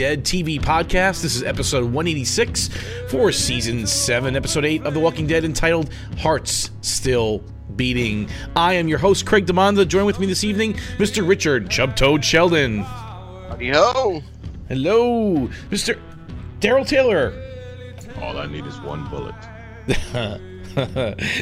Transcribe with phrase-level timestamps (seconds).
[0.00, 1.20] Dead TV podcast.
[1.20, 2.70] This is episode 186
[3.10, 7.44] for season 7, episode 8 of The Walking Dead, entitled Hearts Still
[7.76, 8.30] Beating.
[8.56, 9.86] I am your host, Craig DeMonda.
[9.86, 11.28] Join with me this evening, Mr.
[11.28, 12.78] Richard Chubtoad Sheldon.
[13.60, 14.22] Yo,
[14.68, 16.00] Hello, Mr.
[16.60, 17.34] Daryl Taylor.
[18.22, 19.34] All I need is one bullet.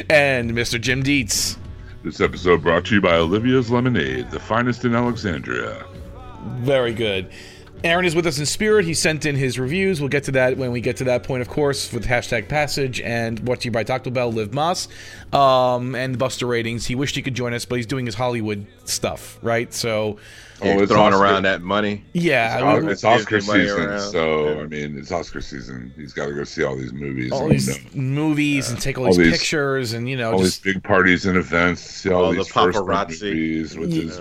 [0.09, 0.81] and Mr.
[0.81, 1.57] Jim Dietz.
[2.03, 5.85] This episode brought to you by Olivia's Lemonade, the finest in Alexandria.
[6.57, 7.31] Very good.
[7.83, 8.83] Aaron is with us in spirit.
[8.83, 10.01] He sent in his reviews.
[10.01, 12.99] We'll get to that when we get to that point, of course, with hashtag passage
[12.99, 14.89] and brought to you by Taco Bell, Live Moss,
[15.31, 16.85] um, and Buster ratings.
[16.87, 19.73] He wished he could join us, but he's doing his Hollywood stuff, right?
[19.73, 20.17] So,
[20.61, 22.03] Oh, Yeah, it's throwing Oscar- around that money.
[22.11, 24.11] yeah, It's, it's Oscar season, around.
[24.11, 24.59] so Yeah.
[24.59, 25.93] I mean, it's Oscar season.
[25.95, 28.97] He's got to go see all these movies, all and, these uh, movies and take
[28.97, 31.79] all all these, these- pictures and you know all just these big parties and events.
[31.79, 33.21] See all, All the these first paparazzi.
[33.23, 34.01] movies with Yeah.
[34.03, 34.19] his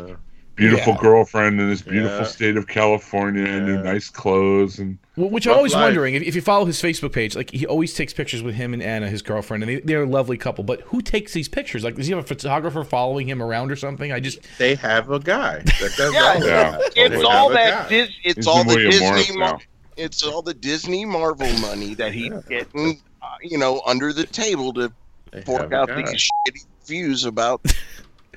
[0.58, 1.00] beautiful Yeah.
[1.00, 2.24] girlfriend in this beautiful Yeah.
[2.24, 3.92] state of California, and in Yeah.
[3.92, 5.82] nice clothes, and Wh- Which I'm always life.
[5.86, 8.72] wondering if, if you follow his Facebook page, like he always takes pictures with him
[8.72, 10.62] and Anna, his girlfriend, and they, they're a lovely couple.
[10.62, 11.82] But who takes these pictures?
[11.82, 14.12] Like, does he have a photographer following him around or something?
[14.12, 15.58] I just They have a guy.
[15.80, 16.78] That does Yeah, yeah.
[16.94, 17.88] it's all that.
[17.88, 19.36] Dis- it's He's all the the William Disney.
[19.38, 19.58] Mar-
[19.96, 24.72] it's all the Disney Marvel money that he's getting, uh, you know, under the table
[24.74, 24.92] to
[25.32, 27.60] They fork out these shitty views about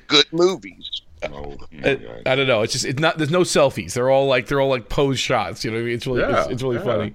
[0.08, 1.02] good movies.
[1.30, 2.62] Oh, I, I don't know.
[2.62, 3.18] It's just it's not.
[3.18, 3.94] There's no selfies.
[3.94, 5.64] They're all like they're all like pose shots.
[5.64, 5.94] You know, what I mean?
[5.94, 6.84] it's really Yeah, it's, it's really yeah.
[6.84, 7.14] funny.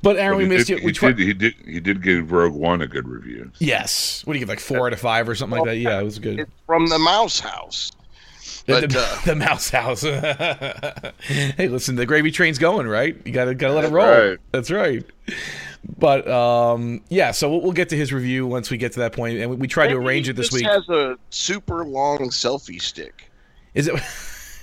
[0.00, 0.84] But Aaron, But we missed did, you.
[0.84, 1.16] We he, tried.
[1.16, 1.54] did, he did.
[1.64, 3.50] He did give Rogue One a good review.
[3.58, 4.22] Yes.
[4.24, 4.48] What do you give?
[4.48, 5.76] Like four out of five or something like that?
[5.76, 6.40] Yeah, it was good.
[6.40, 7.92] It's from the Mouse House.
[8.66, 10.02] The, But the, uh, the mouse house.
[11.22, 13.16] hey, listen, the gravy train's going, right?
[13.24, 14.06] You gotta gotta let it roll.
[14.06, 14.38] right.
[14.52, 15.04] That's right.
[15.96, 19.14] But um, yeah, so we'll, we'll get to his review once we get to that
[19.14, 20.66] point, and we, we tried to arrange it this just week.
[20.66, 23.27] Has a super long selfie stick.
[23.74, 23.94] Is it?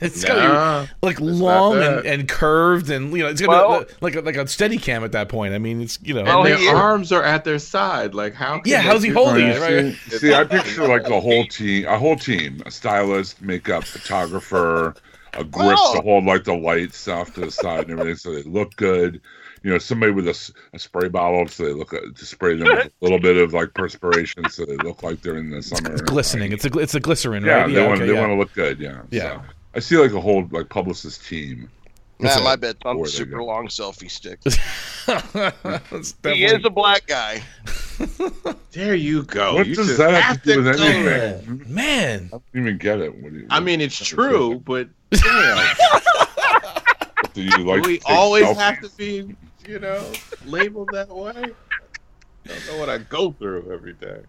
[0.02, 3.94] It's gonna be like long and, and curved, and you know, it's gonna Well- be
[4.02, 5.54] like a, like a steady cam at that point.
[5.54, 7.60] I mean, it's you know, Well, And oh, their he is- arms are at their
[7.60, 8.14] side.
[8.14, 8.60] Like how?
[8.60, 9.96] Can Yeah, how's he holding it, right?
[10.10, 14.96] See, see, I picture like the whole team, a whole team, a stylist, makeup, photographer,
[15.34, 15.96] a grip Oh.
[15.96, 19.22] to hold like the lights off to the side and everything, so they look good.
[19.66, 22.86] You know, somebody with a spray bottle, so they look uh, to spray them with
[22.86, 25.92] a little bit of like perspiration, so they look like they're in the summer.
[25.92, 26.52] it's glistening.
[26.52, 27.74] It's a it's a glycerin, Yeah, right?
[27.74, 28.20] they want okay, they yeah.
[28.20, 28.80] want to look good.
[28.80, 29.42] Yeah, Yeah.
[29.42, 29.42] So,
[29.74, 31.68] I see like a whole like publicist team.
[32.20, 34.40] Nah, my bet's on Boy, the super long selfie stick.
[35.92, 37.42] That's He is a black guy.
[38.72, 39.56] There you go.
[39.56, 41.36] what You does just that have to do with go there.
[41.48, 41.74] anything?
[41.74, 42.26] man.
[42.28, 43.16] I don't even get it.
[43.16, 45.76] What do you, I mean, it's true, but damn,
[47.34, 47.86] do you like?
[47.86, 48.56] we always selfies?
[48.58, 49.36] have to be,
[49.68, 50.12] you know,
[50.46, 51.32] labeled that way.
[51.36, 54.22] I don't know what I go through every day.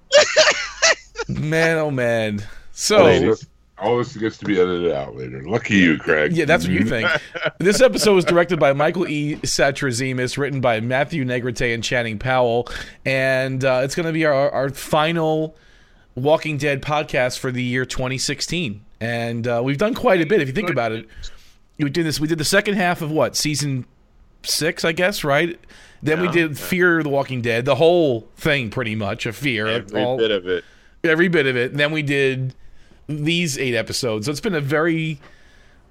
[1.28, 2.43] Man, oh man.
[2.72, 3.46] So Ladies.
[3.78, 5.43] All this gets to be edited out later.
[5.43, 6.34] Lucky you, Craig.
[6.34, 7.11] yeah, that's what you think.
[7.58, 9.37] this episode was directed by Michael E.
[9.43, 12.69] Satrazemis, written by Matthew Negrete and Channing Powell,
[13.05, 15.56] and uh, it's going to be our, our final
[16.14, 18.82] Walking Dead podcast for the year 2016.
[19.00, 21.06] And uh, we've done quite a bit if you think about it.
[21.78, 22.19] We did this.
[22.19, 23.84] We did the second half of what season
[24.46, 25.58] six, I guess, right?
[26.02, 29.66] Then we Yeah, did Fear the Walking Dead, the whole thing, pretty much, of Fear,
[29.66, 30.64] Every all- bit of it.
[31.04, 31.70] every bit of it.
[31.72, 32.54] And then we did
[33.08, 34.26] these eight episodes.
[34.26, 35.20] So it's been a very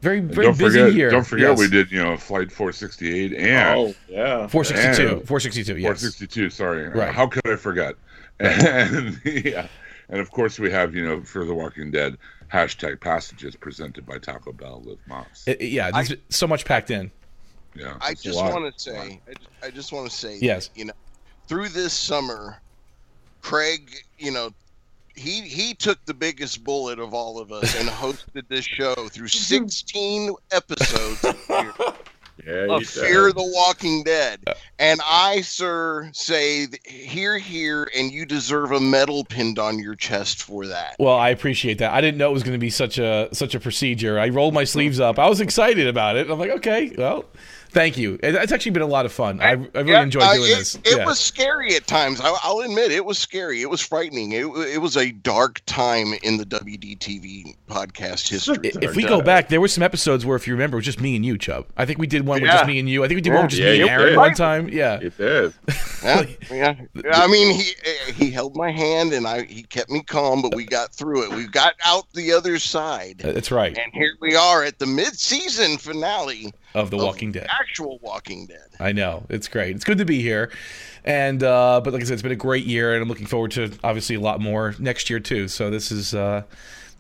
[0.02, 1.10] Very very don't busy forget, year.
[1.10, 1.60] don't forget Yes.
[1.60, 4.46] we did you know flight 468 and Oh yeah.
[4.48, 5.18] 462.
[5.18, 5.74] and- 462.
[5.78, 5.84] Yes.
[6.02, 6.50] 462.
[6.52, 7.14] Sorry, Right.
[7.14, 7.96] How could I forget?
[8.40, 9.68] And yeah,
[10.10, 12.18] and of course we have you know for The Walking Dead
[12.54, 15.44] hashtag passages presented by Taco Bell with Moms.
[15.48, 15.90] It- it- yeah.
[15.92, 17.10] There's so much packed in.
[17.76, 19.20] Yeah, I just want to say,
[19.62, 20.70] I just, want to say, Yes.
[20.76, 20.94] you know,
[21.48, 22.58] through this summer,
[23.42, 24.52] Craig, you know,
[25.16, 29.28] he he took the biggest bullet of all of us and hosted this show through
[29.30, 31.74] 16 episodes of Fear,
[32.46, 32.54] Yeah.
[32.76, 33.36] of you Fear did.
[33.38, 34.44] the Walking Dead,
[34.80, 39.96] and I, sir, say th- here, here, and you deserve a medal pinned on your
[39.96, 40.96] chest for that.
[41.00, 41.94] Well, I appreciate that.
[41.94, 44.20] I didn't know it was going to be such a such a procedure.
[44.20, 45.18] I rolled my sleeves up.
[45.18, 46.30] I was excited about it.
[46.30, 47.24] I'm like, okay, well,
[47.76, 48.18] thank you.
[48.24, 49.40] It's actually been a lot of fun.
[49.42, 50.76] I, I really Yeah, enjoyed uh, doing it, this.
[50.76, 51.06] It Yeah.
[51.06, 52.20] was scary at times.
[52.22, 53.62] I, I'll admit it was scary.
[53.62, 54.32] It was frightening.
[54.32, 58.72] It, it was a dark time in the WDTV podcast history.
[58.74, 60.86] I- If we go back, there were some episodes where, if you remember, it was
[60.86, 61.68] just me and you, Chubb.
[61.78, 63.04] I think we did one with just me and you.
[63.04, 64.18] I think we did one with just Yeah, me and you Aaron did.
[64.18, 64.70] one time.
[64.70, 65.00] Yeah.
[65.02, 65.54] It did.
[66.04, 66.76] Yeah, yeah.
[67.14, 67.72] I mean, he
[68.14, 71.36] he held my hand and I he kept me calm, but we got through it.
[71.36, 73.78] We got out the other side, That's right.
[73.78, 77.48] and here we are at the mid-season finale Of The of Walking Dead.
[77.50, 78.68] actual Walking Dead.
[78.80, 79.76] I know it's great.
[79.76, 80.52] It's good to be here,
[81.04, 83.52] and uh, but like I said, it's been a great year, and I'm looking forward
[83.52, 85.48] to obviously a lot more next year too.
[85.48, 86.44] So this is uh,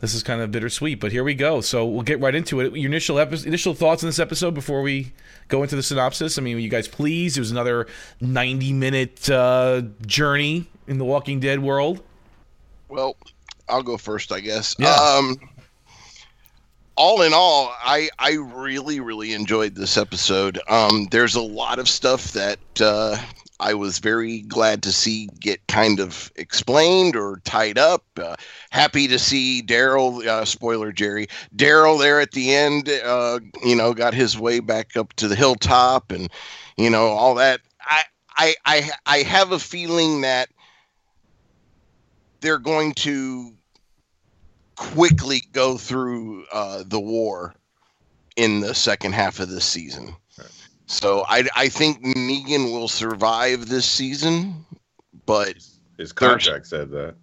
[0.01, 1.62] this is kind of bittersweet, but here we go.
[1.62, 2.75] So we'll get right into it.
[2.75, 5.12] Your initial epi- initial thoughts on this episode before we
[5.48, 6.38] go into the synopsis.
[6.38, 7.38] I mean, you guys pleased?
[7.38, 7.88] It was another
[8.22, 12.01] 90 minute uh, journey in the Walking Dead world.
[12.89, 13.16] Well,
[13.68, 14.75] I'll go first, I guess.
[14.77, 14.94] Yeah.
[14.94, 15.38] Um,
[16.98, 20.60] all in all, I I really really enjoyed this episode.
[20.68, 23.18] Um, there's a lot of stuff that uh,
[23.60, 28.04] I was very glad to see get kind of explained or tied up.
[28.18, 28.36] Uh,
[28.70, 30.26] happy to see Daryl.
[30.26, 31.28] Uh, spoiler, Jerry.
[31.56, 32.90] Daryl there at the end.
[32.90, 36.30] Uh, you know, got his way back up to the hilltop, and
[36.78, 37.62] you know all that.
[37.82, 38.04] I
[38.38, 40.50] I I I have a feeling that
[42.42, 43.55] they're going to
[44.75, 47.54] quickly go through uh, the war
[48.36, 50.16] in the second half of this season.
[50.88, 54.66] So I, I think Negan will survive this season,
[55.25, 55.56] but
[55.98, 57.16] His contract said that.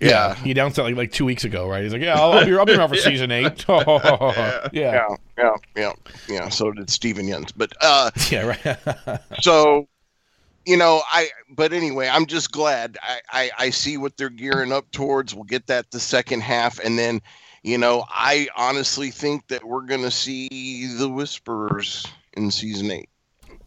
[0.00, 1.82] yeah, he announced that like, like two weeks ago, right?
[1.82, 3.66] He's like, "Yeah, I'll, I'll be, I'll be around for season eight.
[3.68, 5.92] yeah, yeah, yeah, yeah, yeah,
[6.26, 6.48] yeah.
[6.48, 7.52] So did Steven Yeun.
[7.54, 9.18] But uh, yeah, right.
[9.42, 9.86] so
[10.66, 12.98] you know i but anyway i'm just glad.
[13.02, 15.34] I, I i see what they're gearing up towards.
[15.34, 16.78] We'll get that the second half.
[16.80, 17.22] And then
[17.62, 23.08] you know i honestly think that we're gonna see the whisperers in season eight.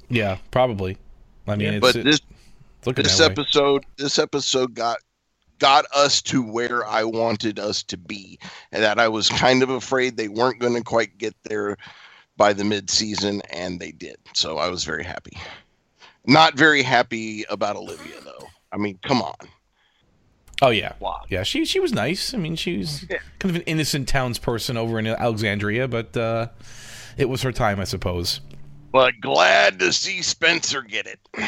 [0.10, 0.98] Yeah, probably.
[1.48, 2.19] I mean, it's, but this
[2.84, 3.31] this that way.
[3.31, 4.98] episode this episode got
[5.57, 8.38] got us to where i wanted us to be.
[8.72, 11.78] And that i was kind of afraid they weren't going to quite get there
[12.36, 14.18] by the mid-season and they did.
[14.34, 15.38] So i was very happy
[16.25, 19.36] not very happy about olivia though i mean come on
[20.62, 21.21] Oh yeah, Wow.
[21.30, 21.44] yeah.
[21.44, 22.33] She she was nice.
[22.33, 23.19] I mean, she was Yeah.
[23.39, 26.48] kind of an innocent townsperson over in Alexandria, but uh,
[27.16, 28.42] it was her time, I suppose.
[28.92, 31.18] but glad to see spencer get it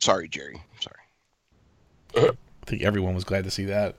[0.00, 2.30] sorry jerry sorry I
[2.66, 3.96] think everyone was glad to see that.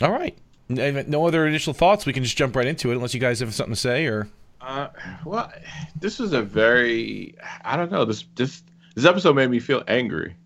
[0.00, 0.38] All right.
[0.68, 2.06] No other initial thoughts.
[2.06, 4.28] We can just jump right into it, unless you guys have something to say, or
[4.66, 4.88] Uh,
[5.24, 5.52] well,
[6.00, 7.34] this was a very
[7.64, 8.62] I don't know this this
[8.94, 10.36] this episode made me feel angry.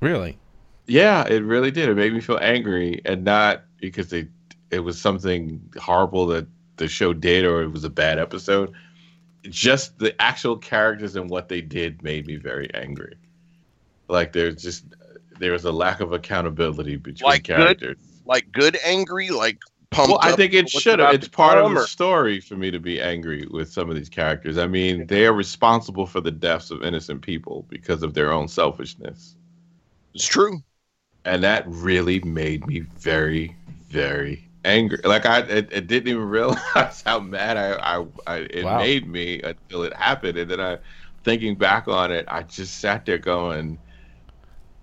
[0.00, 0.38] really.
[0.86, 1.88] Yeah, it really did.
[1.88, 4.28] It made me feel angry, and not because they
[4.70, 8.72] it was something horrible that the show did or it was a bad episode.
[9.44, 13.16] Just the actual characters and what they did made me very angry.
[14.08, 14.84] Like there's just
[15.38, 17.56] there was a lack of accountability between Like good?
[17.56, 17.96] characters.
[18.26, 19.58] like good angry like
[19.90, 21.10] pumped Well, I up think it should have.
[21.10, 24.08] It's part of come, the story for me to be angry with some of these
[24.10, 24.58] characters.
[24.58, 28.48] I mean, they are responsible for the deaths of innocent people because of their own
[28.48, 29.36] selfishness.
[30.14, 30.62] it's true
[31.24, 33.56] and that really made me very
[33.88, 38.68] very angry like i it, it didn't even realize how mad i i, I it
[38.68, 38.70] Wow.
[38.70, 40.78] made me until it happened and then i
[41.24, 43.78] thinking back on it i just sat there going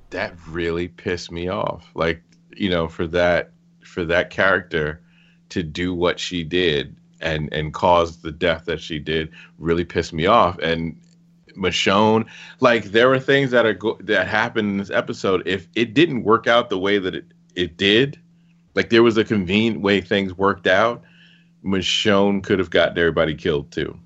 [0.09, 2.21] that really pissed me off like
[2.55, 3.51] you know for that
[3.97, 5.01] for that character
[5.49, 9.27] to do what she did and and cause the death that she did
[9.57, 10.95] really pissed me off and
[11.55, 12.27] Michonne,
[12.59, 15.41] like there were things that are go- that happened in this episode.
[15.47, 17.25] If it didn't work out the way that it,
[17.55, 18.19] it did,
[18.75, 21.01] like there was a convenient way things worked out,
[21.65, 23.97] Michonne could have gotten everybody killed too.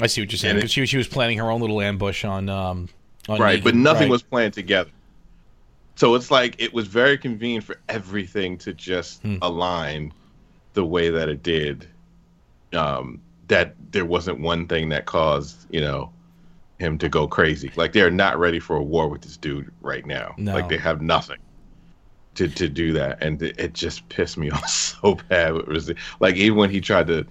[0.00, 0.56] I see what you're saying.
[0.56, 2.88] It- she she was planning her own little ambush on um
[3.28, 3.64] on right, Negan.
[3.64, 4.10] but nothing Right.
[4.10, 4.88] was planned together.
[5.96, 9.36] So it's like it was very convenient for everything to just Hmm.
[9.42, 10.12] align
[10.74, 11.88] the way that it did,
[12.74, 16.12] um, that there wasn't one thing that caused you know
[16.78, 17.72] him to go crazy.
[17.76, 20.34] Like they're not ready for a war with this dude right now.
[20.38, 20.54] No.
[20.54, 21.38] Like they have nothing
[22.34, 25.54] to to do that, and it, just pissed me off so bad.
[25.56, 27.26] It was like even when he tried to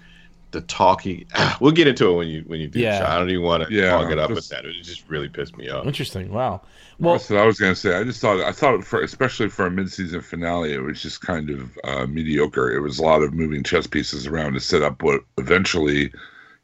[0.53, 2.79] the talk, he ah, we'll get into it when you when you do.
[2.79, 2.99] Yeah.
[2.99, 3.13] Yeah.
[3.15, 4.65] I don't even want to Yeah, talk it up with that.
[4.65, 5.85] It just really pissed me off.
[5.85, 6.31] Interesting.
[6.31, 6.61] Wow.
[6.99, 7.95] Well, Well, That's what I was gonna say.
[7.97, 11.49] I just thought I thought for especially for a mid-season finale, it was just kind
[11.49, 12.71] of uh, mediocre.
[12.71, 16.13] It was a lot of moving chess pieces around to set up what eventually,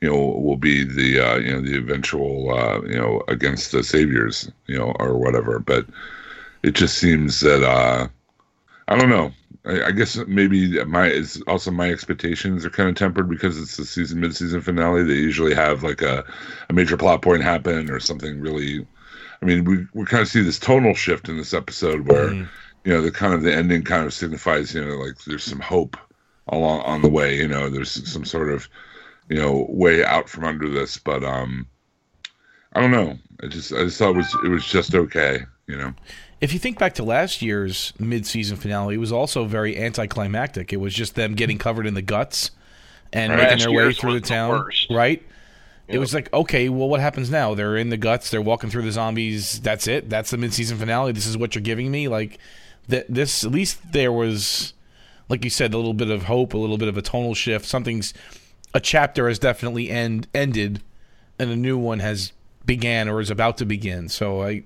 [0.01, 3.83] you know, will be the uh, you know the eventual uh, you know against the
[3.83, 5.59] saviors, you know, or whatever.
[5.59, 5.87] But
[6.63, 8.07] it just seems that uh,
[8.87, 9.31] I don't know.
[9.65, 13.77] I, I guess maybe my it's also my expectations are kind of tempered because it's
[13.77, 15.03] the season mid-season finale.
[15.03, 16.25] They usually have like a,
[16.69, 18.87] a major plot point happen or something really.
[19.41, 22.49] I mean, we we kind of see this tonal shift in this episode where Mhm.
[22.85, 25.59] you know the kind of the ending kind of signifies you know like there's some
[25.61, 25.97] hope
[26.49, 27.37] along on the way.
[27.37, 28.67] You know, there's some sort of
[29.29, 31.67] you know way out from under this, but um,
[32.73, 33.17] I don't know.
[33.43, 35.45] I just I just thought it was it was just okay.
[35.67, 35.93] You know.
[36.41, 40.71] If you think back to last year's mid-season finale, it was also very anticlimactic.
[40.71, 42.51] It was just them getting covered in the guts
[43.11, 43.43] and Right.
[43.43, 44.49] making their way through the the town.
[44.51, 44.87] worst.
[44.89, 45.21] right?
[45.87, 47.55] It was like, okay, well, what happens now?
[47.55, 48.29] They're in the guts.
[48.29, 49.59] They're walking through the zombies.
[49.59, 50.07] That's it.
[50.07, 51.11] That's the mid-season finale.
[51.13, 52.07] This is what you're giving me.
[52.07, 52.37] Like,
[52.87, 53.43] th- this.
[53.43, 54.73] At least there was,
[55.29, 57.65] like you said, a little bit of hope, a little bit of a tonal shift.
[57.65, 58.13] Something's
[58.71, 60.83] a chapter has definitely end ended,
[61.39, 62.33] and a new one has
[62.67, 64.09] began or is about to begin.
[64.09, 64.61] So I,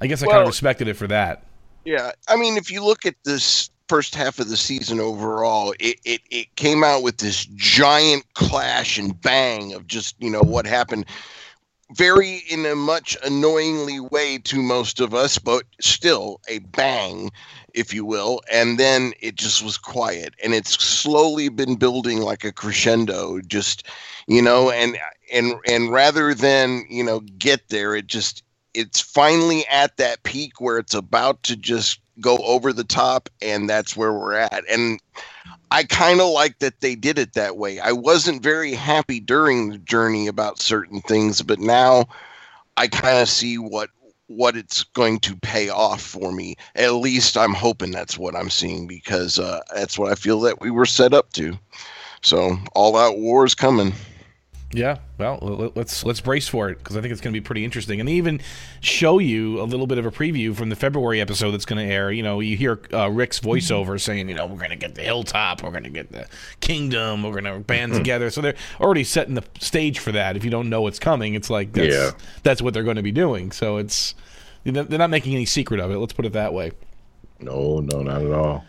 [0.00, 1.44] I guess I kind of respected it for that.
[1.84, 5.98] Yeah, I mean, if you look at this first half of the season overall, it,
[6.04, 10.66] it, it came out with this giant clash and bang of just, you know, what
[10.66, 11.06] happened
[11.92, 17.30] very in a much annoyingly way to most of us, but still a bang,
[17.74, 18.40] if you will.
[18.52, 20.34] And then it just was quiet.
[20.42, 23.86] And it's slowly been building like a crescendo, just,
[24.28, 24.98] you know, and
[25.32, 30.60] and and rather than, you know, get there, it just it's finally at that peak
[30.60, 34.62] where it's about to just go over the top and that's where we're at.
[34.70, 35.00] And
[35.70, 37.78] i kind of like that they did it that way.
[37.80, 42.06] I wasn't very happy during the journey about certain things but now
[42.76, 43.90] i kind of see what
[44.26, 46.54] what it's going to pay off for me.
[46.76, 50.60] At least i'm hoping that's what i'm seeing because uh, that's what i feel that
[50.60, 51.58] we were set up to.
[52.22, 53.92] So all out war is coming
[54.72, 57.64] Yeah, well, let's let's brace for it because I think it's going to be pretty
[57.64, 58.40] interesting, and they even
[58.80, 61.92] show you a little bit of a preview from the February episode that's going to
[61.92, 62.12] air.
[62.12, 65.02] You know, you hear uh, Rick's voiceover saying, you know, we're going to get the
[65.02, 66.26] hilltop, we're going to get the
[66.60, 68.30] kingdom, we're going to band together.
[68.30, 70.36] So they're already setting the stage for that.
[70.36, 72.10] If you don't know what's coming, it's like that's, Yeah.
[72.44, 73.50] that's what they're going to be doing.
[73.50, 74.14] So it's
[74.62, 75.98] they're not making any secret of it.
[75.98, 76.70] Let's put it that way.
[77.40, 78.64] No, no, not at all.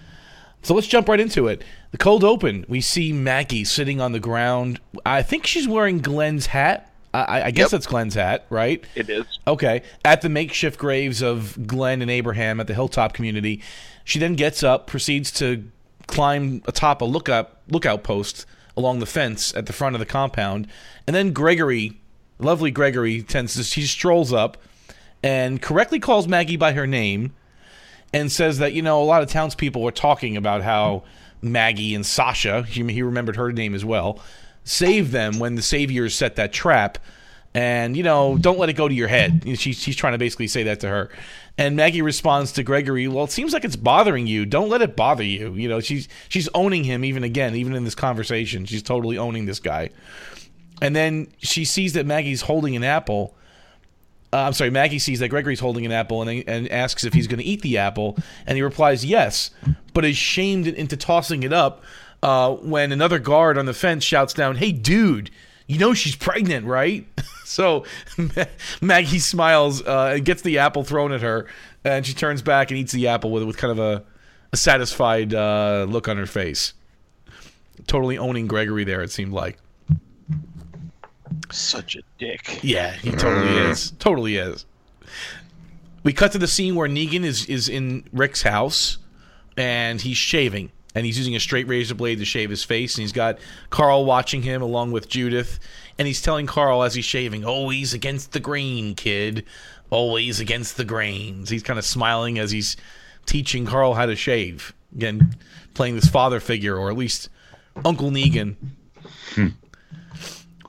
[0.62, 1.64] So let's jump right into it.
[1.92, 2.66] The cold open.
[2.68, 4.80] We see Maggie sitting on the ground.
[5.06, 6.88] I think she's wearing Glenn's hat.
[7.14, 7.72] I, I guess Yep.
[7.72, 8.84] that's Glenn's hat, right?
[8.96, 9.82] it is Okay.
[10.06, 13.62] At the makeshift graves of Glenn and Abraham at the Hilltop community,
[14.06, 15.66] she then gets up, proceeds to
[16.08, 18.46] climb atop a lookout lookout post
[18.78, 20.68] along the fence at the front of the compound,
[21.06, 22.00] and then Gregory,
[22.40, 24.58] lovely Gregory, tends to he strolls up
[25.22, 27.34] and correctly calls Maggie by her name
[28.14, 31.04] and says that you know a lot of townspeople were talking about how
[31.42, 34.20] Maggie and Sasha, he, he remembered her name as well,
[34.64, 36.98] saved them when the saviors set that trap.
[37.54, 39.44] And you know, don't let it go to your head.
[39.58, 41.10] She's trying to basically say that to her,
[41.58, 44.46] and Maggie responds to Gregory, "Well, it seems like it's bothering you.
[44.46, 47.84] Don't let it bother you." You know, she's she's owning him even again, even in
[47.84, 48.64] this conversation.
[48.64, 49.90] She's totally owning this guy.
[50.82, 53.36] And then she sees that Maggie's holding an apple,
[54.34, 57.28] uh, I'm sorry, Maggie sees that Gregory's holding an apple and, and asks if he's
[57.28, 59.52] going to eat the apple, and he replies yes,
[59.94, 61.84] but is shamed into tossing it up
[62.24, 65.32] uh, when another guard on the fence shouts down, "Hey, dude,
[65.68, 67.06] you know she's pregnant, right?"
[67.46, 67.86] so
[68.82, 71.48] Maggie smiles uh, and gets the apple thrown at her,
[71.84, 74.04] and she turns back and eats the apple with with kind of a,
[74.54, 76.74] a satisfied uh, look on her face.
[77.88, 79.58] Totally owning Gregory there, it seemed like.
[81.52, 83.70] Such a dick Yeah, he totally mm.
[83.70, 83.92] is.
[84.00, 84.66] Totally is.
[86.04, 88.98] We cut to the scene where Negan is is in Rick's house
[89.58, 93.02] and he's shaving and he's using a straight razor blade to shave his face and
[93.02, 93.38] he's got
[93.70, 95.60] Carl watching him along with Judith
[95.98, 99.46] and he's telling Carl as he's shaving, "Always against the grain, kid.
[99.90, 102.78] Always against the grains." He's kind of smiling as he's
[103.26, 104.74] teaching Carl how to shave.
[104.96, 105.36] Again,
[105.74, 107.30] playing this father figure or at least
[107.86, 108.56] Uncle Negan.
[109.36, 109.48] Hmm.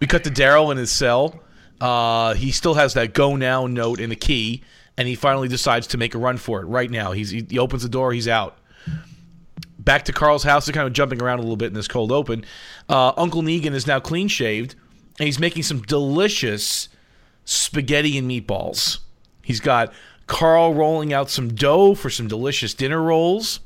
[0.02, 1.38] We cut to Daryl in his cell.
[1.80, 4.64] Uh, he still has that go now note in the key,
[4.98, 7.12] and he finally decides to make a run for it right now.
[7.12, 8.58] He's, he, he opens the door, he's out.
[9.78, 10.66] Back to Carl's house.
[10.66, 12.44] They're kind of jumping around a little bit in this cold open.
[12.88, 14.74] Uh, Uncle Negan is now clean shaved,
[15.20, 16.88] and he's making some delicious
[17.44, 18.98] spaghetti and meatballs.
[19.44, 19.92] He's got
[20.26, 23.60] Carl rolling out some dough for some delicious dinner rolls.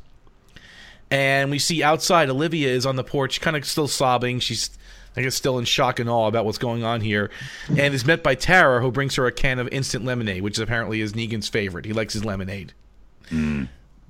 [1.11, 4.39] And we see outside Olivia is on the porch, kind of still sobbing.
[4.41, 4.77] She's,
[5.17, 7.31] I guess, still in shock and awe about what's going on here,
[7.69, 11.01] and is met by Tara, who brings her a can of instant lemonade, which apparently
[11.01, 11.85] is Negan's favorite.
[11.85, 12.73] He likes his lemonade.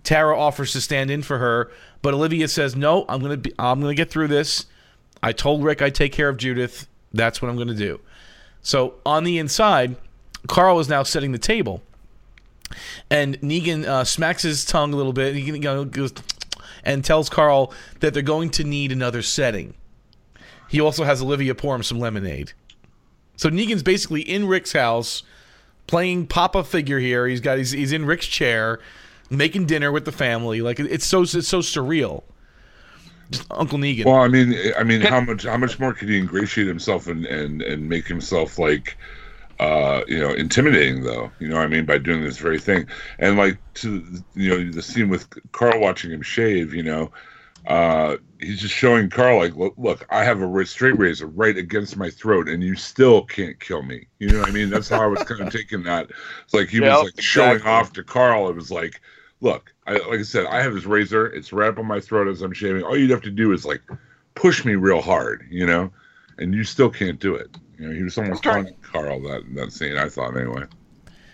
[0.02, 1.70] Tara offers to stand in for her,
[2.02, 4.66] but Olivia says, "No, I'm gonna be, I'm gonna get through this.
[5.22, 6.86] I told Rick I'd take care of Judith.
[7.12, 8.00] That's what I'm gonna do."
[8.62, 9.96] So on the inside,
[10.48, 11.82] Carl is now setting the table,
[13.10, 15.34] and Negan uh, smacks his tongue a little bit.
[15.34, 16.12] He you know, goes
[16.84, 19.74] and tells Carl that they're going to need another setting.
[20.68, 22.52] He also has Olivia pour him some lemonade.
[23.36, 25.22] So Negan's basically in Rick's house,
[25.86, 27.26] playing Papa figure here.
[27.26, 28.80] He's got he's, he's in Rick's chair,
[29.30, 30.62] making dinner with the family.
[30.62, 32.22] Like it- it's so it's so surreal.
[33.30, 34.04] Just Uncle Negan.
[34.06, 37.26] Well, I mean, I mean, how much how much more could he ingratiate himself and
[37.26, 38.96] and and make himself like,
[39.58, 41.30] uh, you know, intimidating though?
[41.40, 42.86] You know, what I mean, by doing this very thing,
[43.18, 44.04] and like to
[44.34, 46.72] you know the scene with Carl watching him shave.
[46.72, 47.10] You know,
[47.66, 51.96] uh, he's just showing Carl like, look, look, I have a straight razor right against
[51.96, 54.06] my throat, and you still can't kill me.
[54.18, 54.70] You know what I mean?
[54.70, 56.10] That's how I was kind of taking that.
[56.44, 57.70] It's like he Yep, was like showing exactly.
[57.72, 58.48] off to Carl.
[58.48, 59.00] It was like.
[59.42, 61.26] Look, I, like I said, I have this razor.
[61.26, 62.82] It's right up on my throat as I'm shaving.
[62.82, 63.82] All you'd have to do is like
[64.34, 65.92] push me real hard, you know,
[66.38, 67.54] and you still can't do it.
[67.78, 69.98] You know, he was almost trying- Carl that that scene.
[69.98, 70.62] I thought anyway.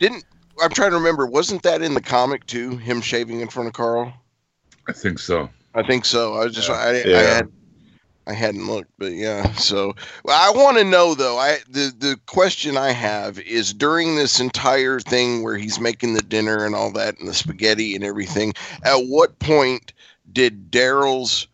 [0.00, 0.24] Didn't
[0.60, 1.26] I'm trying to remember?
[1.26, 2.76] Wasn't that in the comic too?
[2.76, 4.12] Him shaving in front of Carl.
[4.88, 5.48] I think so.
[5.74, 6.34] I think so.
[6.34, 7.34] I was just I, I Yeah.
[7.34, 7.48] had
[8.24, 9.52] I hadn't looked, but yeah.
[9.54, 11.38] So well, I want to know though.
[11.38, 16.22] I the the question I have is during this entire thing where he's making the
[16.22, 18.54] dinner and all that and the spaghetti and everything.
[18.84, 19.92] At what point
[20.32, 21.48] did Daryl's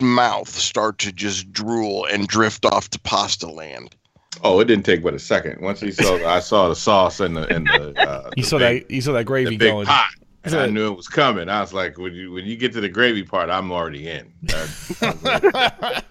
[0.00, 3.96] mouth start to just drool and drift off to pasta land?
[4.42, 5.60] Oh, it didn't take but a second.
[5.62, 7.96] Once he saw, I saw the sauce and the and the.
[8.00, 9.86] Uh, you the saw big, that you saw that the gravy big going.
[9.86, 10.06] pot,
[10.44, 11.48] and I knew it was coming.
[11.48, 14.32] I was like, when you when you get to the gravy part, I'm already in.
[14.50, 16.04] I- I was like-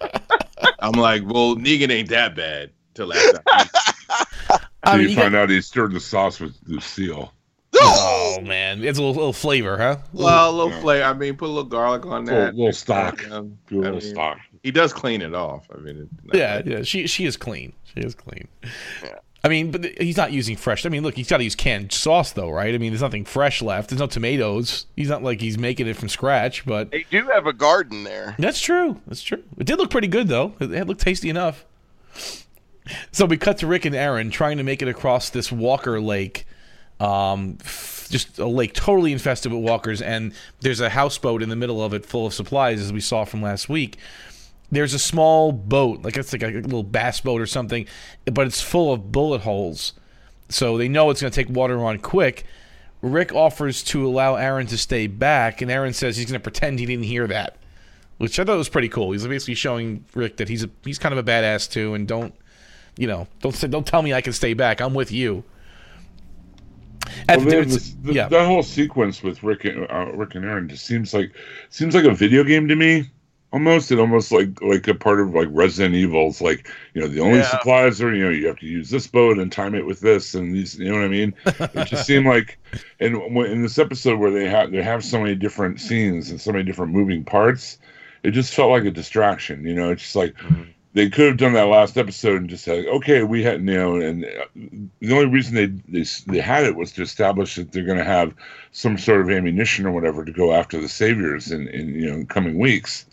[0.80, 3.40] I'm like, well, Negan ain't that bad till after.
[3.46, 3.70] I eat.
[4.50, 7.32] I So mean, you you got- find out he stirred the sauce with Lucille.
[7.80, 9.96] oh man, it's a little, little flavor, huh?
[10.12, 11.04] Well, a little flavor.
[11.04, 13.28] I mean, put a little garlic on Little, A little stock.
[13.30, 14.38] Um, Do a I little mean, stock.
[14.62, 15.66] He does clean it off.
[15.74, 16.82] I mean, it, Yeah, yeah.
[16.82, 17.72] She she is clean.
[17.84, 18.46] She is clean.
[19.44, 20.86] I mean, but th- he's not using fresh.
[20.86, 22.74] I mean, look, he's got to use canned sauce, though, right?
[22.74, 23.90] I mean, there's nothing fresh left.
[23.90, 24.86] There's no tomatoes.
[24.96, 28.34] He's not like he's making it from scratch, but They do have a garden there.
[28.38, 29.00] that's true.
[29.06, 29.42] That's true.
[29.58, 30.54] It did look pretty good, though.
[30.60, 31.66] It, looked tasty enough.
[33.12, 36.46] So we cut to Rick and Aaron trying to make it across this Walker Lake,
[37.00, 41.56] um, f- just a lake totally infested with walkers, and there's a houseboat in the
[41.56, 43.96] middle of it full of supplies, as we saw from last week.
[44.74, 47.86] There's a small boat, like it's like a little bass boat or something,
[48.24, 49.94] but it's full of bullet holes.
[50.48, 52.44] So they know it's going to take water on quick.
[53.00, 56.78] Rick offers to allow Aaron to stay back, and Aaron says he's going to pretend
[56.78, 57.56] he didn't hear that,
[58.18, 59.12] which I thought was pretty cool.
[59.12, 62.34] He's basically showing Rick that he's a, he's kind of a badass too, and don't
[62.96, 64.80] you know don't say, don't tell me I can stay back.
[64.80, 65.44] I'm with you.
[67.28, 70.44] Well, the they this, t- yeah, that whole sequence with Rick and uh, Rick and
[70.44, 71.32] Aaron just seems like
[71.70, 73.10] seems like a video game to me.
[73.54, 76.28] Almost, it almost like like a part of like Resident Evil.
[76.28, 77.44] It's like you know the only Yeah.
[77.44, 80.34] supplies are you know you have to use this boat and time it with this
[80.34, 80.78] and these.
[80.78, 81.34] You know what I mean?
[81.74, 82.58] It just seemed like,
[83.00, 86.52] and in this episode where they have they have so many different scenes and so
[86.52, 87.78] many different moving parts,
[88.24, 89.64] it just felt like a distraction.
[89.66, 90.34] You know, it's just like
[90.94, 93.96] they could have done that last episode and just said, okay, we had, you know,
[93.96, 94.46] and uh,
[95.00, 95.66] the only reason they
[96.00, 98.34] they, they had it was to establish that they're going to have
[98.72, 102.24] some sort of ammunition or whatever to go after the saviors in, in you know
[102.26, 103.06] coming weeks.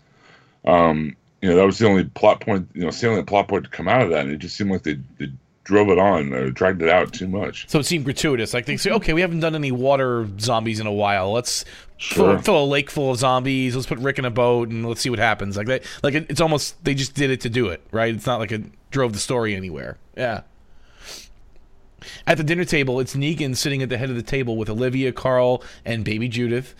[0.64, 3.70] Um, you know, that was the only plot point, you know, salient plot point to
[3.70, 5.30] come out of that, and it just seemed like they, they
[5.64, 7.68] drove it on or dragged it out too much.
[7.68, 8.54] So it seemed gratuitous.
[8.54, 11.32] Like they say, okay, we haven't done any water zombies in a while.
[11.32, 11.64] Let's
[11.98, 13.74] fill, fill a lake full of zombies.
[13.74, 15.56] Let's put Rick in a boat and let's see what happens.
[15.56, 15.84] Like that.
[16.02, 18.14] Like it, it's almost they just did it to do it, right?
[18.14, 19.98] It's not like it drove the story anywhere.
[20.16, 20.42] Yeah.
[22.26, 25.12] At the dinner table, it's Negan sitting at the head of the table with Olivia,
[25.12, 26.74] Carl, and baby Judith.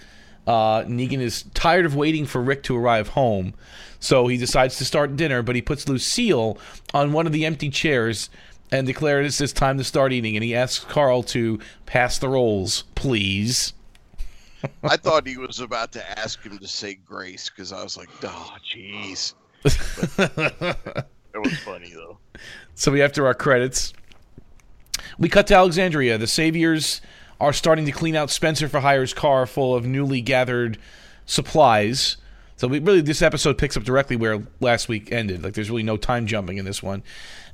[0.46, 3.54] Uh, Negan is tired of waiting for Rick to arrive home,
[4.00, 5.42] so he decides to start dinner.
[5.42, 6.58] But he puts Lucille
[6.92, 8.28] on one of the empty chairs
[8.70, 10.34] and declares it's time to start eating.
[10.34, 13.74] And he asks Carl to pass the rolls, please.
[14.82, 18.08] I thought he was about to ask him to say grace because I was like,
[18.22, 19.34] oh, jeez.
[21.34, 22.18] It was funny though.
[22.74, 23.92] So we after our credits,
[25.18, 26.16] we cut to Alexandria.
[26.16, 27.00] The Saviors
[27.42, 30.78] are starting to clean out Spencer for Hire's car full of newly gathered
[31.26, 32.16] supplies.
[32.56, 35.42] So we really this episode picks up directly where last week ended.
[35.42, 37.02] Like there's really no time jumping in this one,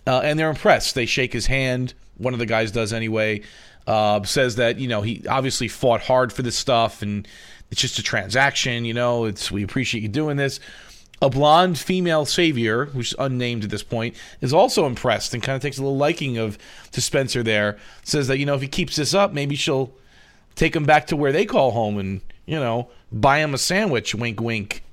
[0.06, 0.94] uh, and they're impressed.
[0.94, 1.94] They shake his hand.
[2.18, 3.40] One of the guys does anyway.
[3.86, 7.26] Uh, says that you know he obviously fought hard for this stuff, and
[7.70, 8.84] it's just a transaction.
[8.84, 10.60] You know, it's we appreciate you doing this.
[11.20, 15.62] A blonde female savior, who's unnamed at this point, is also impressed and kind of
[15.62, 16.58] takes a little liking of
[16.92, 17.42] to Spencer.
[17.42, 19.92] There says that you know if he keeps this up, maybe she'll
[20.54, 24.14] take him back to where they call home and you know buy him a sandwich.
[24.14, 24.84] Wink, wink.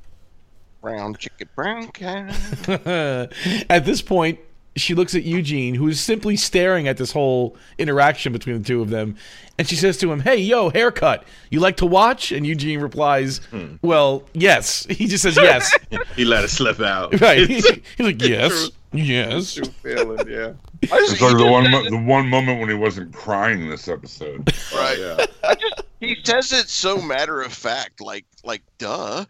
[0.81, 2.27] Brown chicken, brown cow.
[3.69, 4.39] at this point,
[4.75, 8.81] she looks at Eugene, who is simply staring at this whole interaction between the two
[8.81, 9.15] of them,
[9.57, 11.23] and she says to him, "Hey, yo, haircut.
[11.49, 13.75] You like to watch?" And Eugene replies, hmm.
[13.81, 15.73] "Well, yes." He just says yes.
[16.15, 17.19] He let it slip out.
[17.21, 17.39] right.
[17.39, 20.53] It's He's like, "Yes, yes." a true feeling, yeah.
[20.83, 23.87] I just, It's like the one mo- the one moment when he wasn't crying this
[23.87, 24.51] episode.
[24.75, 24.97] right.
[24.99, 25.25] Yeah.
[25.43, 29.25] I just he says it so matter of fact, like like duh.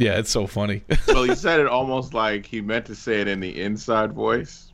[0.00, 0.82] Yeah, it's so funny.
[1.08, 4.72] Well, he said it almost like he meant to say it in the inside voice,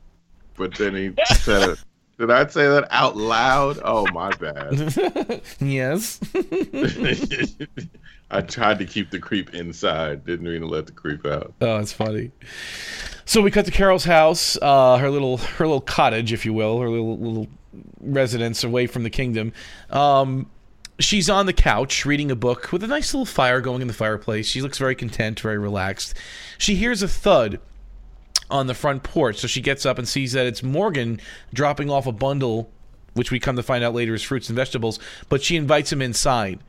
[0.55, 1.79] but then he said it.
[2.17, 3.79] Did I say that out loud?
[3.83, 5.41] Oh, my bad.
[5.59, 6.19] yes.
[8.31, 10.25] I tried to keep the creep inside.
[10.25, 11.53] Didn't mean to let the creep out.
[11.59, 12.31] Oh, it's funny.
[13.25, 16.79] So we cut to Carol's house, uh, her little her little cottage, if you will,
[16.79, 17.47] her little little
[17.99, 19.51] residence away from the kingdom.
[19.89, 20.49] Um,
[20.99, 23.93] she's on the couch reading a book with a nice little fire going in the
[23.93, 24.47] fireplace.
[24.47, 26.13] She looks very content, very relaxed.
[26.57, 27.59] She hears a thud
[28.49, 31.19] on the front porch, so she gets up and sees that it's Morgan
[31.53, 32.71] dropping off a bundle,
[33.13, 34.99] which we come to find out later is fruits and vegetables.
[35.29, 36.59] But she invites him inside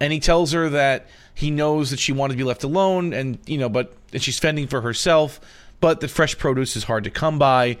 [0.00, 3.38] and he tells her that he knows that she wanted to be left alone and
[3.46, 5.40] you know but and she's fending for herself
[5.80, 7.76] but the fresh produce is hard to come by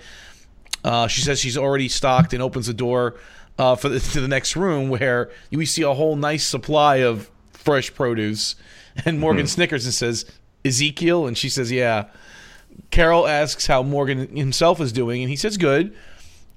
[0.84, 3.16] uh, she says she's already stocked and opens the door
[3.58, 7.30] uh, for the, to the next room where we see a whole nice supply of
[7.52, 8.54] fresh produce
[9.04, 10.24] and morgan snickers and says
[10.64, 12.04] ezekiel and she says yeah
[12.90, 15.94] carol asks how morgan himself is doing and he says good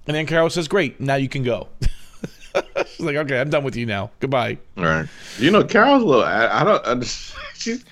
[0.07, 1.67] and then carol says great now you can go
[2.87, 5.07] she's like okay i'm done with you now goodbye All right.
[5.37, 6.23] You know, Carol's a little.
[6.23, 7.41] I, I don't understand.
[7.55, 7.85] She's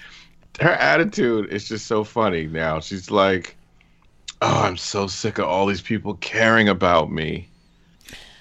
[0.59, 2.79] her attitude is just so funny now.
[2.81, 3.55] She's like,
[4.41, 7.48] "Oh, I'm so sick of all these people caring about me."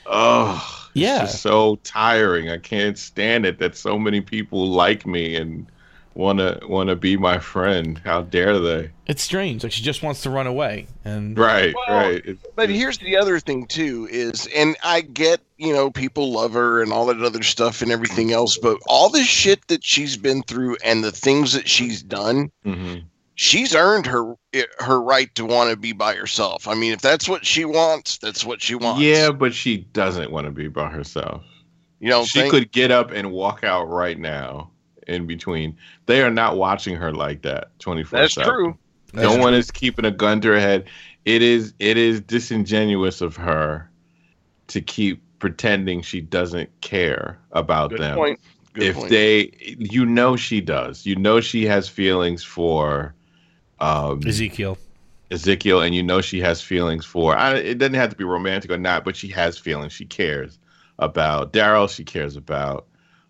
[0.08, 1.20] Oh, it's Yeah.
[1.20, 2.50] just so tiring.
[2.50, 5.66] I can't stand it that so many people like me and
[6.14, 8.00] wanna wanna be my friend.
[8.04, 8.90] How dare they?
[9.06, 9.62] It's strange.
[9.62, 12.16] Like she just wants to run away, and Right, Well, right.
[12.16, 16.54] It's- But here's the other thing too is and I get, you know, people love
[16.54, 20.16] her and all that other stuff and everything else, but all the shit that she's
[20.16, 23.04] been through and the things that she's done, mhm.
[23.38, 26.68] She's earned her eh, her right to want to be by herself.
[26.68, 29.00] I mean, if that's what she wants, that's what she wants.
[29.00, 31.42] Yeah, but she doesn't want to be by herself.
[32.00, 34.70] You know, she could get up and walk out right now
[35.06, 35.76] in between.
[36.06, 38.76] They are not watching her like that 24 That's true.
[39.14, 40.88] No one is keeping a gun to her head.
[41.24, 43.90] It is it is disingenuous of her
[44.68, 48.16] to keep pretending she doesn't care about Good them.
[48.16, 48.40] point.
[48.74, 49.10] Good if point.
[49.10, 51.06] they you know she does.
[51.06, 53.14] You know she has feelings for
[53.80, 54.78] um Ezekiel.
[55.30, 57.36] Ezekiel, and you know she has feelings for.
[57.36, 59.92] I, it doesn't have to be romantic or not, but she has feelings.
[59.92, 60.58] She cares
[60.98, 61.88] about Daryl.
[61.88, 62.86] She cares about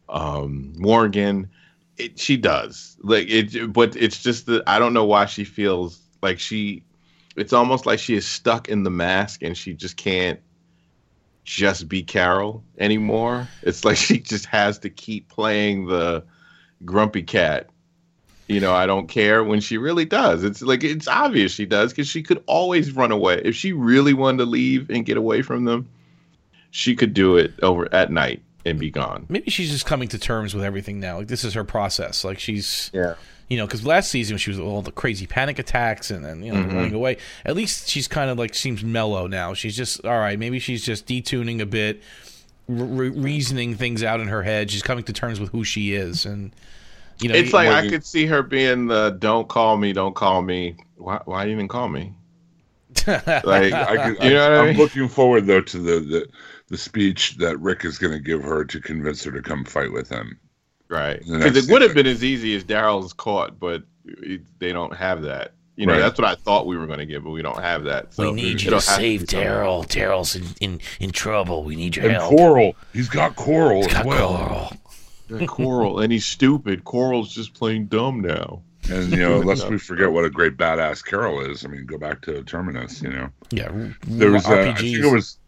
[0.08, 1.50] um, Morgan.
[1.96, 6.00] It, she does like it, but it's just that I don't know why she feels
[6.22, 6.84] like she.
[7.36, 10.40] It's almost like she is stuck in the mask, and she just can't
[11.42, 13.48] just be Carol anymore.
[13.62, 16.24] It's like she just has to keep playing the
[16.84, 17.70] grumpy cat
[18.48, 20.42] you know, I don't care when she really does.
[20.42, 23.40] It's like it's obvious she does because she could always run away.
[23.44, 25.88] If she really wanted to leave and get away from them,
[26.70, 29.26] she could do it over at night and be gone.
[29.28, 31.18] Maybe she's just coming to terms with everything now.
[31.18, 32.24] Like this is her process.
[32.24, 33.14] Like she's, Yeah.
[33.48, 36.52] you know, because last season she was all the crazy panic attacks and then you
[36.52, 36.72] know Mhm.
[36.74, 37.16] running away.
[37.44, 39.54] At least she's kind of like seems mellow now.
[39.54, 40.38] She's just all right.
[40.38, 42.02] Maybe she's just detuning a bit,
[42.66, 44.70] re- reasoning things out in her head.
[44.70, 46.50] She's coming to terms with who she is, and
[47.20, 50.14] you know, it's like I Morgan- could see her being the "Don't call me, don't
[50.14, 51.20] call me." Why?
[51.24, 52.12] Why you even call me?
[53.06, 54.76] Like, I could, You know what I I'm mean?
[54.76, 56.28] looking forward though to the, the
[56.68, 59.92] the speech that Rick is going to give her to convince her to come fight
[59.92, 60.38] with him.
[60.88, 61.20] right?
[61.20, 63.82] Because it would have been as easy as Daryl's caught, but
[64.58, 65.52] they don't have that.
[65.76, 66.00] You know, Right.
[66.00, 68.12] that's what I thought we were going to get, but we don't have that.
[68.12, 69.48] So we need you to save be something.
[69.48, 69.86] Daryl.
[69.86, 71.62] Daryl's in, in, in trouble.
[71.62, 72.30] We need your And help.
[72.36, 74.36] Coral, he's got Coral He's as got well.
[74.36, 74.72] Coral.
[75.28, 76.84] Yeah, Coral, and he's stupid.
[76.84, 78.62] Coral's just plain dumb now.
[78.90, 81.64] And you know, lest we forget what a great badass Carol is.
[81.64, 83.02] I mean, go back to Terminus.
[83.02, 83.70] You know, yeah,
[84.06, 84.78] there was uh, I RPGs.
[84.78, 85.38] think it was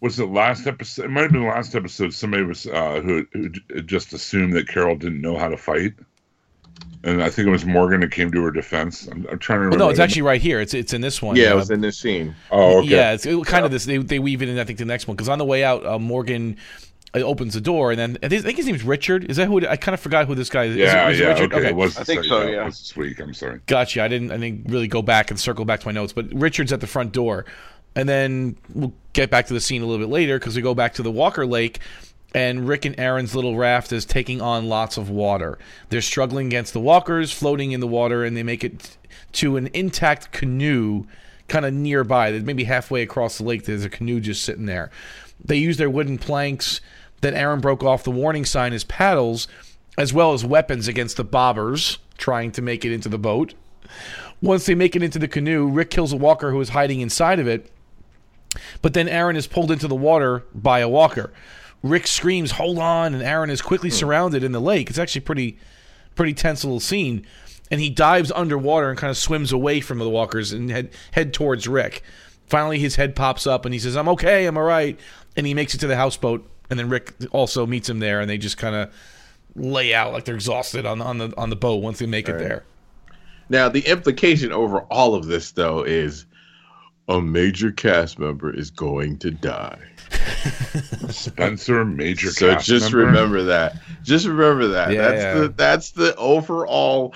[0.00, 1.06] was it last episode?
[1.06, 2.14] It might have been the last episode.
[2.14, 3.50] Somebody was uh, who, who
[3.82, 5.92] just assumed that Carol didn't know how to fight.
[7.04, 9.06] and I think it was Morgan that came to her defense.
[9.08, 9.78] I'm, I'm trying to remember.
[9.78, 10.60] Well, no, it's actually right here.
[10.60, 11.36] It's it's in this one.
[11.36, 12.34] Yeah, it Uh, was in this scene.
[12.50, 12.88] Oh, okay.
[12.88, 13.84] Yeah, it's it, kind of this.
[13.84, 14.58] They, they weave it in.
[14.58, 16.56] I think the next one because on the way out, uh, Morgan
[17.14, 19.30] uh, opens the door, and then I think I think his name's Richard.
[19.30, 19.58] Is that who?
[19.58, 20.76] It, I kind of forgot who this guy is.
[20.76, 21.54] Yeah, is it, is it yeah, Richard?
[21.54, 21.68] okay.
[21.68, 22.64] It was I think this- so, It yeah.
[22.64, 23.18] was this week.
[23.20, 23.60] I'm sorry.
[23.66, 24.02] Gotcha.
[24.02, 24.30] I didn't.
[24.30, 26.86] I didn't really go back and circle back to my notes, but Richard's at the
[26.86, 27.44] front door,
[27.96, 30.74] and then we'll get back to the scene a little bit later because we go
[30.74, 31.80] back to the Walker Lake,
[32.34, 35.58] and Rick and Aaron's little raft is taking on lots of water.
[35.88, 38.96] They're struggling against the walkers, floating in the water, and they make it
[39.32, 41.04] to an intact canoe,
[41.48, 42.30] kind of nearby.
[42.32, 44.90] That maybe halfway across the lake, there's a canoe just sitting there.
[45.42, 46.80] They use their wooden planks
[47.20, 49.48] that Aaron broke off the warning sign as paddles,
[49.96, 53.54] as well as weapons against the bobbers trying to make it into the boat.
[54.40, 57.40] Once they make it into the canoe, Rick kills a walker who is hiding inside
[57.40, 57.70] of it.
[58.82, 61.32] But then Aaron is pulled into the water by a walker.
[61.82, 63.96] Rick screams, "Hold on!" and Aaron is quickly hmm.
[63.96, 64.90] surrounded in the lake.
[64.90, 65.58] It's actually pretty,
[66.14, 67.26] pretty tense little scene.
[67.70, 71.34] And he dives underwater and kind of swims away from the walkers and head head
[71.34, 72.02] towards Rick.
[72.46, 74.98] Finally, his head pops up and he says, "I'm okay, I'm all right."
[75.36, 76.48] And he makes it to the houseboat.
[76.70, 78.92] And then Rick also meets him there, and they just kind of
[79.54, 82.38] lay out like they're exhausted on on the on the boat once they make it
[82.38, 82.64] there.
[83.48, 86.26] Now, the implication over all of this, though, is
[87.08, 89.78] a major cast member is going to die.
[91.08, 92.30] Spencer, major.
[92.30, 93.06] So cast just member.
[93.06, 93.76] remember that.
[94.02, 94.92] Just remember that.
[94.92, 95.34] Yeah, that's yeah.
[95.34, 97.14] the that's the overall.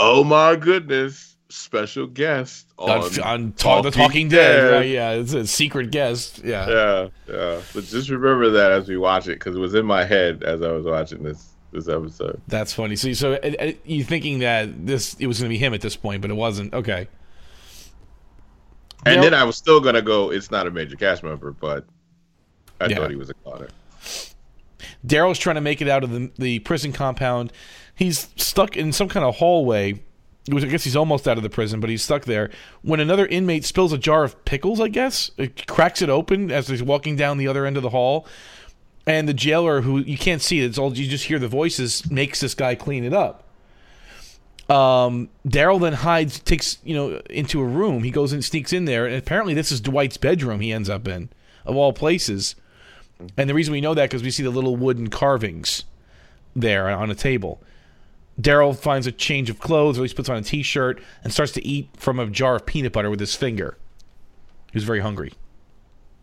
[0.00, 1.36] Oh my goodness!
[1.48, 4.72] Special guest on, on, on Ta- the Talking Dead.
[4.72, 4.88] Right?
[4.88, 6.42] Yeah, it's a secret guest.
[6.44, 6.68] Yeah.
[6.68, 7.60] Yeah, yeah.
[7.74, 10.62] But just remember that as we watch it, because it was in my head as
[10.62, 12.40] I was watching this this episode.
[12.48, 12.96] that's funny.
[12.96, 15.80] So, so uh, uh, you thinking that this it was going to be him at
[15.82, 16.72] this point, but it wasn't.
[16.72, 17.08] Okay.
[19.06, 20.30] And then I was still gonna go.
[20.30, 21.84] It's not a major cast member, but
[22.80, 22.96] I Yeah.
[22.96, 23.68] thought he was a Connor.
[25.06, 27.52] Daryl's trying to make it out of the, the prison compound.
[27.94, 30.02] He's stuck in some kind of hallway.
[30.50, 32.50] I guess he's almost out of the prison, but he's stuck there.
[32.82, 36.68] When another inmate spills a jar of pickles, I guess it cracks it open as
[36.68, 38.26] he's walking down the other end of the hall,
[39.06, 42.40] and the jailer, who you can't see, it's all you just hear the voices, makes
[42.40, 43.44] this guy clean it up.
[44.68, 48.02] Um, Daryl then hides, takes you know into a room.
[48.02, 50.60] He goes and sneaks in there, and apparently this is Dwight's bedroom.
[50.60, 51.30] He ends up in,
[51.64, 52.54] of all places.
[53.36, 55.84] And the reason we know that because we see the little wooden carvings
[56.54, 57.62] there on a table.
[58.40, 61.52] Daryl finds a change of clothes, or at least puts on a T-shirt, and starts
[61.52, 63.76] to eat from a jar of peanut butter with his finger.
[64.72, 65.32] He was very hungry.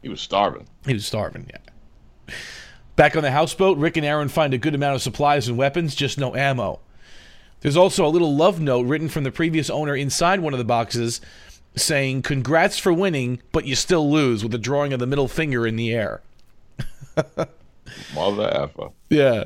[0.01, 0.67] He was starving.
[0.85, 1.49] He was starving.
[1.49, 2.35] Yeah.
[2.95, 5.95] Back on the houseboat, Rick and Aaron find a good amount of supplies and weapons,
[5.95, 6.79] just no ammo.
[7.59, 10.63] There's also a little love note written from the previous owner inside one of the
[10.63, 11.19] boxes
[11.75, 15.67] saying, Congrats for winning, but you still lose, with a drawing of the middle finger
[15.67, 16.21] in the air.
[18.15, 18.89] Mother effer.
[19.09, 19.45] Yeah.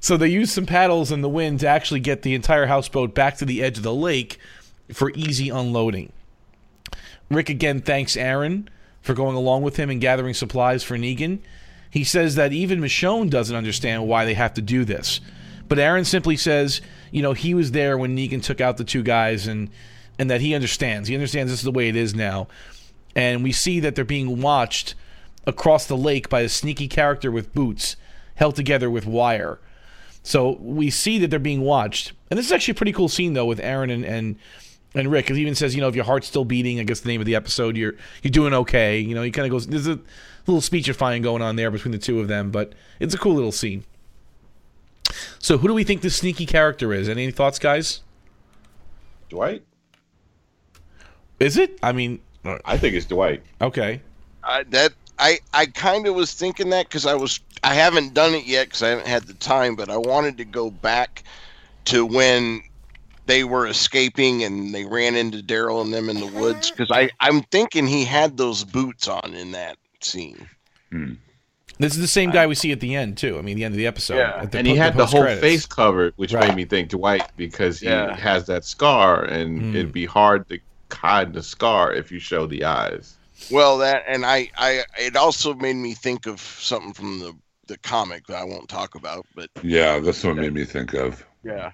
[0.00, 3.36] So they use some paddles in the wind to actually get the entire houseboat back
[3.38, 4.38] to the edge of the lake
[4.92, 6.12] for easy unloading.
[7.30, 8.68] Rick again thanks Aaron
[9.02, 11.40] for going along with him and gathering supplies for Negan.
[11.90, 15.20] He says that even Michonne doesn't understand why they have to do this.
[15.68, 16.80] But Aaron simply says,
[17.10, 19.70] you know, he was there when Negan took out the two guys and
[20.18, 21.08] and that he understands.
[21.08, 22.46] He understands this is the way it is now.
[23.16, 24.94] And we see that they're being watched
[25.46, 27.96] across the lake by a sneaky character with boots
[28.40, 29.60] held together with wire.
[30.22, 32.12] So we see that they're being watched.
[32.30, 34.36] And this is actually a pretty cool scene though with Aaron and and,
[34.94, 35.28] and Rick.
[35.28, 37.26] He even says, you know, if your heart's still beating, I guess the name of
[37.26, 38.98] the episode, you're you're doing okay.
[38.98, 39.68] You know, he kind of goes.
[39.68, 40.00] There's a
[40.46, 43.52] little speechifying going on there between the two of them, but it's a cool little
[43.52, 43.84] scene.
[45.38, 47.08] So who do we think this sneaky character is?
[47.08, 48.00] Any thoughts, guys?
[49.28, 49.62] Dwight.
[51.38, 51.78] Is it?
[51.82, 52.20] I mean,
[52.64, 53.42] I think it's Dwight.
[53.60, 54.00] okay.
[54.42, 58.34] I, that I I kind of was thinking that because I was I haven't done
[58.34, 61.22] it yet because I haven't had the time, but I wanted to go back
[61.86, 62.62] to when
[63.26, 67.10] they were escaping and they ran into Daryl and them in the woods because I
[67.20, 70.48] I'm thinking he had those boots on in that scene.
[71.78, 73.38] This is the same guy we see at the end too.
[73.38, 74.18] I mean, the end of the episode.
[74.18, 75.40] at the and he po- had the whole post-credits.
[75.40, 76.48] face covered, which Right.
[76.48, 78.14] made me think Dwight because he Yeah.
[78.16, 79.76] has that scar, and Hmm.
[79.76, 80.58] it'd be hard to
[80.92, 83.16] hide the scar if you show the eyes.
[83.48, 87.32] Well, that and I I it also made me think of something from the
[87.66, 91.24] the comic that I won't talk about, but Yeah, that's what made me think of.
[91.44, 91.72] yeah.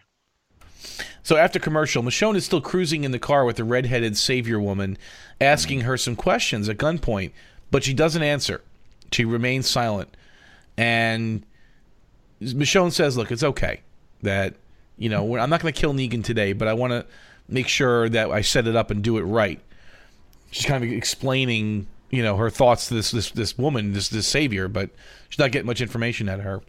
[1.23, 4.97] So after commercial, Michonne is still cruising in the car with the redheaded savior woman,
[5.41, 7.33] asking her some questions at gunpoint,
[7.71, 8.61] but she doesn't answer.
[9.11, 10.15] She remains silent.
[10.77, 11.45] And
[12.41, 13.81] Michonne says, "Look, it's okay
[14.23, 14.55] that
[14.99, 17.05] you know I'm not going to kill Negan today, but I want to
[17.49, 19.61] make sure that I set it up and do it right."
[20.51, 24.27] She's kind of explaining, you know, her thoughts to this this this woman, this this
[24.27, 24.91] savior, but
[25.29, 26.63] she's not getting much information out of her.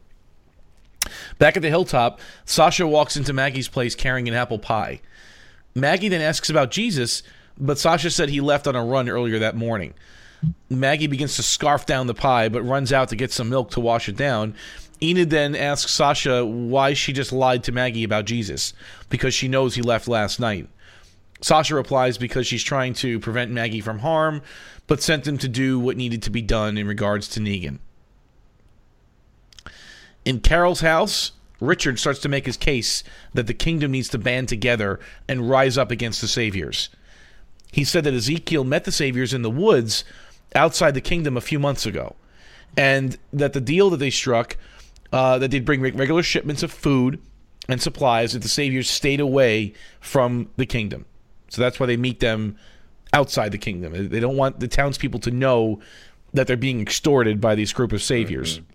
[1.38, 5.00] Back at the hilltop, Sasha walks into Maggie's place carrying an apple pie.
[5.74, 7.24] Maggie then asks about Jesus,
[7.58, 9.94] but Sasha said he left on a run earlier that morning.
[10.70, 13.80] Maggie begins to scarf down the pie, but runs out to get some milk to
[13.80, 14.56] wash it down.
[15.02, 18.74] Enid then asks Sasha why she just lied to Maggie about Jesus,
[19.10, 20.68] because she knows he left last night.
[21.42, 24.42] Sasha replies because she's trying to prevent Maggie from harm,
[24.88, 27.80] but sent them to do what needed to be done in regards to Negan.
[30.26, 34.50] In Carol's house, Richard starts to make his case that the kingdom needs to band
[34.50, 36.90] together and rise up against the saviors.
[37.72, 40.04] He said that Ezekiel met the saviors in the woods
[40.56, 42.16] outside the kingdom a few months ago,
[42.76, 44.58] and that the deal that they struck,
[45.12, 47.22] uh, that they'd bring regular shipments of food
[47.68, 51.06] and supplies if the saviors stayed away from the kingdom.
[51.50, 52.58] So that's why they meet them
[53.14, 54.10] outside the kingdom.
[54.10, 55.82] They don't want the townspeople to know
[56.34, 58.60] that they're being extorted by this group of saviors.
[58.60, 58.72] Mm-hmm.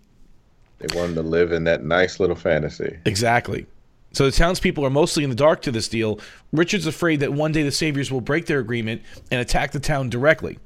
[0.79, 2.97] They wanted to live in that nice little fantasy.
[3.05, 3.67] Exactly.
[4.11, 6.19] So the townspeople are mostly in the dark to this deal.
[6.51, 10.09] Richard's afraid that one day the Saviors will break their agreement and attack the town
[10.09, 10.59] directly.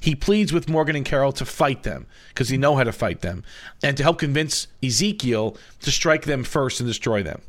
[0.00, 3.20] He pleads with Morgan and Carol to fight them because he know how to fight
[3.20, 3.44] them,
[3.82, 7.42] and to help convince Ezekiel to strike them first and destroy them.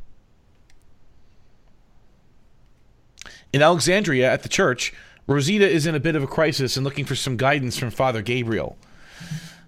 [3.54, 4.94] In Alexandria at the church,
[5.28, 8.22] Rosita is in a bit of a crisis and looking for some guidance from Father
[8.22, 8.78] Gabriel.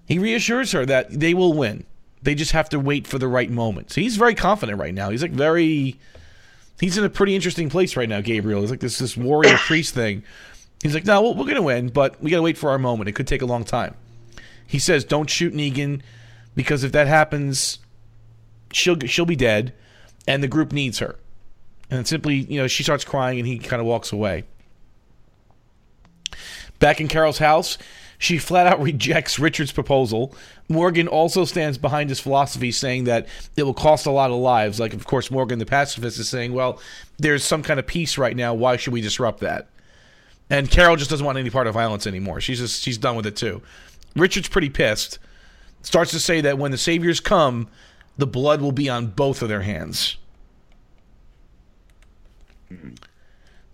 [0.06, 1.86] He reassures her that they will win.
[2.22, 3.92] They just have to wait for the right moment.
[3.92, 5.10] So he's very confident right now.
[5.10, 6.00] He's like very
[6.80, 8.62] he's in a pretty interesting place right now, Gabriel.
[8.62, 10.24] He's like this this warrior priest thing.
[10.82, 13.10] He's like, no, we're, we're gonna win, but we gotta wait for our moment.
[13.10, 13.96] It could take a long time.
[14.66, 16.02] He says, don't shoot Negan
[16.56, 17.80] because if that happens,
[18.72, 19.74] she'll she'll be dead,
[20.28, 21.18] and the group needs her.
[21.92, 24.44] And simply, you know, she starts crying, and he kind of walks away.
[26.80, 27.78] Back in Carol's house,
[28.18, 30.36] she flat out rejects Richard's proposal.
[30.68, 34.80] Morgan also stands behind his philosophy, saying that it will cost a lot of lives.
[34.80, 36.80] Like, of course, Morgan, the pacifist, is saying, well,
[37.18, 38.54] there's some kind of peace right now.
[38.54, 39.68] Why should we disrupt that?
[40.50, 42.42] And Carol just doesn't want any part of violence anymore.
[42.42, 43.62] She's just she's done with it too.
[44.16, 45.20] Richard's pretty pissed.
[45.82, 47.68] Starts to say that when the saviors come,
[48.18, 50.18] the blood will be on both of their hands.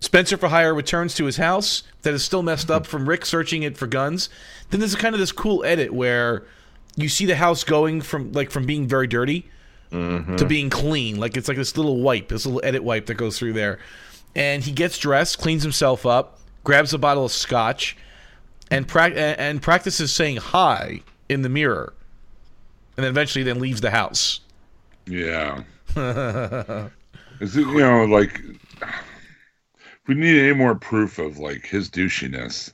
[0.00, 2.90] Spencer for Hire returns to his house that is still messed up mm-hmm.
[2.90, 4.28] from Rick searching it for guns.
[4.70, 6.44] Then there's kind of this cool edit where
[6.96, 9.48] you see the house going from like from being very dirty
[9.90, 10.46] to mm-hmm.
[10.48, 11.18] being clean.
[11.18, 13.78] Like it's like this little wipe, this little edit wipe that goes through there.
[14.34, 17.96] And he gets dressed, cleans himself up, grabs a bottle of scotch,
[18.70, 21.94] and and and practices saying hi in the mirror.
[22.96, 24.40] And then eventually then leaves the house.
[25.06, 25.62] Yeah.
[27.38, 28.42] Is it you know like
[30.06, 32.72] we need any more proof of like his douchiness?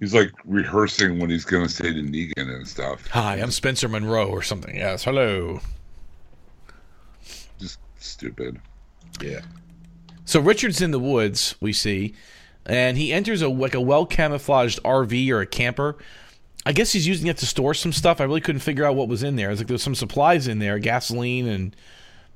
[0.00, 3.06] He's like rehearsing what he's gonna say to Negan and stuff.
[3.08, 4.74] Hi, I'm Spencer Monroe or something.
[4.76, 5.60] Yes, hello.
[7.58, 8.60] Just stupid.
[9.22, 9.40] Yeah.
[10.24, 12.14] So Richard's in the woods, we see,
[12.64, 15.98] and he enters a like a well camouflaged RV or a camper.
[16.64, 18.20] I guess he's using it to store some stuff.
[18.20, 19.50] I really couldn't figure out what was in there.
[19.50, 21.76] It's like there's some supplies in there, gasoline and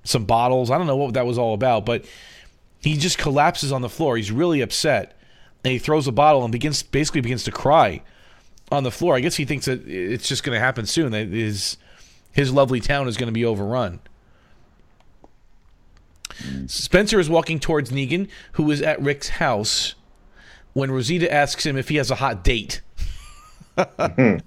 [0.03, 0.71] some bottles.
[0.71, 2.05] I don't know what that was all about, but
[2.85, 4.17] he just collapses on the floor.
[4.17, 5.19] He's really upset.
[5.65, 8.03] And he throws a bottle and begins basically begins to cry
[8.71, 9.17] on the floor.
[9.17, 11.13] I guess he thinks that it's just going to happen soon.
[11.13, 11.79] That his
[12.33, 14.01] his lovely town is going to be overrun.
[16.67, 19.95] Spencer is walking towards Negan, who is at Rick's house,
[20.73, 22.83] when Rosita asks him if he has a hot date.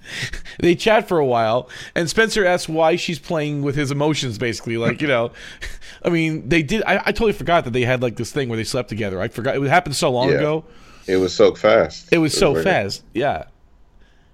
[0.59, 4.77] they chat for a while, and Spencer asks why she's playing with his emotions, basically.
[4.77, 5.31] Like, you know,
[6.03, 6.83] I mean, they did.
[6.83, 9.19] I, I totally forgot that they had like this thing where they slept together.
[9.21, 9.55] I forgot.
[9.57, 10.35] It happened so long Yeah.
[10.35, 10.65] ago.
[11.07, 12.09] It was so fast.
[12.11, 13.03] It was so very- fast.
[13.13, 13.45] Yeah.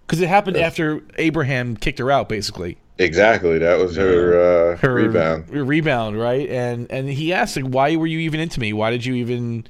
[0.05, 2.77] Because it happened after Abraham kicked her out, basically.
[2.99, 3.57] Exactly.
[3.59, 5.49] That was her, uh, her rebound.
[5.49, 6.47] rebound, right?
[6.49, 8.73] And and he asked like, "Why were you even into me?
[8.73, 9.65] Why did you even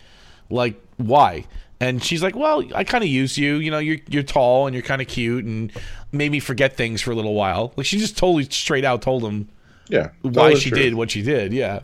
[0.49, 1.45] like why?"
[1.83, 3.55] And she's like, "Well, I kind of used you.
[3.55, 5.71] You know, you're you're tall and you're kind of cute, and
[6.11, 9.23] made me forget things for a little while." Like she just totally straight out told
[9.23, 9.49] him
[9.89, 10.09] Yeah.
[10.21, 10.79] why she true.
[10.79, 11.51] did what she did.
[11.51, 11.81] Yeah.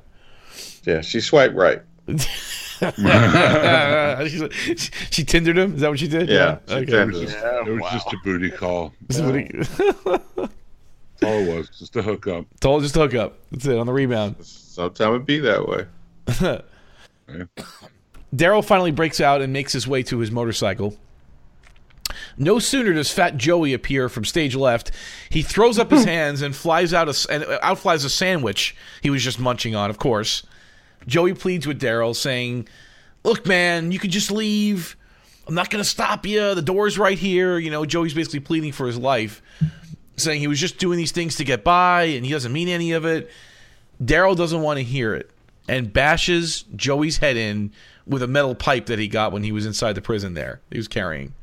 [0.86, 1.02] Yeah.
[1.02, 1.82] She swiped right.
[4.30, 4.44] She's
[4.82, 5.76] she, she tindered him.
[5.76, 6.30] Is that what she did?
[6.30, 6.86] Yeah, she Okay.
[6.86, 7.90] tindered It was, just, Yeah, it was wow.
[7.92, 8.94] just a booty call.
[9.08, 9.36] This is what
[11.24, 11.70] all it was.
[11.78, 12.46] Just a hookup.
[12.62, 13.38] told just a hookup.
[13.52, 14.38] That's it on the rebound.
[14.40, 15.88] Sometimes it be that way.
[18.36, 20.96] Daryl finally breaks out and makes his way to his motorcycle.
[22.38, 24.92] No sooner does Fat Joey appear from stage left,
[25.30, 29.10] he throws up his hands and flies out a, and uh, outflies a sandwich he
[29.10, 29.90] was just munching on.
[29.90, 30.44] Of course,
[31.06, 32.68] Joey pleads with Daryl, saying,
[33.24, 34.96] "Look, man, you could just leave.
[35.48, 36.56] I'm not going to stop you.
[36.56, 39.42] The door's right here." You know, Joey's basically pleading for his life,
[40.18, 42.92] saying he was just doing these things to get by and he doesn't mean any
[42.94, 43.30] of it.
[44.04, 45.30] Daryl doesn't want to hear it
[45.68, 47.72] and bashes Joey's head in
[48.10, 50.60] with a metal pipe that he got when he was inside the prison there.
[50.72, 51.34] He was carrying.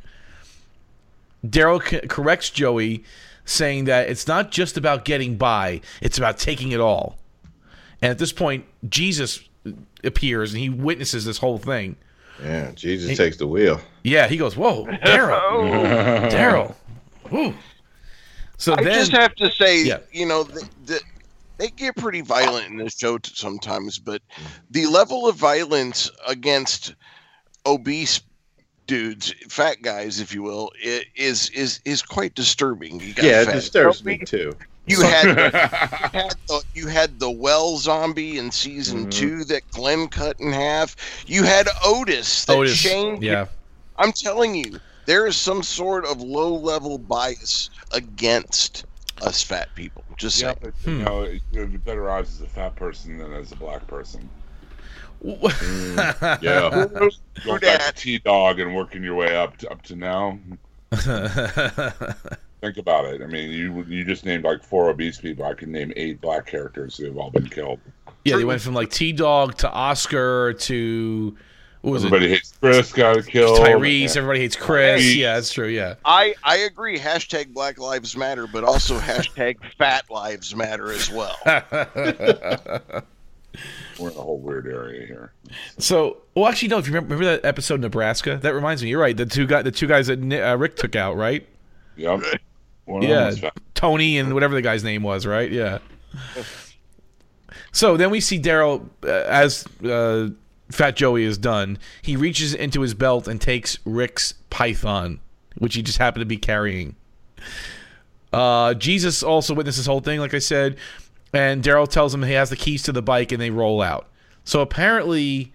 [1.47, 3.05] Daryl c- corrects Joey,
[3.45, 7.17] saying that it's not just about getting by, it's about taking it all.
[8.03, 9.41] And at this point, Jesus
[10.05, 11.97] appears and he witnesses this whole thing.
[12.43, 13.81] Yeah, Jesus takes the wheel.
[14.03, 16.29] Yeah, he goes, "Whoa, Daryl, oh.
[16.29, 16.75] Daryl."
[17.31, 17.55] Woo.
[18.59, 19.99] So I then, just have to say, Yeah.
[20.13, 21.01] you know, the, the,
[21.59, 24.23] they get pretty violent in this show t- sometimes, but
[24.71, 26.95] the level of violence against
[27.67, 28.21] obese
[28.87, 33.01] dudes, fat guys, if you will, i- is is is quite disturbing.
[33.01, 34.21] You got Yeah, it fat disturbs zombies.
[34.21, 34.57] me too.
[34.87, 39.11] You had the, you had the you had the well zombie in season Mm-hmm.
[39.11, 40.95] two that Glenn cut in half.
[41.27, 43.21] You had Otis that Otis, Shane.
[43.21, 43.47] yeah,
[43.97, 48.86] I'm telling you, there is some sort of low level bias against
[49.23, 50.05] us fat people.
[50.17, 50.59] Just Yeah, saying.
[50.63, 50.99] but, Hmm.
[50.99, 54.29] you know, you have better odds as a fat person than as a black person.
[55.23, 56.87] Yeah.
[57.45, 60.39] Go back to T Dog and working your way up to, up to now.
[62.61, 63.23] Think about it.
[63.23, 65.45] I mean, you you just named like four obese people.
[65.45, 67.81] I can name eight black characters who have all been killed.
[68.25, 68.37] yeah.
[68.37, 71.37] They went from like T Dog to Oscar to
[71.87, 72.31] what was Everybody it?
[72.31, 72.93] hates Chris.
[72.93, 73.61] Got killed.
[73.61, 74.01] Tyrese.
[74.15, 74.19] Yeah.
[74.19, 75.01] Everybody hates Chris.
[75.01, 75.15] Tyrese.
[75.15, 75.69] Yeah, that's true.
[75.69, 75.95] Yeah.
[76.05, 76.99] I I agree.
[76.99, 81.37] Hashtag Black Lives Matter, but also hashtag Fat Lives Matter as well.
[84.01, 85.33] We're in a whole weird area here.
[85.79, 86.79] So, well, actually, no.
[86.79, 88.89] If you remember, remember that episode Nebraska, that reminds me.
[88.91, 89.17] You're right.
[89.17, 91.47] The two guy, the two guys that uh, Rick took out, right?
[91.95, 92.21] Yep.
[92.87, 93.45] One Yeah, was.
[93.75, 95.51] Tony and whatever the guy's name was, right?
[95.53, 95.79] Yeah.
[97.71, 100.31] So then we see Daryl uh, as uh,
[100.71, 101.79] Fat Joey is done.
[102.03, 105.21] He reaches into his belt and takes Rick's python,
[105.59, 106.97] which he just happened to be carrying.
[108.33, 110.77] Uh, Jesus also witnessed this whole thing, like I said,
[111.33, 114.09] and Daryl tells him he has the keys to the bike, and they roll out.
[114.45, 115.53] So apparently,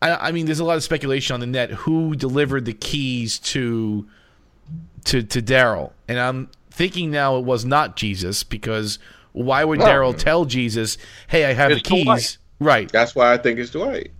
[0.00, 3.38] I, I mean, there's a lot of speculation on the net who delivered the keys
[3.40, 4.06] to
[5.04, 8.98] to to Daryl, and I'm thinking now it was not Jesus because
[9.32, 10.98] why would Daryl tell Jesus,
[11.28, 12.04] "Hey, I have It's the keys"?
[12.04, 12.38] Dwight.
[12.60, 14.10] Right, That's why I think it's Dwight.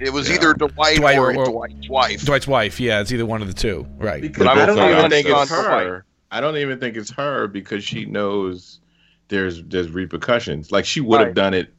[0.00, 2.24] It was either Dwight, Dwight or, or- or- Dwight's wife.
[2.24, 2.80] Dwight's wife.
[2.80, 3.86] Yeah, it's either one of the two.
[3.98, 4.22] Right.
[4.22, 5.86] Because I'm I don't even on think Scott it's Dwight.
[5.86, 6.04] her.
[6.30, 8.80] I don't even think it's her because she knows
[9.28, 10.72] there's there's repercussions.
[10.72, 11.34] Like she would have Right.
[11.34, 11.72] done it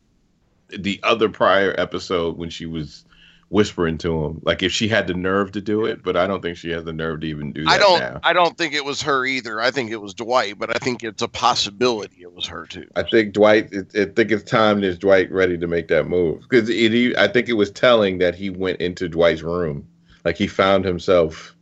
[0.70, 3.06] the other prior episode when she was
[3.50, 4.42] whispering to him.
[4.44, 6.84] Like if she had the nerve to do it, but I don't think she has
[6.84, 8.00] the nerve to even do that I don't.
[8.00, 8.20] now.
[8.24, 9.62] I don't think it was her either.
[9.62, 12.88] I think it was Dwight, but I think it's a possibility it was her too.
[12.96, 13.70] I think Dwight.
[13.72, 17.18] It, I think it's time is Dwight ready to make that move because it.
[17.18, 19.88] I think it was telling that he went into Dwight's room,
[20.26, 21.56] like he found himself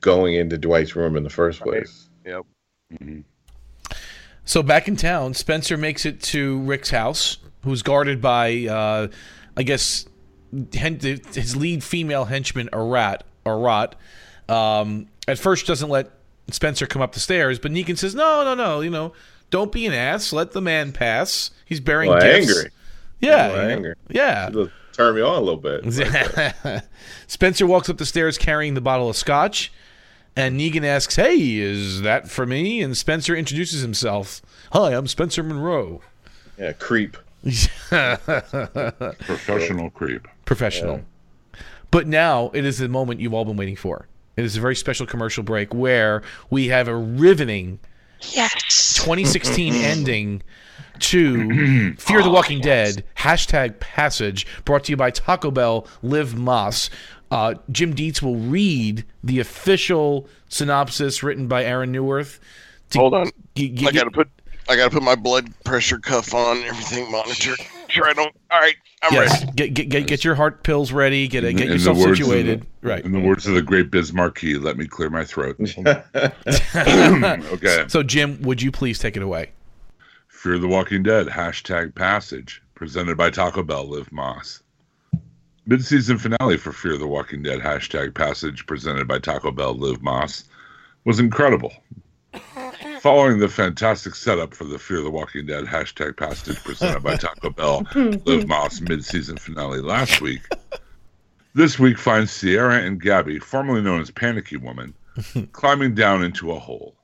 [0.00, 2.08] going into Dwight's room in the first place.
[2.24, 2.44] Yep.
[4.44, 9.08] So back in town, Spencer makes it to Rick's house, who's guarded by, uh,
[9.56, 10.11] I guess, hen-
[10.72, 13.22] his lead female henchman, Arat.
[13.46, 13.94] Arat.
[14.48, 16.10] Um, at first, doesn't let
[16.50, 18.80] Spencer come up the stairs, but Negan says, "No, no, no.
[18.80, 19.12] You know,
[19.50, 20.32] don't be an ass.
[20.32, 21.50] Let the man pass.
[21.64, 22.70] He's bearing Well, gifts." angry.
[23.20, 23.94] Yeah, Well, angry.
[24.10, 24.50] yeah.
[24.92, 26.82] Turn me on a little bit.
[27.26, 29.72] Spencer walks up the stairs carrying the bottle of scotch,
[30.36, 34.42] and Negan asks, "Hey, is that for me?" And Spencer introduces himself.
[34.72, 36.02] "Hi, I'm Spencer Monroe."
[36.58, 37.16] Yeah, creep.
[39.20, 40.28] Professional creep.
[40.44, 41.02] Professional.
[41.90, 44.08] But now it is the moment you've all been waiting for.
[44.36, 47.78] It is a very special commercial break where we have a riveting
[48.30, 48.94] Yes.
[48.98, 50.42] 2016 ending
[51.00, 56.88] to Fear the Walking Dead hashtag passage brought to you by Taco Bell Live Más.
[57.30, 62.38] Uh, Jim Dietz will read the official synopsis written by Aaron Newworth.
[62.90, 63.30] to Hold on.
[63.56, 64.28] g- g- I gotta put.
[64.68, 66.58] I gotta put my blood pressure cuff on.
[66.58, 67.58] Everything monitored.
[67.92, 68.34] Sure, I don't.
[68.50, 69.52] All right, I'm yes, ready.
[69.52, 71.28] get, get, get, get your heart pills ready.
[71.28, 72.62] Get, In- get in yourself words situated.
[72.80, 73.04] the- right.
[73.04, 75.56] In the words of the great Biz Markie, let me clear my throat.
[76.74, 77.84] okay.
[77.88, 79.50] So, Jim, would you please take it away?
[80.28, 84.62] Fear the Walking Dead, hashtag passage, presented by Taco Bell Live Más.
[85.66, 90.44] Mid-season finale for Fear the Walking Dead, hashtag passage, presented by Taco Bell Live Más,
[91.04, 91.72] was incredible.
[93.02, 97.50] Following the fantastic setup for the Fear the Walking Dead, hashtag passage, presented by Taco
[97.50, 100.42] Bell Live Más mid-season finale last week,
[101.52, 104.94] this week finds Sierra and Gabby, formerly known as Panicky Woman,
[105.50, 106.94] climbing down into a hole.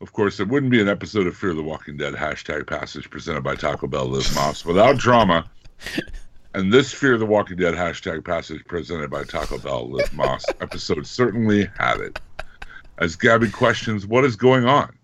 [0.00, 3.44] Of course, it wouldn't be an episode of Fear the Walking Dead hashtag passage presented
[3.44, 5.48] by Taco Bell Live Más without drama.
[6.52, 11.06] And this Fear the Walking Dead hashtag passage presented by Taco Bell Live Más episode
[11.06, 12.18] certainly had it.
[13.00, 14.98] As Gabby questions what is going on,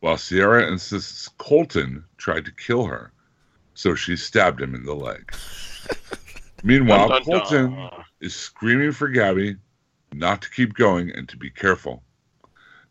[0.00, 3.12] while Sierra insists Colton tried to kill her,
[3.74, 5.32] so she stabbed him in the leg.
[6.64, 7.90] Meanwhile, Dun, dun, Colton dun.
[8.20, 9.56] is screaming for Gabby
[10.12, 12.02] not to keep going and to be careful.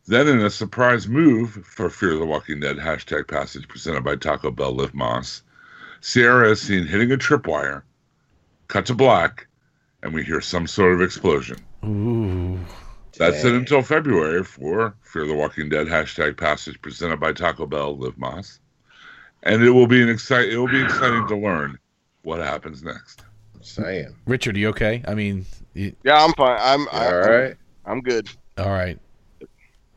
[0.07, 4.49] Then, in a surprise move for Fear the Walking Dead hashtag passage presented by Taco
[4.49, 5.41] Bell Live Más,
[5.99, 7.83] Sierra is seen hitting a tripwire,
[8.69, 9.47] cut to black,
[10.01, 11.57] and we hear some sort of explosion.
[11.85, 12.59] Ooh.
[13.21, 17.95] That's it until February for Fear the Walking Dead hashtag passage presented by Taco Bell
[17.95, 18.57] Live Más.
[19.43, 21.77] And it will be an excite it will be exciting to learn
[22.23, 23.23] what happens next.
[23.61, 24.15] Saying.
[24.25, 25.03] Richard, you okay?
[25.07, 25.45] I mean,
[25.75, 26.57] you, Yeah, I'm fine.
[26.59, 27.55] I'm I, All right.
[27.85, 28.27] I'm good.
[28.57, 28.97] all right.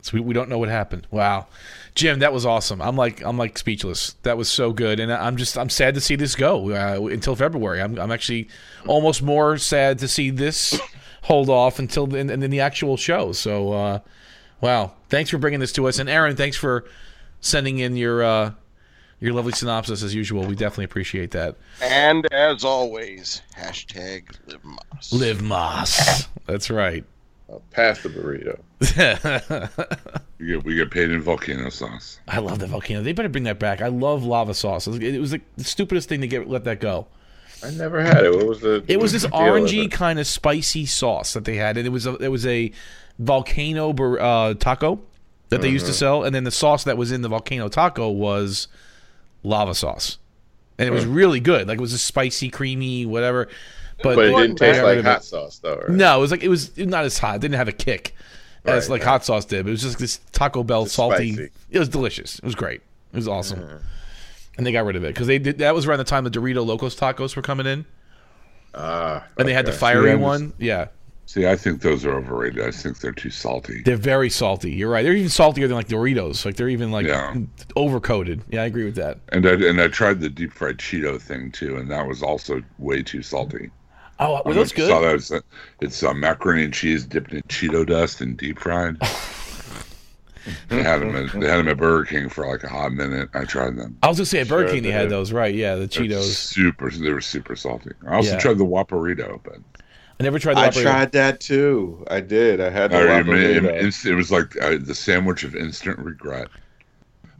[0.01, 1.07] So we, we don't know what happened.
[1.09, 1.47] Wow,
[1.95, 2.79] Jim, that was awesome.
[2.79, 4.13] I'm like I'm like speechless.
[4.21, 7.35] That was so good, and I'm just I'm sad to see this go uh, until
[7.35, 7.81] February.
[7.81, 8.49] I'm I'm actually
[8.85, 10.79] almost more sad to see this
[11.25, 13.31] hold off until the, and, and then the actual show.
[13.31, 13.99] So, uh,
[14.61, 16.85] wow, thanks for bringing this to us, and Aaron, thanks for
[17.41, 18.51] sending in your uh,
[19.19, 20.45] your lovely synopsis as usual.
[20.45, 21.55] We definitely appreciate that.
[21.81, 25.13] And as always, hashtag live Más.
[25.13, 26.27] Live Más.
[26.45, 27.03] That's right.
[27.49, 28.59] I'll pass the burrito.
[30.37, 32.19] We get we get paid in volcano sauce.
[32.27, 33.01] I love the volcano.
[33.01, 33.81] They better bring that back.
[33.81, 34.85] I love lava sauce.
[34.85, 37.07] It was like the stupidest thing to get let that go.
[37.65, 38.35] I never had it.
[38.35, 38.83] What was the?
[38.87, 41.85] It was this the deal with orangey kind of spicy sauce that they had, and
[41.87, 42.71] it was a it was a
[43.19, 44.99] volcano bur- uh, taco
[45.49, 45.73] that they Uh-huh.
[45.73, 48.67] used to sell, and then the sauce that was in the volcano taco was
[49.43, 50.17] lava sauce,
[50.77, 51.67] and it was really good.
[51.67, 53.47] Like it was a spicy, creamy, whatever.
[54.03, 55.77] But, But it didn't taste like hot sauce, though.
[55.77, 55.89] Right?
[55.89, 57.35] No, it was like it was not as hot.
[57.37, 58.13] It didn't have a kick
[58.65, 59.07] as like right.
[59.11, 59.65] hot sauce did.
[59.65, 61.33] It was just this Taco Bell Just salty.
[61.33, 61.51] spicy.
[61.71, 62.39] It was delicious.
[62.39, 62.81] It was great.
[63.13, 63.79] It was awesome.
[64.57, 65.57] And they got rid of it because they did.
[65.57, 67.85] That was around the time the Dorito Locos tacos were coming in,
[68.73, 70.53] Ah, and they had the fiery Yeah, one.
[70.57, 70.87] Yeah,
[71.27, 72.63] See, I think those are overrated.
[72.65, 73.81] I think they're too salty.
[73.83, 74.71] they're very salty.
[74.71, 75.01] You're right.
[75.01, 76.45] They're even saltier than like Doritos.
[76.45, 77.33] Like they're even like Yeah.
[77.75, 78.41] overcoated.
[78.49, 79.17] Yeah, I agree with that.
[79.29, 82.61] And I and I tried the deep fried Cheeto thing too, and that was also
[82.77, 83.71] way too salty.
[84.19, 85.15] Oh, I were don't those if you Saw that.
[85.15, 85.39] It's, uh,
[85.81, 88.97] it's uh, macaroni and cheese dipped in Cheeto dust and deep fried.
[90.69, 91.15] they had them.
[91.15, 93.29] At, they had them at Burger King for like a hot minute.
[93.33, 93.97] I tried them.
[94.03, 95.31] I was gonna say at Burger Sure King they they had those.
[95.31, 95.53] Right?
[95.55, 96.23] Yeah, the They're Cheetos.
[96.35, 96.89] super.
[96.89, 97.91] They were super salty.
[98.07, 98.39] I also Yeah.
[98.39, 99.57] tried the Whopperito, but
[100.19, 100.81] I never tried the I Whopper.
[100.81, 102.05] tried that too.
[102.09, 102.61] I did.
[102.61, 103.83] I had the I mean, it, Whopperito.
[104.05, 106.47] it- it was like uh, the sandwich of instant regret.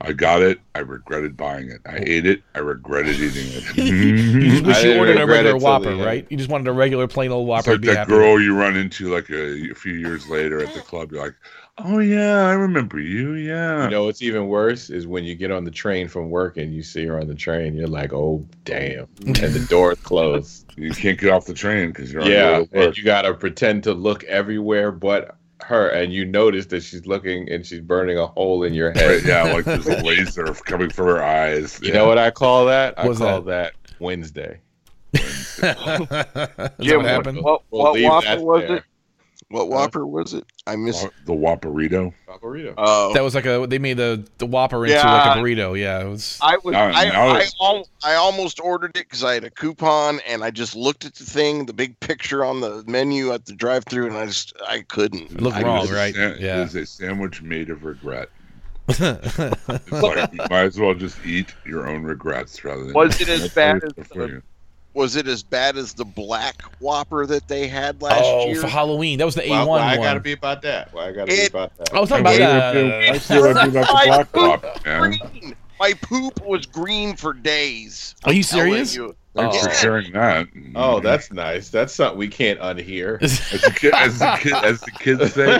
[0.01, 0.59] I got it.
[0.75, 1.79] I regretted buying it.
[1.85, 2.41] I ate it.
[2.53, 3.77] I regretted eating it.
[3.77, 6.27] You just wish I you ordered a regular Whopper, right?
[6.29, 7.71] You just wanted a regular plain old It's Whopper.
[7.77, 8.09] like that happy.
[8.09, 11.13] girl you run into like a, a few years later at the club.
[11.13, 11.35] You're like,
[11.77, 13.33] oh yeah, I remember you.
[13.33, 13.85] Yeah.
[13.85, 16.73] You know what's even worse is when you get on the train from work and
[16.73, 17.75] you see her on the train.
[17.75, 20.73] You're like, oh damn, and the door's closed.
[20.77, 23.33] you can't get off the train because you're on yeah, way to and you gotta
[23.33, 28.17] pretend to look everywhere but her, and you notice that she's looking and she's burning
[28.17, 29.23] a hole in your head.
[29.23, 31.79] Right, yeah, like there's a laser coming from her eyes.
[31.81, 32.97] You know what I call that?
[32.97, 34.59] I What's call that, Wednesday.
[35.13, 37.41] Is that Jim, what happened?
[37.41, 38.77] What, We'll what leave Whopper that was there.
[38.77, 38.83] it?
[39.49, 40.43] What Whopper was it?
[40.65, 41.07] I missed.
[41.25, 42.13] The Whopperito.
[42.41, 42.73] Burrito.
[42.77, 45.11] Oh, That was like a they made the the Whopper into Yeah.
[45.11, 45.79] like a burrito.
[45.79, 46.37] Yeah, it was.
[46.41, 46.73] I was.
[46.73, 50.19] Now- I, now I, it's- al- I almost ordered it because I had a coupon,
[50.27, 53.53] and I just looked at the thing, the big picture on the menu at the
[53.53, 55.31] drive-through, and I just I couldn't.
[55.31, 56.13] It looked I wrong, just- right?
[56.13, 56.61] Sa- Yeah.
[56.61, 58.29] It is a sandwich made of regret.
[58.89, 58.99] It's
[59.91, 62.93] like you might as well just eat your own regrets rather than.
[62.93, 64.43] Was it as bad as the- you.
[64.95, 68.61] Was it as bad as the black Whopper that they had last oh, year?
[68.61, 70.93] for Halloween, that was the A Why, one I gotta be about that?
[70.93, 71.93] Why I gotta be about that?
[71.93, 73.01] I was talking Why about do you that.
[73.27, 75.55] do- why do you do that to My Black poop Whopper, green.
[75.79, 78.15] My poop was green for days.
[78.23, 78.95] Are you I'm telling serious?
[78.95, 79.15] you.
[79.35, 79.73] Thanks for Oh.
[79.73, 80.47] sharing that.
[80.75, 81.67] Oh, that's nice.
[81.69, 83.21] That's something we can't unhear.
[83.21, 85.59] as the kid, as the kid, as the kids say,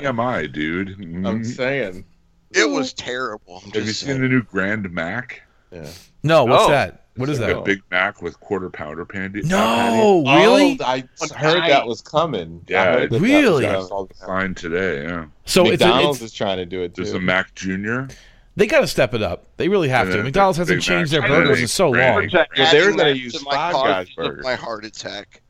[0.00, 0.92] TMI, dude.
[0.98, 1.46] I'm Mhm.
[1.56, 2.04] saying.
[2.52, 3.56] It was terrible.
[3.66, 5.42] I'm Have you just seen the new Grand Mac?
[5.70, 5.88] Yeah.
[6.22, 6.68] no, what's Oh.
[6.70, 7.01] that?
[7.16, 7.64] What is The that?
[7.64, 9.42] Big Mac with quarter pounder pandy.
[9.44, 10.78] Uh, no, really?
[10.80, 11.04] Oh, I
[11.36, 12.64] heard that was coming.
[12.68, 13.66] Yeah, heard that that was Really?
[13.66, 15.02] I saw the sign today.
[15.04, 17.02] Yeah, So it's, a, McDonald's it's is trying to do it too.
[17.04, 18.08] there's a Mac Junior.
[18.56, 19.46] they got to step it up.
[19.58, 20.22] They really have Yeah, to.
[20.22, 22.28] McDonald's hasn't Big changed their burgers Yeah, in so long.
[22.28, 24.44] Jack, Well, they're gonna use my Five Guys burgers.
[24.44, 25.42] My heart attack.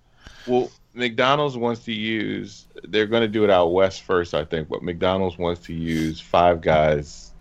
[0.48, 2.66] Well, McDonald's wants to use.
[2.88, 4.68] They're going to do it out west first, I think.
[4.68, 7.32] But McDonald's wants to use Five Guys,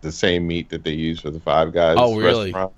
[0.00, 1.96] the same meat that they use for the Five Guys.
[1.98, 2.46] Oh, really?
[2.52, 2.72] restaurant,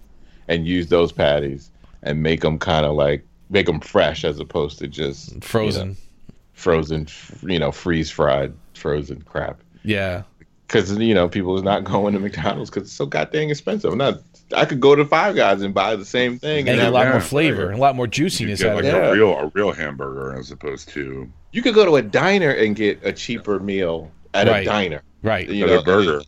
[0.48, 1.70] and use those patties
[2.02, 5.40] and make them kind of like make them fresh as opposed to just you know,
[5.46, 5.96] Frozen.
[6.52, 7.06] frozen,
[7.42, 9.60] you know, freeze fried frozen crap.
[9.84, 10.22] Yeah.
[10.66, 13.92] Because you know people is not going to McDonald's because it's so goddamn expensive.
[13.92, 14.20] I'm not.
[14.56, 17.08] I could go to Five Guys and buy the same thing And get a lot
[17.08, 17.72] more flavor, burger.
[17.72, 18.96] a lot more You juiciness get out like of it.
[18.96, 19.08] Yeah.
[19.08, 22.74] a real a real hamburger as opposed to You could go to a diner and
[22.76, 24.62] get a cheaper meal at Right.
[24.62, 25.02] a diner.
[25.22, 25.48] Right.
[25.48, 26.22] You Another know, burger.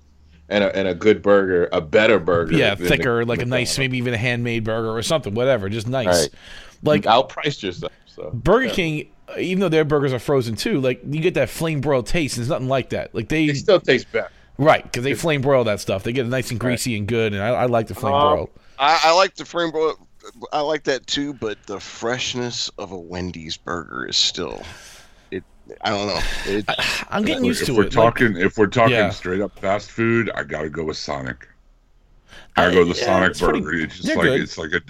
[0.49, 2.55] And a, and a good burger, a better burger.
[2.55, 3.79] Yeah, than the thicker, like a nice, McDonald's.
[3.79, 6.07] maybe even a handmade burger or something, whatever, just nice.
[6.07, 6.31] Right.
[6.83, 7.93] Like outpriced yourself.
[8.07, 8.73] So Burger yeah.
[8.73, 12.37] King, even though their burgers are frozen too, like you get that flame broiled taste.
[12.37, 13.15] And there's nothing like that.
[13.15, 14.31] Like they, It still taste better.
[14.59, 16.03] right because they flame broil that stuff.
[16.05, 18.37] They get it nice and greasy and good, and I, I like the flame Um,
[18.37, 18.51] broil.
[18.79, 19.97] I, I like the flame broil.
[20.53, 24.63] I like that too, but the freshness of a Wendy's burger is still.
[25.71, 25.79] It.
[25.83, 26.21] I don't know.
[26.47, 26.65] It,
[27.11, 27.87] I'm getting used to if to we're it.
[27.87, 29.11] Like, talking, if we're talking Yeah.
[29.11, 31.49] straight up fast food, I gotta go with Sonic.
[32.57, 33.77] I go with the yeah, Sonic it's pretty- burger.
[33.85, 34.41] It's just like good.
[34.41, 34.81] it's like a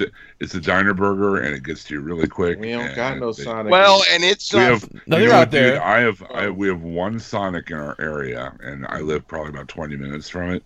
[0.41, 2.59] it's a diner burger, and it gets to you really quick.
[2.59, 3.70] We don't got no they- Sonic.
[3.70, 5.62] well, and it's We have uh, No, you they're know out what, dude?
[5.74, 5.83] there.
[5.85, 6.53] I have I oh.
[6.53, 10.51] we have one Sonic in our area, and I live probably about twenty minutes from
[10.53, 10.62] it.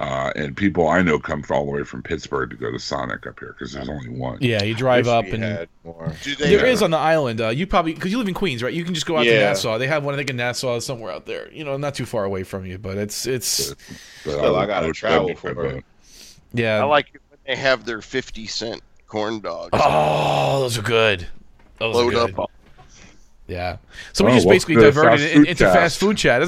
[0.00, 3.26] Uh, and people I know come all the way from Pittsburgh to go to Sonic
[3.26, 4.38] up here because there's only one.
[4.40, 6.14] yeah, you drive up and had more.
[6.22, 7.38] Do they there is on the island.
[7.42, 8.72] Uh, you probably because you live in Queens, right?
[8.72, 9.76] You can just go out to Nassau.
[9.76, 11.52] They have one, I think, in Nassau somewhere out there.
[11.52, 13.78] You know, not too far away from you, but it's it's But
[14.32, 15.84] Still, I would- gotta would travel for it.
[16.54, 16.80] yeah.
[16.80, 19.68] I like it when they have their fifty cent corn dogs.
[19.74, 21.26] Oh, those are good.
[21.78, 22.38] Those load are good.
[22.38, 22.50] up.
[23.50, 23.76] On- Yeah.
[24.12, 25.74] So we Oh, just basically diverted it into cast.
[25.76, 26.42] fast food chat.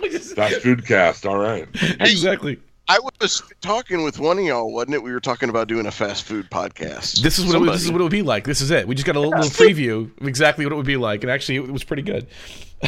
[0.00, 1.26] We just- Fast food cast.
[1.26, 1.68] All right.
[2.00, 2.58] exactly.
[2.90, 5.02] I was talking with one of y'all, wasn't it?
[5.02, 7.20] We were talking about doing a fast food podcast.
[7.20, 8.44] This is what it, this is what it would be like.
[8.44, 8.88] This is it.
[8.88, 11.30] We just got a little, little preview of exactly what it would be like, and
[11.30, 12.26] actually, it was pretty good.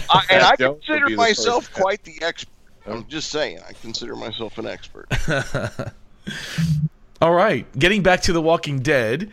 [0.09, 1.75] I, and I consider be the myself first.
[1.83, 2.49] quite the expert.
[2.87, 5.07] I'm just saying, I consider myself an expert.
[7.21, 9.31] All right, getting back to The Walking Dead.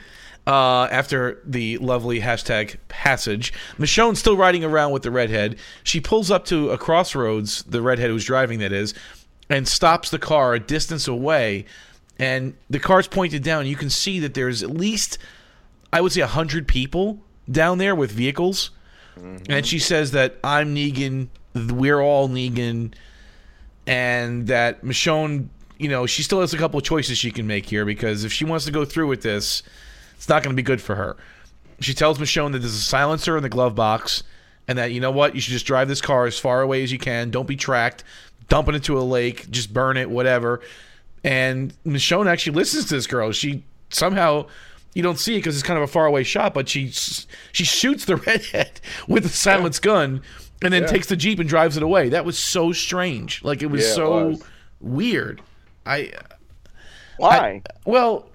[0.47, 5.57] Uh, after the lovely hashtag passage, Michonne's still riding around with the redhead.
[5.83, 8.93] She pulls up to a crossroads, the redhead who's driving, that is,
[9.49, 11.65] and stops the car a distance away.
[12.17, 13.67] And the car's pointed down.
[13.67, 15.17] You can see that there's at least,
[15.91, 17.19] I would say, 100 people
[17.51, 18.71] down there with vehicles.
[19.49, 22.93] And she says that I'm Negan, we're all Negan,
[23.85, 27.65] and that Michonne, you know, she still has a couple of choices she can make
[27.65, 29.61] here because if she wants to go through with this,
[30.17, 31.15] it's not going to be good for her.
[31.79, 34.23] She tells Michonne that there's a silencer in the glove box
[34.67, 36.91] and that, you know what, you should just drive this car as far away as
[36.91, 37.29] you can.
[37.29, 38.03] Don't be tracked.
[38.49, 39.49] Dump it into a lake.
[39.51, 40.59] Just burn it, whatever.
[41.23, 43.31] And Michonne actually listens to this girl.
[43.31, 44.47] She somehow.
[44.93, 48.05] You don't see it because it's kind of a faraway shot, but she she shoots
[48.05, 50.21] the redhead with a silenced gun,
[50.63, 52.09] and then takes the jeep and drives it away.
[52.09, 53.43] That was so strange.
[53.43, 54.43] Like it was Yeah, it so was.
[54.79, 55.41] weird.
[55.85, 56.13] I
[57.17, 57.61] Why?
[57.85, 58.27] well,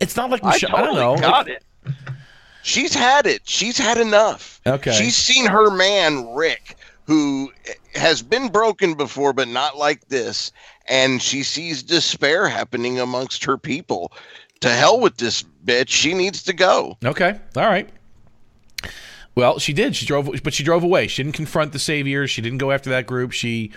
[0.00, 0.74] it's not like I, Michonne.
[0.74, 1.28] I, totally don't know.
[1.28, 1.62] got it.
[2.62, 3.42] She's had it.
[3.44, 4.60] She's had enough.
[4.66, 4.92] Okay.
[4.92, 7.52] She's seen her man Rick, who
[7.94, 10.50] has been broken before, but not like this,
[10.86, 14.12] and she sees despair happening amongst her people.
[14.60, 15.90] To hell with this bitch.
[15.90, 16.96] She needs to go.
[17.04, 17.38] Okay.
[17.56, 17.88] All right.
[19.34, 19.94] Well, she did.
[19.94, 21.08] She drove, but she drove away.
[21.08, 22.30] She didn't confront the saviors.
[22.30, 23.32] She didn't go after that group.
[23.32, 23.70] She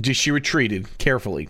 [0.00, 1.48] just she retreated carefully.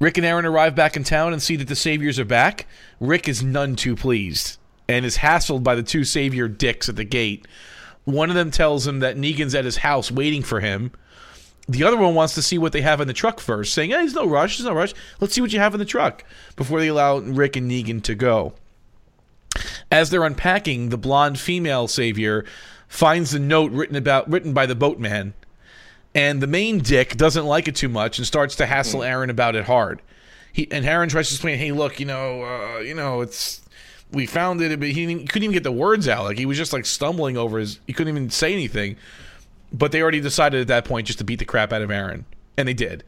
[0.00, 2.66] Rick and Aaron arrive back in town and see that the saviors are back.
[3.00, 7.04] Rick is none too pleased and is hassled by the two savior dicks at the
[7.04, 7.46] gate.
[8.04, 10.92] One of them tells him that Negan's at his house waiting for him.
[11.68, 13.96] The other one wants to see what they have in the truck first, saying, hey,
[13.96, 14.94] there's no rush, there's no rush.
[15.20, 16.24] Let's see what you have in the truck
[16.56, 18.54] before they allow Rick and Negan to go.
[19.90, 22.46] As they're unpacking, the blonde female savior
[22.86, 25.34] finds the note written about written by the boatman,
[26.18, 29.54] and the main dick doesn't like it too much and starts to hassle Aaron about
[29.54, 30.02] it hard.
[30.52, 33.62] He and Aaron tries to explain, "Hey, look, you know, uh, you know, it's
[34.10, 36.24] we found it, but he, didn't- he couldn't even get the words out.
[36.24, 37.78] Like he was just like stumbling over his.
[37.86, 38.96] He couldn't even say anything.
[39.72, 42.24] But they already decided at that point just to beat the crap out of Aaron,
[42.56, 43.04] and they did.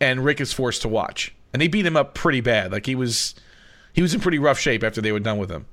[0.00, 2.72] And Rick is forced to watch, and they beat him up pretty bad.
[2.72, 3.34] Like he was,
[3.92, 5.66] he was in pretty rough shape after they were done with him.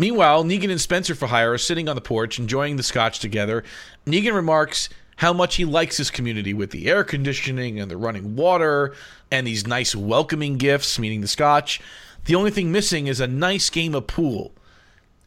[0.00, 3.62] Meanwhile, Negan and Spencer for hire are sitting on the porch enjoying the scotch together.
[4.06, 8.34] Negan remarks how much he likes his community with the air conditioning and the running
[8.34, 8.94] water
[9.30, 11.82] and these nice welcoming gifts, meaning the scotch.
[12.24, 14.54] The only thing missing is a nice game of pool.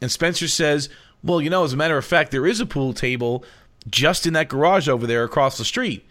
[0.02, 0.90] And Spencer says,
[1.24, 3.46] Well, you know, as a matter of fact, there is a pool table
[3.88, 6.04] just in that garage over there across the street.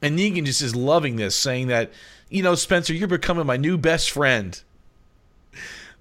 [0.00, 1.92] And Negan just is loving this, saying that,
[2.30, 4.58] you know, Spencer, you're becoming my new best friend.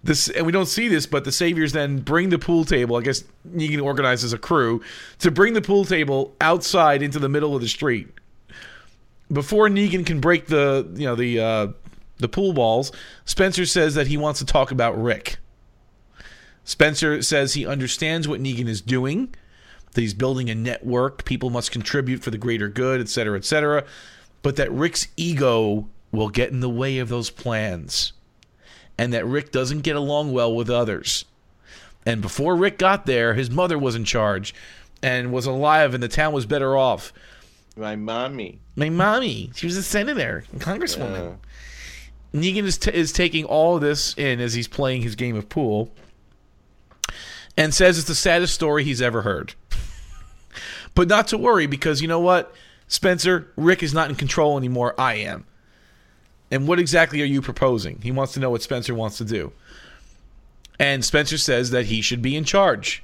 [0.04, 2.96] This and we don't see this, but the saviors then bring the pool table.
[2.96, 4.82] I guess Negan organizes a crew
[5.20, 8.08] to bring the pool table outside into the middle of the street.
[9.32, 11.68] Before Negan can break the you know the uh,
[12.18, 12.94] the pool balls,
[13.26, 15.38] Spencer says that he wants to talk about Rick.
[16.64, 19.34] Spencer says he understands what Negan is doing,
[19.94, 23.84] that he's building a network, people must contribute for the greater good, etc., etc.,
[24.44, 28.14] but that Rick's ego will get in the way of those plans
[29.00, 31.24] and that Rick doesn't get along well with others.
[32.06, 34.54] And before Rick got there, his mother was in charge
[35.02, 37.14] and was alive, and the town was better off.
[37.78, 38.60] My mommy.
[38.76, 41.38] My mommy, she was a senator, a congresswoman.
[42.34, 42.42] Yeah.
[42.42, 45.48] Negan is, t- is taking all of this in as he's playing his game of
[45.48, 45.90] pool
[47.56, 49.54] and says it's the saddest story he's ever heard.
[50.94, 52.54] but not to worry because you know what?
[52.90, 54.94] Spencer, Rick is not in control anymore.
[54.98, 55.46] I am.
[56.52, 58.00] And what exactly are you proposing?
[58.02, 59.52] He wants to know what Spencer wants to do.
[60.80, 63.04] And Spencer says that he should be in charge,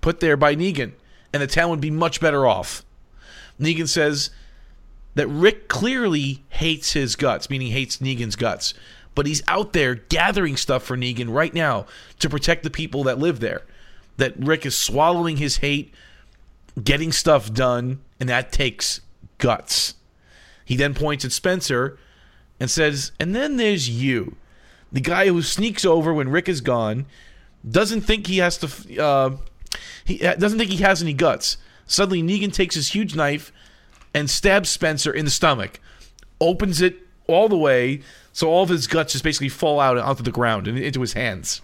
[0.00, 0.92] put there by Negan,
[1.32, 2.84] and the town would be much better off.
[3.60, 4.30] Negan says
[5.14, 8.74] that Rick clearly hates his guts, meaning hates Negan's guts,
[9.14, 11.86] but he's out there gathering stuff for Negan right now
[12.20, 13.62] to protect the people that live there.
[14.18, 15.92] That Rick is swallowing his hate,
[16.82, 19.00] getting stuff done, and that takes
[19.38, 19.94] guts.
[20.64, 21.98] He then points at Spencer
[22.60, 24.36] and says, And then there's you,
[24.92, 27.06] the guy who sneaks over when Rick is gone,
[27.68, 29.36] doesn't think he has to, uh,
[30.04, 31.56] he doesn't think he has any guts.
[31.86, 33.52] Suddenly, Negan takes his huge knife
[34.14, 35.80] and stabs Spencer in the stomach,
[36.40, 36.96] opens it
[37.28, 38.02] all the way
[38.36, 41.14] so all of his guts just basically fall out onto the ground and into his
[41.14, 41.62] hands.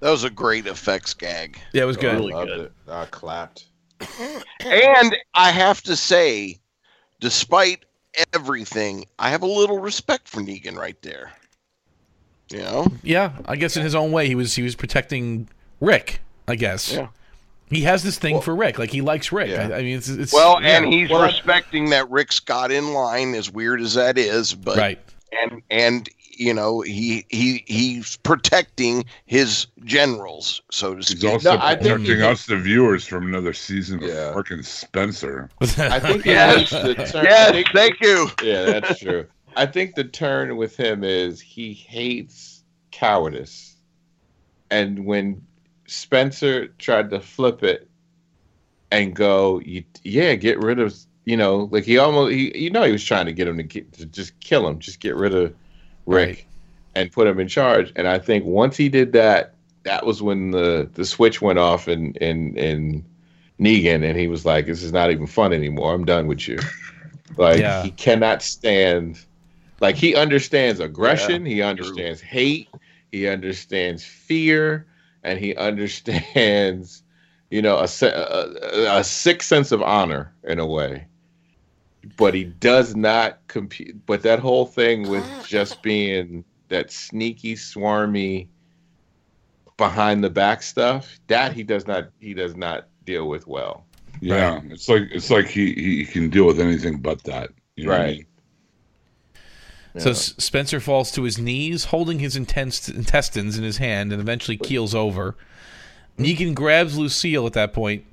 [0.00, 1.56] That was a great effects gag.
[1.72, 2.14] Yeah, it was good.
[2.14, 2.60] Really Loved good.
[2.62, 2.72] it.
[2.88, 3.66] I clapped.
[4.64, 6.58] And I have to say,
[7.20, 7.84] despite
[8.32, 11.32] everything, I have a little respect for Negan right there.
[12.50, 12.86] You know?
[13.02, 15.48] Yeah, I guess in his own way, he was he was protecting
[15.80, 16.20] Rick.
[16.46, 16.92] I guess.
[16.92, 17.08] Yeah.
[17.68, 19.50] He has this thing for Rick, like he likes Rick.
[19.50, 19.68] Yeah.
[19.68, 20.78] I, I mean, it's, it's Well, yeah.
[20.78, 24.54] and he's Well, respecting that Rick's got in line, as weird as that is.
[24.54, 24.98] But right.
[25.42, 26.08] and and
[26.38, 31.24] you know he he he's protecting his generals, so to He's speak.
[31.30, 34.32] also No, I think protecting he- us, the viewers, from another season of Yeah.
[34.34, 35.50] frickin' Spencer.
[35.60, 36.70] I think Yes.
[36.70, 38.28] the, the turn, I yes, think- thank you.
[38.42, 39.26] yeah, that's true.
[39.56, 42.62] I think the turn with him is he hates
[42.92, 43.76] cowardice,
[44.70, 45.42] and when
[45.86, 47.88] Spencer tried to flip it
[48.90, 52.84] and go, you, yeah, get rid of, you know, like he almost, he, you know,
[52.84, 55.34] he was trying to get him to, get, to just kill him, just get rid
[55.34, 55.54] of
[56.08, 56.44] Rick Right.
[56.94, 57.92] and put him in charge.
[57.96, 59.54] And I think once he did that,
[59.84, 63.04] that was when the the switch went off in in in
[63.60, 65.94] Negan, and he was like, "This is not even fun anymore.
[65.94, 66.58] I'm done with you."
[67.36, 67.82] Like Yeah.
[67.82, 69.20] he cannot stand.
[69.80, 71.44] Like he understands aggression.
[71.44, 72.68] he understands hate.
[73.12, 74.86] He understands fear,
[75.22, 77.02] and he understands,
[77.50, 81.06] you know, a, a, a sick sense of honor in a way.
[82.16, 84.06] But he does not compete.
[84.06, 88.48] But that whole thing with just being that sneaky, swarmy,
[89.76, 92.10] behind the back stuff, that he does not.
[92.20, 93.84] He does not deal with well.
[94.20, 97.50] Yeah, it's like it's like he, he can deal with anything but that.
[97.76, 98.16] You know what I Right.
[98.16, 98.26] mean?
[99.96, 104.20] So S- Spencer falls to his knees, holding his intense intestines in his hand, and
[104.20, 105.36] eventually keels over.
[106.18, 108.04] Negan grabs Lucille at that point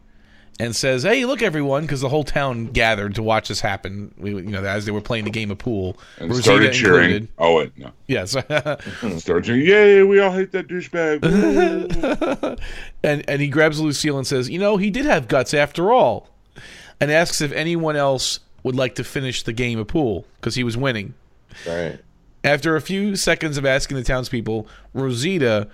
[0.60, 4.14] and says, "Hey, look, everyone!" Because the whole town gathered to watch this happen.
[4.18, 7.04] We, you know, as they were playing the game of pool, And Rosita started cheering.
[7.12, 7.28] included.
[7.38, 7.92] Oh wait, no.
[8.08, 8.32] Yes.
[9.18, 9.62] Started cheering.
[9.66, 10.04] Yay!
[10.04, 12.60] We all hate that douchebag.
[13.04, 16.30] and and he grabs Lucille and says, "You know, he did have guts after all,"
[17.00, 20.64] and asks if anyone else would like to finish the game of pool because he
[20.64, 21.14] was winning.
[21.68, 22.00] Right.
[22.44, 25.68] After a few seconds of asking the townspeople, Rosita,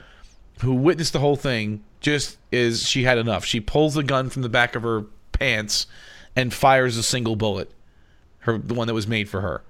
[0.62, 3.46] who witnessed the whole thing, just is she had enough.
[3.46, 5.88] She pulls the gun from the back of her pants
[6.36, 7.72] and fires a single bullet,
[8.40, 9.64] her the one that was made for her.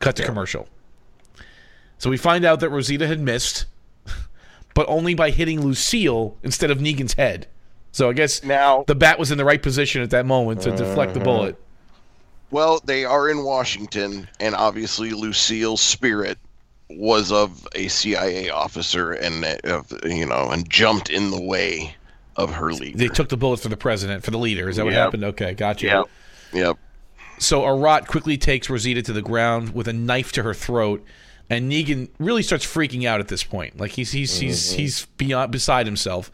[0.00, 0.68] Cut to commercial.
[1.98, 3.66] So we find out that Rosita had missed,
[4.74, 7.46] but only by hitting Lucille instead of Negan's head.
[7.92, 10.70] So I guess Now, the bat was in the right position at that moment to
[10.72, 11.24] deflect the mm-hmm.
[11.24, 11.56] bullet.
[12.50, 16.38] well, they are in Washington, and obviously Lucille's spirit
[16.96, 21.94] was of a CIA officer, and uh, of you know, and jumped in the way
[22.36, 22.98] of her leader.
[22.98, 24.68] They took the bullet for the president, for the leader.
[24.68, 25.24] Is that what happened?
[25.24, 25.86] Okay, gotcha.
[25.86, 26.04] Yep.
[26.52, 26.78] Yep.
[27.38, 31.04] So Arat quickly takes Rosita to the ground with a knife to her throat,
[31.50, 33.78] and Negan really starts freaking out at this point.
[33.78, 36.30] Like he's he's he's he's beyond beside himself.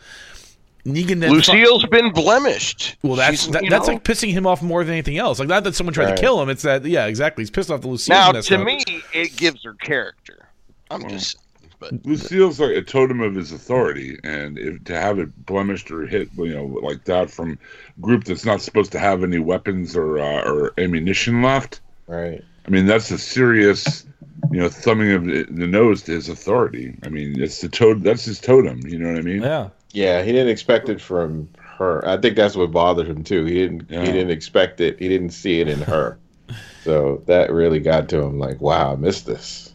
[0.86, 2.96] Negan then Lucille's been blemished.
[3.02, 5.38] well, that's that, that's know- like pissing him off more than anything else.
[5.38, 6.16] Like not that someone tried Right.
[6.16, 6.48] to kill him.
[6.48, 7.42] It's that yeah, exactly.
[7.42, 8.14] He's pissed off the Lucille.
[8.16, 8.64] now to up.
[8.64, 8.82] me
[9.12, 10.48] it gives her character.
[10.90, 11.38] I'm just,
[11.78, 16.06] but Lucille's like a totem of his authority, and if, to have it blemished or
[16.06, 19.96] hit, you know, like that from a group that's not supposed to have any weapons
[19.96, 21.80] or uh, or ammunition left.
[22.06, 22.44] Right.
[22.66, 24.04] I mean, that's a serious,
[24.50, 26.94] you know, thumbing of the the nose to his authority.
[27.04, 28.02] I mean, it's the totem.
[28.02, 28.80] That's his totem.
[28.86, 29.42] You know what I mean?
[29.42, 29.70] Yeah.
[29.92, 32.06] Yeah, he didn't expect it from her.
[32.06, 33.44] I think that's what bothered him too.
[33.44, 33.90] He didn't.
[33.90, 34.04] Yeah.
[34.04, 34.98] He didn't expect it.
[34.98, 36.18] He didn't see it in her.
[36.84, 38.38] so that really got to him.
[38.38, 39.69] Like, wow, I missed this.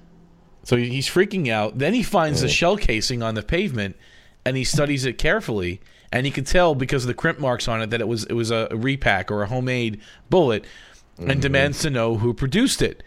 [0.65, 1.77] So he's freaking out.
[1.77, 3.95] Then he finds the shell casing on the pavement,
[4.43, 5.79] and he studies it carefully.
[6.11, 8.33] and he could tell because of the crimp marks on it that it was it
[8.33, 9.99] was a repack or a homemade
[10.29, 10.65] bullet,
[11.17, 13.03] and demands to know who produced it.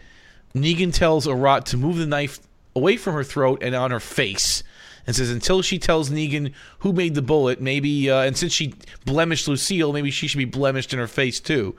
[0.55, 2.39] Negan tells Arat to move the knife
[2.75, 4.63] away from her throat and on her face,
[5.05, 8.73] and says until she tells Negan who made the bullet, maybe uh, and since she
[9.05, 11.75] blemished Lucille, maybe she should be blemished in her face too.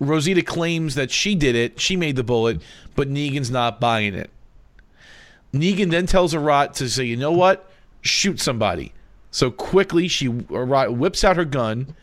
[0.00, 2.60] Rosita claims that she did it, she made the bullet,
[2.96, 4.30] but Negan's not buying it.
[5.54, 7.70] Negan then tells Arat to say, you know what?
[8.02, 8.92] Shoot somebody.
[9.30, 11.94] So quickly, she Arat whips out her gun,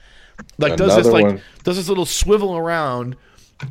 [0.58, 1.38] like does this like one.
[1.38, 1.64] Mm-hmm.
[1.64, 3.16] does this little swivel around,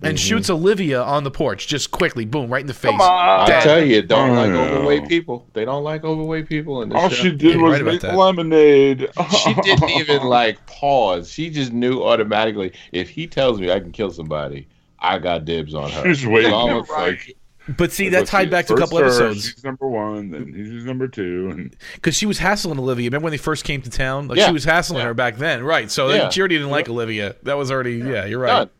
[0.03, 2.95] and shoots Olivia on the porch just quickly, boom, right in the face.
[3.01, 4.76] I tell you, don't like Oh.
[4.76, 5.47] overweight people.
[5.53, 7.16] They don't like overweight people in this All show.
[7.24, 9.09] she did you're was right make lemonade.
[9.31, 11.31] she didn't even like pause.
[11.31, 12.72] She just knew automatically.
[12.93, 14.68] If he tells me I can kill somebody,
[15.01, 16.14] I got dibs on her.
[16.14, 16.47] She's waiting.
[16.47, 17.09] It's almost Right.
[17.11, 17.37] like
[17.77, 20.85] But see, that tied back to a couple her, episodes She's number one, then he's
[20.85, 23.09] number two, and because she was hassling Olivia.
[23.09, 24.29] Remember when they first came to town?
[24.29, 24.47] Like Yeah.
[24.47, 25.07] she was hassling Yeah.
[25.07, 25.91] her back then, right?
[25.91, 26.29] So Yeah.
[26.31, 27.37] she already didn't like Olivia.
[27.43, 28.25] That was already yeah.
[28.25, 28.68] You're right.
[28.68, 28.71] done.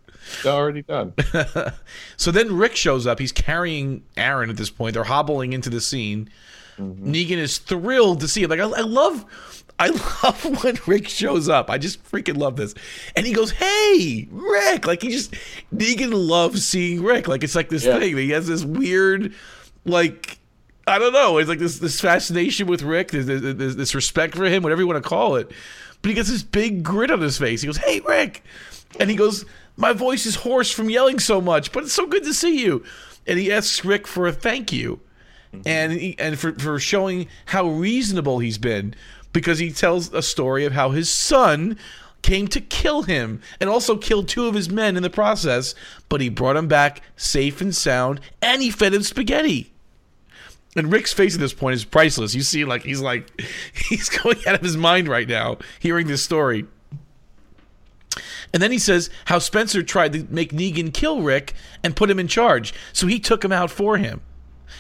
[0.47, 1.15] Already done.
[2.17, 3.19] So then Rick shows up.
[3.19, 4.95] He's carrying Aaron at this point.
[4.95, 6.29] They're hobbling into the scene.
[6.79, 7.13] Mm-hmm.
[7.13, 8.51] Negan is thrilled to see him.
[8.51, 9.25] Like I, I love,
[9.81, 9.89] I
[10.23, 11.71] love when Rick shows up.
[11.71, 12.75] I just freaking love this.
[13.17, 15.33] And he goes, "Hey, Rick!" Like he just
[15.75, 17.27] Negan loves seeing Rick.
[17.27, 17.99] Like it's like this Yeah.
[17.99, 18.17] thing.
[18.17, 19.35] He has this weird,
[19.85, 20.37] like.
[20.87, 21.39] I don't know.
[21.39, 24.89] It's like this this fascination with Rick, this, this, this- respect for him, whatever you
[24.89, 25.51] want to call it.
[26.03, 27.61] But he gets this big grin on his face.
[27.61, 28.43] He goes, "Hey, Rick,"
[28.99, 29.45] and he goes,
[29.77, 32.83] "My voice is hoarse from yelling so much, but it's so good to see you."
[33.27, 35.01] And he asks Rick for a thank you,
[35.55, 35.63] mm-hmm.
[35.69, 38.95] and he, and for for showing how reasonable he's been,
[39.33, 41.79] because he tells a story of how his son
[42.23, 45.75] came to kill him and also killed two of his men in the process,
[46.09, 49.73] but he brought him back safe and sound, and he fed him spaghetti.
[50.77, 52.35] And Rick's face at this point is priceless.
[52.35, 53.41] You see, like he's like
[53.89, 56.67] he's going out of his mind right now, hearing this story.
[58.53, 62.19] And then he says how Spencer tried to make Negan kill Rick and put him
[62.19, 64.21] in charge, so he took him out for him.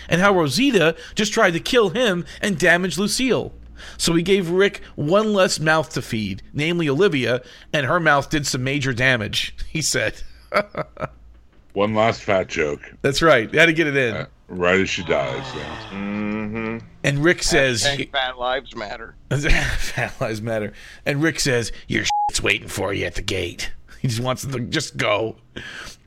[0.08, 3.52] And how Rosita just tried to kill him and damage Lucille.
[3.96, 8.46] So he gave Rick one less mouth to feed, namely Olivia, and her mouth did
[8.46, 10.22] some major damage, he said.
[11.72, 13.52] one last fat joke, That's right.
[13.54, 14.14] Had to get it in.
[14.16, 15.46] uh, right as she dies.
[15.54, 15.76] Yeah.
[15.92, 16.78] Mm-hmm.
[17.04, 19.14] And Rick says, fat lives matter.
[19.30, 20.72] Fat lives matter.
[21.06, 23.72] And Rick says, "Your shit's waiting for you at the gate."
[24.02, 25.36] He just wants to just go.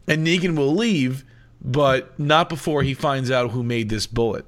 [0.08, 1.24] And Negan will leave,
[1.62, 4.46] but not before he finds out who made this bullet.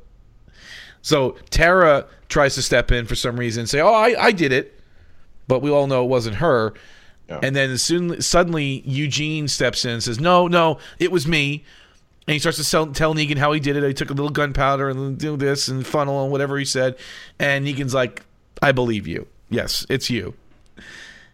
[1.05, 4.51] So Tara tries to step in for some reason and say, "Oh, I, I did
[4.51, 4.79] it,"
[5.47, 6.73] but we all know it wasn't her.
[7.29, 7.41] Yeah.
[7.43, 11.63] And then soon, suddenly Eugene steps in and says, "No, no, it was me."
[12.27, 13.83] And he starts to sell, tell Negan how he did it.
[13.83, 16.97] He took a little gunpowder and do this and funnel and whatever he said.
[17.37, 18.23] And Negan's like,
[18.63, 19.27] I believe you.
[19.51, 20.33] Yes, it's you.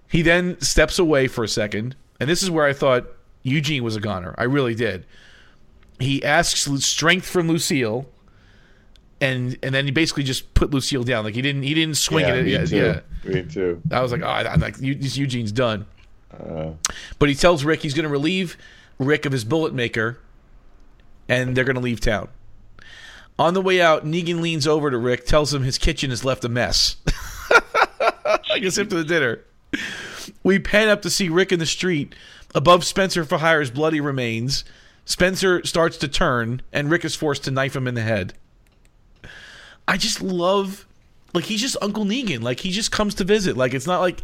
[0.09, 1.95] He then steps away for a second.
[2.19, 3.07] And this is where I thought
[3.41, 4.35] Eugene was a goner.
[4.37, 5.05] I really did.
[5.97, 8.05] He asks strength from Lucille.
[9.21, 11.23] And and then he basically just put Lucille down.
[11.23, 12.43] Like he didn't he didn't swing yeah, it.
[12.45, 12.75] me Yeah, too.
[12.75, 13.33] yeah.
[13.33, 13.81] Me too.
[13.91, 15.85] I was like, oh, I'm like, Eugene's done.
[16.33, 16.71] Uh,
[17.19, 18.57] But he tells Rick he's going to relieve
[18.97, 20.17] Rick of his bullet maker,
[21.29, 22.29] and they're going to leave town.
[23.37, 26.43] On the way out, Negan leans over to Rick, tells him his kitchen has left
[26.43, 26.95] a mess.
[28.49, 29.41] I guess after the dinner.
[30.43, 32.13] We pan up to see Rick in the street.
[32.53, 34.63] Above Spencer for Hire's bloody remains,
[35.05, 38.33] Spencer starts to turn, and Rick is forced to knife him in the head.
[39.87, 40.85] I just love,
[41.33, 42.41] like, he's just Uncle Negan.
[42.41, 43.57] Like, he just comes to visit.
[43.57, 44.21] Like, it's not like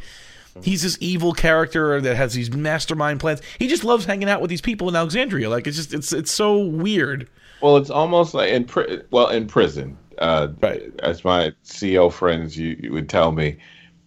[0.64, 3.41] he's this evil character that has these mastermind plans.
[3.60, 5.49] He just loves hanging out with these people in Alexandria.
[5.49, 7.30] Like, it's just, it's, it's so weird.
[7.62, 9.97] well, it's almost like in pri- well in prison.
[10.20, 10.82] Uh, Right.
[11.03, 13.58] As my CO friends you, you would tell me,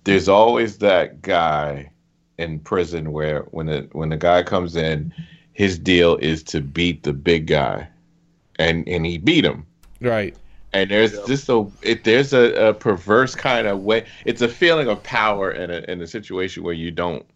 [0.04, 1.90] there's always that guy
[2.38, 5.12] in prison where when the when the guy comes in,
[5.52, 7.86] his deal is to beat the big guy,
[8.58, 9.64] and and he beat him.
[10.00, 10.34] Right.
[10.72, 14.88] And there's just a it, there's a, a perverse kind of way it's a feeling
[14.88, 17.26] of power in a in a situation where you don't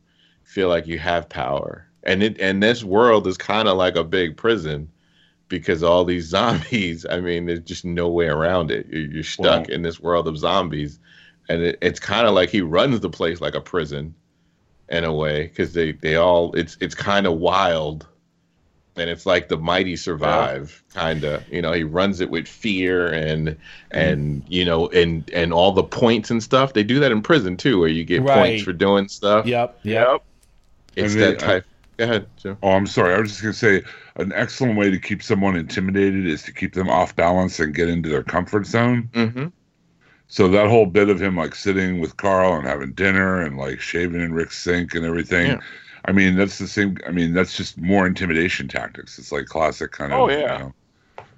[0.44, 1.88] feel like you have power.
[2.04, 4.90] And it and this world is kind of like a big prison
[5.48, 8.86] because all these zombies i mean there's just no way around it.
[8.88, 9.70] You're, you're stuck Wow.
[9.70, 11.00] in this world of zombies.
[11.48, 14.14] And it, it's kind of like he runs the place like a prison
[14.88, 18.06] in a way because they they all it's it's kind of wild
[18.96, 23.12] and it's like the mighty survive kind of you know he runs it with fear
[23.12, 23.56] and
[23.90, 27.56] and you know and and all the points and stuff they do that in prison
[27.56, 28.34] too where you get Right.
[28.38, 29.80] points for doing stuff Yep.
[29.82, 30.22] Yep.
[30.96, 31.64] it's And that they- type
[31.96, 32.56] go ahead Joe.
[32.62, 33.14] Oh, I'm sorry.
[33.14, 33.82] I was just gonna say
[34.16, 37.88] an excellent way to keep someone intimidated is to keep them off balance and get
[37.88, 39.08] into their comfort zone.
[39.12, 39.46] mm-hmm.
[40.26, 43.80] So that whole bit of him like sitting with Carl and having dinner and like
[43.80, 45.46] shaving in Rick's sink and everything.
[45.52, 45.60] Yeah.
[46.06, 46.98] I mean, that's the same.
[47.06, 49.18] I mean, that's just more intimidation tactics.
[49.18, 50.36] It's like classic kind of, Oh, yeah.
[50.58, 50.74] you know,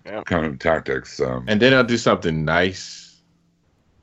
[0.07, 0.23] Yeah.
[0.25, 1.21] kind of tactics.
[1.21, 3.17] Um, And then I'll do something nice,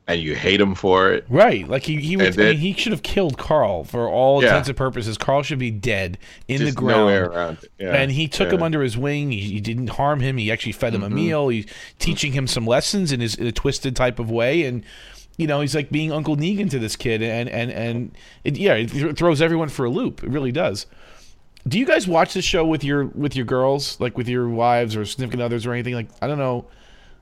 [0.06, 1.24] and you hate him for it.
[1.28, 4.42] Right, like he he, was, then- I mean, he should have killed Carl for all
[4.42, 4.48] Yeah.
[4.48, 5.16] intents and purposes.
[5.18, 6.16] Carl should be dead
[6.48, 7.00] in Just the ground.
[7.00, 7.58] nowhere around.
[7.78, 7.92] Yeah.
[7.94, 9.32] And he took him under his wing.
[9.32, 10.36] He, he didn't harm him.
[10.38, 11.12] He actually fed him a Mhm.
[11.14, 11.48] meal.
[11.48, 11.66] He's
[11.98, 14.64] teaching him some lessons in his in a twisted type of way.
[14.64, 14.82] And
[15.36, 17.22] you know, he's like being Uncle Negan to this kid.
[17.22, 20.22] And and and it, yeah, it throws everyone for a loop.
[20.22, 20.86] It really does.
[21.66, 24.96] Do you guys watch this show with your with your girls, like with your wives
[24.96, 25.94] or significant others or anything?
[25.94, 26.66] Like I don't know,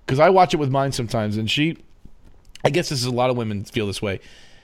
[0.04, 1.78] because I watch it with mine sometimes, and she,
[2.64, 4.18] I guess this is a lot of women feel this way.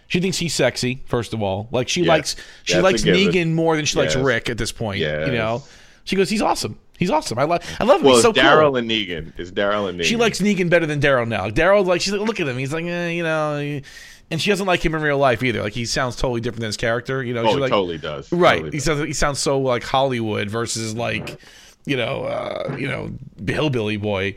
[0.09, 1.69] She thinks he's sexy, first of all.
[1.71, 2.09] Like she Yes.
[2.09, 3.03] likes she That's likes.
[3.05, 4.99] Negan more than she likes Rick at this point.
[4.99, 5.63] You know,
[6.05, 6.79] she goes, "He's awesome.
[6.99, 7.39] He's awesome.
[7.39, 8.07] I love I love him.
[8.07, 9.39] Well, he's so Daryl cool." and Negan.
[9.39, 10.05] Is Daryl and Negan.
[10.05, 11.49] She likes Negan better than Daryl now.
[11.49, 12.59] Daryl like she's like, look at him.
[12.59, 13.81] He's like, eh, you know,
[14.31, 15.63] and she doesn't like him in real life either.
[15.63, 17.23] Like he sounds totally different than his character.
[17.23, 18.31] You know, Oh, like, totally does.
[18.33, 18.57] Right.
[18.57, 18.85] Totally he does.
[18.85, 21.41] sounds he sounds so like Hollywood versus like
[21.87, 23.13] you know uh, you know
[23.47, 24.35] hillbilly boy,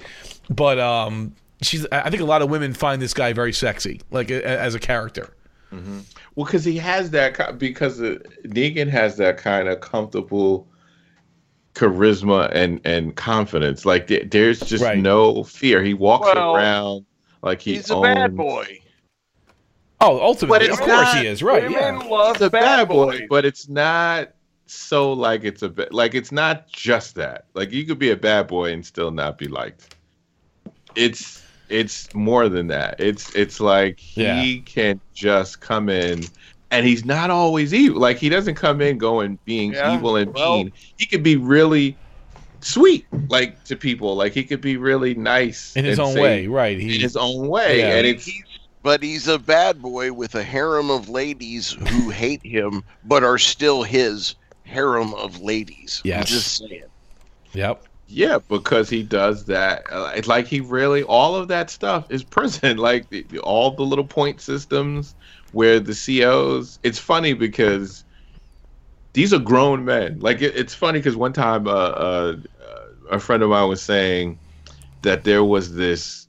[0.50, 4.30] but um she's I think a lot of women find this guy very sexy like
[4.32, 5.34] a, as a character.
[6.36, 10.68] Well, because he has that because uh, Negan has that kind of comfortable
[11.74, 13.86] charisma and and confidence.
[13.86, 14.98] Like there- there's just Right.
[14.98, 15.84] no fear.
[15.84, 17.06] He walks Well, around
[17.42, 18.80] like he He's a bad boy.
[20.04, 21.44] Oh, ultimately, of course not- he is.
[21.44, 21.70] Right.
[21.70, 21.98] Yeah.
[22.10, 23.28] love He's a bad boy, boys.
[23.30, 24.30] but it's not
[24.66, 27.46] so like it's a ba- like it's not just that.
[27.54, 29.96] Like you could be a bad boy and still not be liked.
[30.96, 33.00] It's it's more than that.
[33.00, 34.62] It's it's like he Yeah.
[34.66, 36.24] can just come in
[36.72, 38.00] and he's not always evil.
[38.02, 40.72] Like he doesn't come in going being Yeah, evil and well- mean.
[40.98, 41.96] He could be really
[42.62, 44.16] sweet like to people.
[44.16, 46.48] Like he could be really nice In his own say- way.
[46.48, 46.80] Right.
[46.80, 47.80] In his own way.
[47.80, 47.96] Yeah.
[47.98, 48.30] And it's
[48.84, 53.38] But he's a bad boy with a harem of ladies who hate him, but are
[53.38, 56.02] still his harem of ladies.
[56.06, 56.84] I'm just saying.
[57.54, 57.84] yep.
[58.14, 59.84] Yeah, because he does that.
[59.90, 62.78] Uh, it's like he really all of that stuff is prison.
[62.90, 65.16] Like the- the- all the little point systems
[65.52, 66.80] where the COs.
[66.84, 68.04] It's funny because
[69.14, 70.20] these are grown men.
[70.20, 73.82] Like it, it's funny because one time uh, uh, uh, a friend of mine was
[73.82, 74.40] saying
[75.02, 76.28] that there was this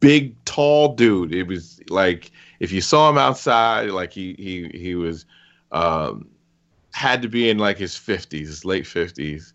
[0.00, 1.34] big tall dude.
[1.34, 5.26] It was like if you saw him outside, like he he he was
[5.70, 6.28] um,
[6.92, 9.54] had to be in like his fifties, late fifties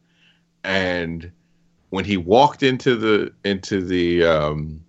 [0.67, 1.31] and
[1.89, 4.83] when he walked into the into the um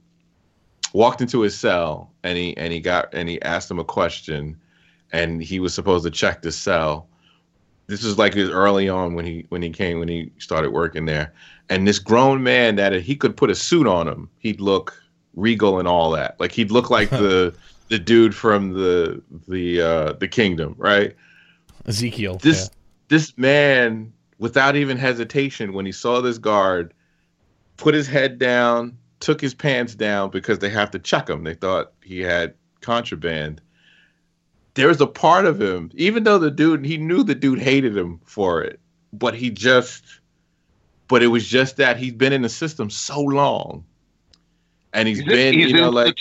[0.93, 4.57] walked into his cell and he and he got and he asked him a question
[5.13, 7.09] and he was supposed to check the cell.
[7.87, 11.07] This was like his early on when he when he came when he started working
[11.07, 11.33] there.
[11.71, 15.03] And this grown man that he could put a suit on him he'd look
[15.35, 16.39] regal and all that.
[16.41, 17.55] Like he'd look like the
[17.89, 21.15] the dude from the the uh the kingdom right?
[21.87, 22.37] Ezekiel.
[22.39, 22.71] this
[23.09, 26.93] this man without even hesitation when he saw this guard
[27.77, 31.45] put his head down took his pants down because they have to check him.
[31.45, 33.61] They thought he had contraband.
[34.75, 37.97] There was a part of him even though the dude he knew the dude hated
[37.97, 38.79] him for it
[39.13, 40.05] but he just
[41.09, 43.85] but it was just that he's been in the system so long
[44.95, 46.19] and he's He's, been he's you know like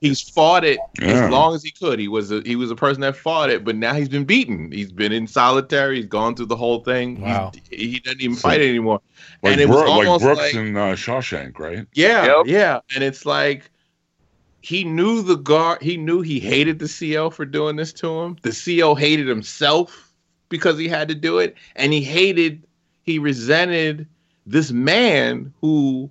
[0.00, 1.24] he's fought it Yeah.
[1.24, 1.98] as long as he could.
[1.98, 4.70] He was a, he was a person that fought it, but now he's been beaten.
[4.70, 5.96] He's been in solitary.
[5.96, 7.20] He's gone through the whole thing.
[7.20, 7.52] Wow.
[7.70, 9.00] he, doesn't even So- fight anymore.
[9.42, 11.86] like, and it was Bro- like Brooks like- in uh, Shawshank, right?
[11.94, 12.46] Yeah, Yep.
[12.46, 12.80] yeah.
[12.94, 13.70] And it's like
[14.60, 15.82] he knew the guard.
[15.82, 18.36] He knew he hated the CO for doing this to him.
[18.42, 20.12] The CO hated himself
[20.48, 22.62] because he had to do it, and he hated,
[23.02, 24.06] he resented
[24.46, 26.08] this man who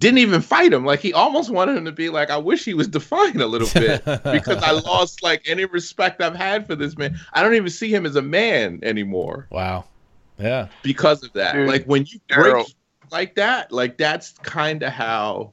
[0.00, 0.84] didn't even fight him.
[0.84, 3.68] Like he almost wanted him to be like, I wish he was defined a little
[3.72, 7.20] bit because I lost like any respect I've had for this man.
[7.32, 9.84] I don't even see him as a man anymore Wow.
[10.38, 10.68] Yeah.
[10.82, 11.52] because of that.
[11.54, 12.74] Dude, like when you break Daryl-
[13.12, 15.52] like that, like that's kind of how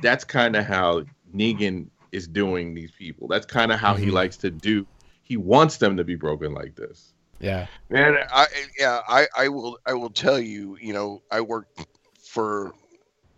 [0.00, 3.28] that's kind of how Negan is doing these people.
[3.28, 4.12] That's kind of how he Mhm.
[4.12, 4.86] likes to do.
[5.22, 7.12] He wants them to be broken like this.
[7.40, 7.66] Yeah.
[7.90, 8.46] Man, I
[8.78, 11.86] yeah, I, I will I will tell you, you know, I worked
[12.24, 12.72] for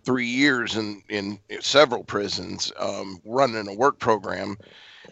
[0.05, 4.57] three years in in several prisons, um, running a work program,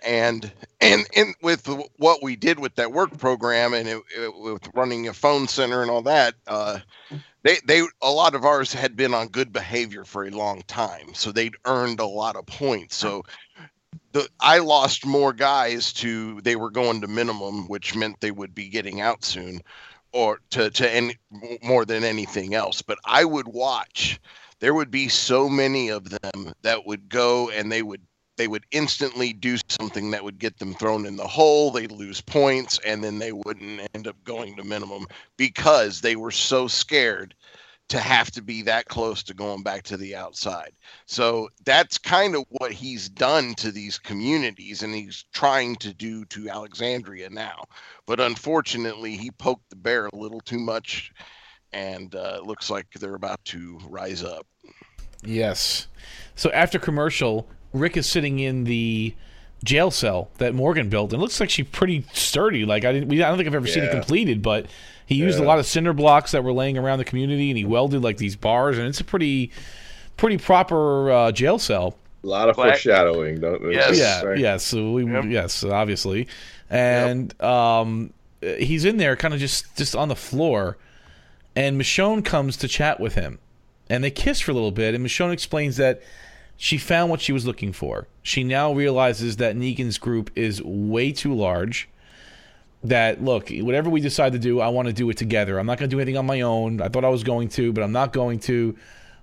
[0.05, 4.69] and and and with what we did with that work program, and it, it, with
[4.75, 6.79] running a phone center and all that, uh,
[7.43, 11.15] they they a lot of ours had been on good behavior for a long time,
[11.15, 12.97] so they'd earned a lot of points.
[12.97, 13.25] So
[14.13, 18.55] the I lost more guys to they were going to minimum, which meant they would
[18.55, 19.61] be getting out soon,
[20.13, 21.17] or to to any
[21.63, 22.83] more than anything else.
[22.83, 24.21] But I would watch.
[24.63, 28.01] There would be so many of them that would go and they would
[28.37, 31.73] they would instantly do something that would get them thrown in the hole.
[31.73, 36.31] They'd lose points, and then they wouldn't end up going to minimum because they were
[36.31, 37.35] so scared
[37.89, 40.73] to have to be that close to going back to the outside.
[41.07, 46.25] So that's kind of what he's done to these communities, and he's trying to do
[46.27, 47.65] to Alexandria now.
[48.07, 51.13] But unfortunately, he poked the bear a little too much,
[51.73, 54.47] and uh, it looks like they're about to rise up.
[55.25, 55.87] Yes.
[56.35, 59.15] So after commercial, Rick is sitting in the
[59.65, 62.65] jail cell that Morgan built, and it looks like she's pretty sturdy.
[62.65, 64.67] Like I didn't, we, I don't think I've ever seen it completed, but
[65.07, 67.65] he used a lot of cinder blocks that were laying around the community, and he
[67.65, 69.51] welded like these bars, and it's a pretty,
[70.17, 71.97] pretty proper uh, jail cell.
[72.25, 73.41] A lot of Black- foreshadowing.
[73.41, 73.99] Don't Yes.
[73.99, 74.39] Yeah, right?
[74.39, 75.25] yes, so we, Yep.
[75.29, 76.29] yes, obviously,
[76.71, 80.79] and um, he's in there, kind of just just on the floor,
[81.55, 83.39] and Michonne comes to chat with him,
[83.93, 86.01] and they kiss for a little bit, and Michonne explains that
[86.57, 88.09] she found what she was looking for.
[88.23, 91.91] She now realizes that Negan's group is way too large.
[92.83, 95.59] That look, whatever we decide to do, I want to do it together.
[95.59, 96.81] I'm not going to do anything on my own.
[96.81, 98.75] I thought I was going to, but I'm not going to.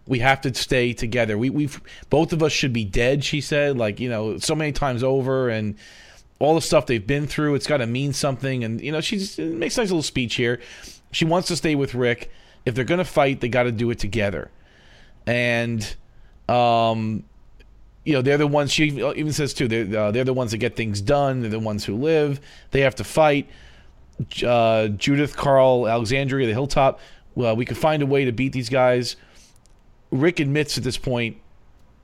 [0.05, 1.35] We have to stay together.
[1.35, 3.23] We we've both of us should be dead.
[3.23, 5.77] She said, like you know, so many times over, and
[6.37, 7.55] all the stuff they've been through.
[7.55, 8.63] It's got to mean something.
[8.63, 10.61] And you know, she makes a nice little speech here.
[11.11, 12.29] She wants to stay with Rick.
[12.65, 14.51] If they're going to fight, they got to do it together.
[15.29, 15.95] And
[16.47, 17.23] um,
[18.03, 18.71] you know, they're the ones.
[18.71, 19.67] She even says too.
[19.67, 21.41] They're uh, they're the ones that get things done.
[21.41, 22.41] They're the ones who live.
[22.71, 23.47] They have to fight.
[24.43, 26.99] Uh, Judith, Carl, Alexandria, the Hilltop.
[27.35, 29.15] Well, we could find a way to beat these guys.
[30.09, 31.37] Rick admits at this point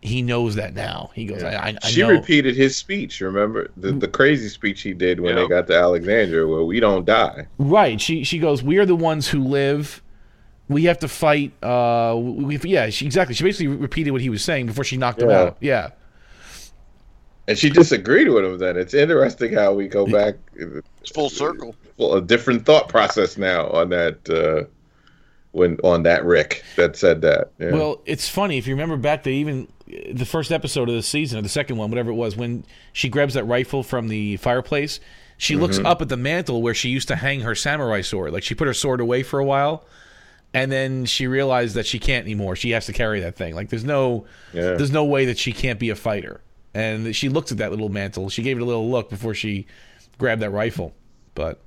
[0.01, 1.09] he knows that now.
[1.15, 2.09] He goes, I, I, I she know.
[2.09, 3.19] repeated his speech.
[3.21, 7.05] Remember the, the crazy speech he did when they got to Alexandria, where we don't
[7.05, 7.47] die.
[7.57, 7.99] Right.
[7.99, 10.03] She she goes, "We are the ones who live.
[10.67, 13.35] We have to fight." Uh, we, yeah, she, exactly.
[13.35, 15.57] She basically repeated what he was saying before she knocked him out.
[15.59, 15.91] Yeah.
[17.47, 18.57] And she disagreed with him.
[18.57, 20.35] Then it's interesting how we go back.
[20.55, 21.75] It's full circle.
[21.97, 24.29] Well, a different thought process now on that.
[24.29, 24.69] Uh,
[25.51, 27.51] when on that Rick that said that.
[27.59, 27.71] Yeah.
[27.71, 29.69] Well, it's funny if you remember back to even
[30.11, 33.07] the first episode of the season or the second one, whatever it was, when she
[33.07, 34.99] grabs that rifle from the fireplace.
[35.37, 35.85] She looks Mm-hmm.
[35.85, 38.33] up at the mantle where she used to hang her samurai sword.
[38.33, 39.85] Like she put her sword away for a while,
[40.55, 42.55] and then she realized that she can't anymore.
[42.55, 43.53] She has to carry that thing.
[43.53, 44.73] Like there's no, Yeah.
[44.75, 46.41] there's no way that she can't be a fighter.
[46.73, 48.29] And she looked at that little mantle.
[48.29, 49.67] She gave it a little look before she
[50.17, 50.93] grabbed that rifle.
[51.35, 51.61] But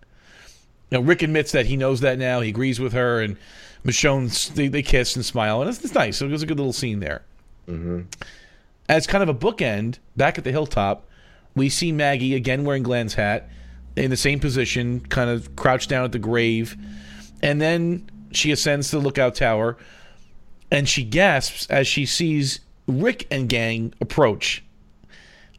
[0.91, 2.41] you know, Rick admits that he knows that now.
[2.41, 3.37] He agrees with her, and
[3.85, 6.17] Michonne they, they kiss and smile, and it's, it's nice.
[6.17, 7.23] So it was a good little scene there.
[7.69, 8.03] Mm-hmm.
[8.89, 11.07] As kind of a bookend, back at the hilltop,
[11.55, 13.51] we see Maggie again wearing Glenn's hat
[13.97, 16.75] in the same position, kind of crouched down at the grave,
[17.43, 19.77] and then she ascends to the lookout tower,
[20.71, 24.65] and she gasps as she sees Rick and gang approach.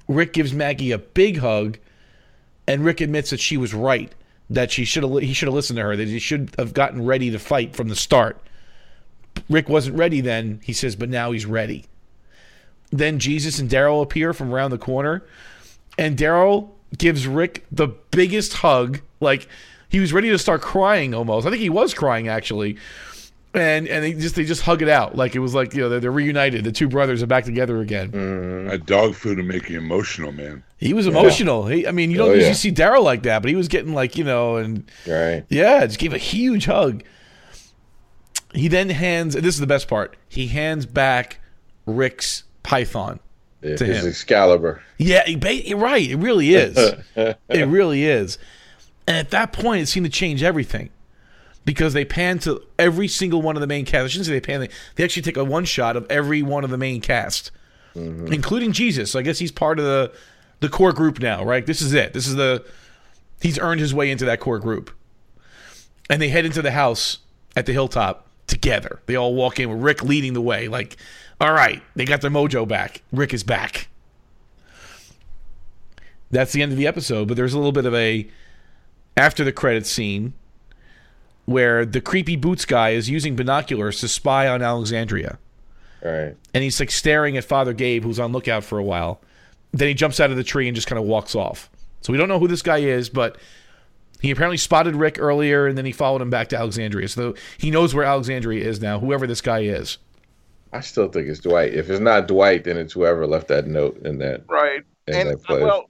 [0.07, 1.77] Rick gives Maggie a big hug,
[2.67, 4.13] and Rick admits that she was right.
[4.49, 5.95] That she should have he should have listened to her.
[5.95, 8.41] That he should have gotten ready to fight from the start.
[9.47, 10.59] Rick wasn't ready then.
[10.63, 11.85] He says, but now he's ready.
[12.91, 15.23] Then Jesus and Daryl appear from around the corner,
[15.97, 19.01] and Daryl gives Rick the biggest hug.
[19.19, 19.47] Like
[19.89, 21.45] he was ready to start crying almost.
[21.45, 22.77] I think he was crying actually.
[23.51, 25.89] And and they just they just hug it out like it was like you know
[25.89, 26.63] they're, they're reunited.
[26.63, 28.11] The two brothers are back together again.
[28.11, 28.67] Mm-hmm.
[28.67, 30.63] That dog food will make you emotional, man.
[30.77, 31.65] He was emotional.
[31.65, 32.53] He, I mean, you don't Oh, usually yeah.
[32.53, 35.43] see Daryl like that, but he was getting like you know, and right.
[35.49, 37.03] yeah, just gave a huge hug.
[38.53, 39.33] He then hands.
[39.35, 40.15] And this is the best part.
[40.27, 41.39] He hands back
[41.87, 43.19] Rick's python.
[43.63, 44.09] It To is him.
[44.09, 44.81] Excalibur.
[44.99, 45.37] Yeah, he
[45.67, 46.07] you're right.
[46.07, 46.77] It really is.
[47.15, 48.37] it really is.
[49.09, 50.91] And at that point, it seemed to change everything
[51.65, 54.05] because they pan to every single one of the main cast.
[54.05, 54.59] I shouldn't say they pan.
[54.59, 57.49] They, they actually take a one shot of every one of the main cast,
[57.95, 58.31] mm-hmm.
[58.31, 59.09] including Jesus.
[59.09, 60.13] So I guess he's part of the
[60.59, 61.65] the core group now, right?
[61.65, 62.13] This is it.
[62.13, 62.63] This is the
[63.41, 64.91] he's earned his way into that core group.
[66.07, 67.17] And they head into the house
[67.55, 69.01] at the hilltop together.
[69.07, 70.67] They all walk in with Rick leading the way.
[70.67, 70.97] Like,
[71.41, 73.01] all right, they got their mojo back.
[73.11, 73.87] Rick is back.
[76.29, 78.29] That's the end of the episode, but there's a little bit of a
[79.19, 80.33] after the credit scene
[81.45, 85.37] where the creepy boots guy is using binoculars to spy on Alexandria.
[86.03, 86.35] Right.
[86.53, 89.19] And he's like staring at Father Gabe, who's on lookout for a while.
[89.71, 91.69] Then he jumps out of the tree and just kind of walks off.
[92.01, 93.37] So we don't know who this guy is, but
[94.21, 97.07] he apparently spotted Rick earlier and then he followed him back to Alexandria.
[97.09, 99.97] So he knows where Alexandria is now, whoever this guy is.
[100.71, 101.73] I still think it's Dwight.
[101.73, 104.83] If it's not Dwight, then it's whoever left that note in that Right.
[105.07, 105.63] in And that uh, place.
[105.63, 105.88] well,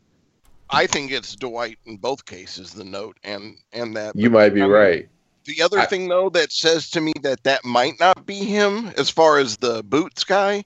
[0.72, 4.16] I think it's Dwight in both cases, the note and and that.
[4.16, 5.10] you might be I mean, right.
[5.46, 8.88] The other I- thing though that says to me that that might not be him,
[8.98, 10.64] as far as the boots guy,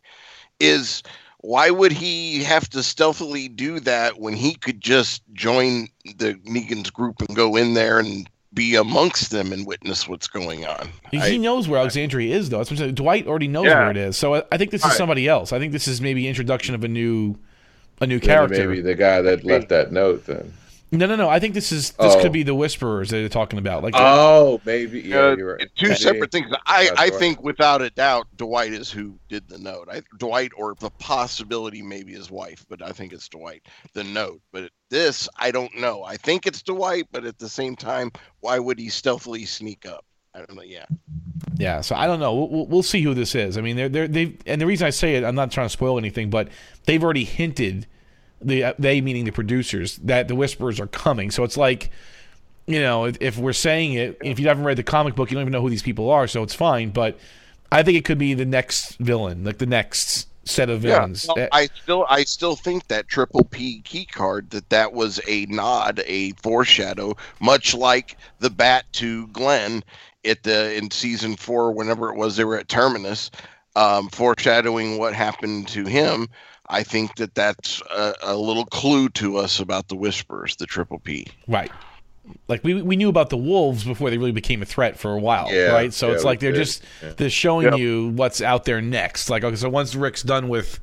[0.60, 1.04] is
[1.40, 6.90] why would he have to stealthily do that when he could just join the Negan's
[6.90, 10.90] group and go in there and be amongst them and witness what's going on?
[11.12, 12.58] He, I- he knows where Alexandria is, though.
[12.60, 12.94] That's what I'm.
[12.94, 13.80] Dwight already knows Yeah.
[13.82, 14.18] where it is.
[14.18, 14.98] So I, I think this is Right.
[14.98, 15.52] somebody else.
[15.52, 17.36] I think this is maybe introduction of a new,
[18.04, 18.68] a new Maybe- character.
[18.70, 20.54] Maybe the guy that left that note then.
[20.92, 21.28] No, no, no.
[21.28, 22.22] I think this is this Oh.
[22.22, 23.82] could be the Whisperers that they're talking about.
[23.82, 25.00] Like, Oh, maybe.
[25.02, 25.68] Yeah, Uh, you're right.
[25.76, 25.94] two Yeah.
[25.96, 26.54] separate things.
[26.68, 27.14] I, That's I right.
[27.16, 29.88] think without a doubt, Dwight is who did the note.
[29.92, 33.64] I, Dwight, or the possibility maybe his wife, but I think it's Dwight.
[33.96, 36.04] The note, but this I don't know.
[36.04, 38.12] I think it's Dwight, but at the same time,
[38.42, 40.06] why would he stealthily sneak up?
[40.36, 40.62] I don't know.
[40.62, 40.86] Yeah,
[41.58, 41.82] yeah.
[41.82, 42.36] So I don't know.
[42.36, 43.58] We'll- We'll, we'll see who this is.
[43.58, 45.74] I mean, they're they're they and the reason I say it, I'm not trying to
[45.74, 46.50] spoil anything, but
[46.86, 47.88] they've already hinted
[48.46, 51.32] the they meaning the producers that the Whisperers are coming.
[51.32, 51.90] So it's like.
[52.66, 55.36] You know, if, if we're saying it, if you haven't read the comic book, you
[55.36, 56.92] don't even know who these people are, so it's fine.
[56.92, 57.20] But
[57.74, 61.26] I think it could be the next villain, like the next set of villains.
[61.28, 65.20] Well, Eh, I still I still think that triple P key card that that was
[65.28, 69.84] a nod, a foreshadow, much like the bat to Glenn
[70.24, 73.32] at the in season four, whenever it was they were at Terminus,
[73.76, 76.30] um, foreshadowing what happened to him.
[76.70, 81.00] I think that that's a, a little clue to us about the whispers, the triple
[81.00, 81.28] P.
[81.48, 81.72] Right.
[82.48, 85.20] Like we we knew about the wolves before they really became a threat for a
[85.20, 85.94] while, Yeah, right?
[85.94, 86.58] So yeah, it's like they're did.
[86.60, 87.12] just Yeah.
[87.18, 87.78] they're showing Yep.
[87.78, 89.30] you what's out there next.
[89.30, 90.80] Like okay, so once Rick's done with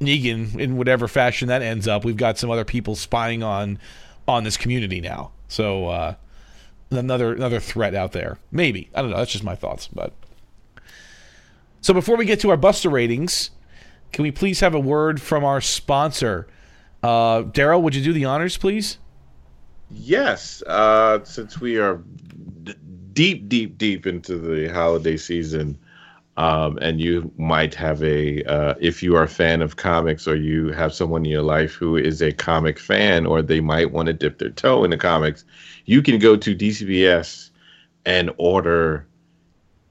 [0.00, 3.80] Negan in whatever fashion that ends up, we've got some other people spying on
[4.28, 5.32] on this community now.
[5.48, 6.14] So uh
[6.92, 8.38] another another threat out there.
[8.52, 8.90] Maybe.
[8.94, 10.12] I don't know, that's just my thoughts, but
[11.80, 13.50] So before we get to our Buster ratings,
[14.12, 16.46] can we please have a word from our sponsor?
[17.02, 18.98] Uh Daryl, would you do the honors, please?
[19.90, 22.00] Yes, uh, since we are
[22.62, 22.74] d-
[23.12, 25.76] deep, deep, deep into the holiday season,
[26.36, 30.36] um, and you might have a, uh, if you are a fan of comics or
[30.36, 34.06] you have someone in your life who is a comic fan or they might want
[34.06, 35.44] to dip their toe in the comics,
[35.86, 37.50] you can go to DCBS
[38.06, 39.06] and order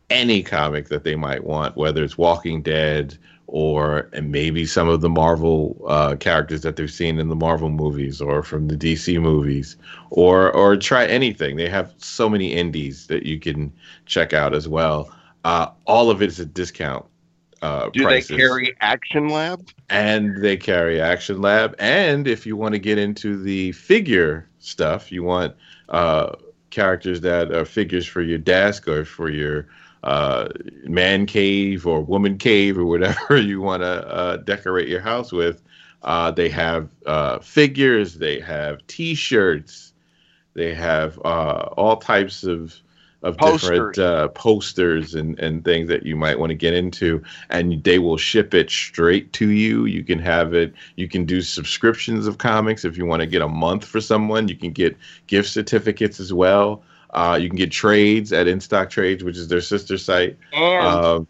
[0.09, 3.17] any comic that they might want, whether it's Walking Dead
[3.51, 8.21] or maybe some of the Marvel uh, characters that they've seen in the Marvel movies
[8.21, 9.75] or from the DC movies,
[10.11, 11.55] or or try anything.
[11.55, 13.73] They have so many indies that you can
[14.05, 15.11] check out as well.
[15.45, 17.05] Uh, all of it is a discount.
[17.61, 19.67] Uh, Do prices they carry Action Lab?
[19.89, 21.75] and they carry Action Lab.
[21.79, 25.55] And if you want to get into the figure stuff, you want
[25.89, 26.35] uh,
[26.69, 29.67] characters that are figures for your desk or for your
[30.03, 30.49] uh,
[30.83, 35.61] man cave or woman cave or whatever you want to uh, decorate your house with.
[36.03, 39.93] Uh, they have uh, figures, they have T-shirts,
[40.53, 42.79] they have uh, all types of
[43.21, 43.97] of different Posters.
[43.97, 48.15] uh, posters and, and things that you might want to get into, and they will
[48.17, 49.85] ship it straight to you.
[49.85, 50.73] You can have it.
[50.95, 54.47] You can do subscriptions of comics if you want to get a month for someone.
[54.47, 54.97] You can get
[55.27, 56.81] gift certificates as well.
[57.11, 60.37] Uh, you can get trades at In Stock Trades, which is their sister site.
[60.53, 61.27] And Um,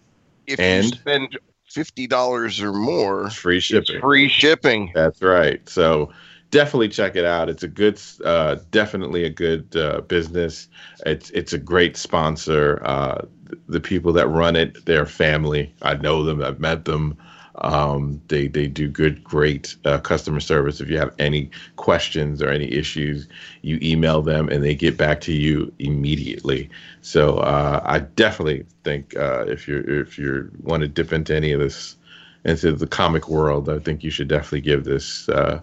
[0.47, 4.01] if and- you spend fifty dollars or more, it's free shipping.
[4.01, 4.91] free shipping.
[4.95, 5.67] That's right.
[5.69, 6.11] So
[6.51, 7.47] definitely check it out.
[7.47, 10.67] It's a good, uh, definitely a good uh, business.
[11.05, 12.81] It's it's a great sponsor.
[12.83, 13.25] Uh,
[13.67, 15.73] the people that run it, they're family.
[15.81, 16.41] I know them.
[16.43, 17.17] I've met them.
[17.59, 20.79] Um, they they do good, great uh, customer service.
[20.79, 23.27] If you have any questions or any issues,
[23.61, 26.69] you email them and they get back to you immediately.
[27.01, 31.51] So uh, I definitely think uh, if you're if you want to dip into any
[31.51, 31.97] of this
[32.45, 35.61] into the comic world, I think you should definitely give this uh,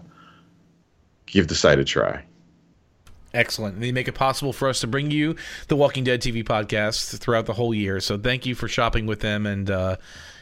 [1.25, 2.23] give the site a try.
[3.33, 3.75] Excellent.
[3.75, 5.35] And they make it possible for us to bring you
[5.67, 7.99] the Walking Dead TV podcast throughout the whole year.
[7.99, 9.45] So thank you for shopping with them.
[9.45, 9.97] And uh,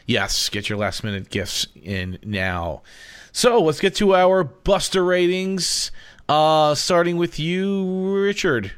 [0.06, 2.82] yes, get your last minute gifts in now.
[3.32, 5.90] So let's get to our Buster ratings.
[6.28, 8.72] Uh, starting with you, Richard.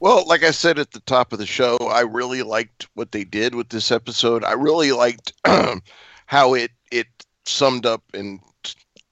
[0.00, 3.24] Well, like I said at the top of the show, I really liked what they
[3.24, 4.44] did with this episode.
[4.44, 5.32] I really liked
[6.26, 7.08] how it it
[7.44, 8.40] summed up and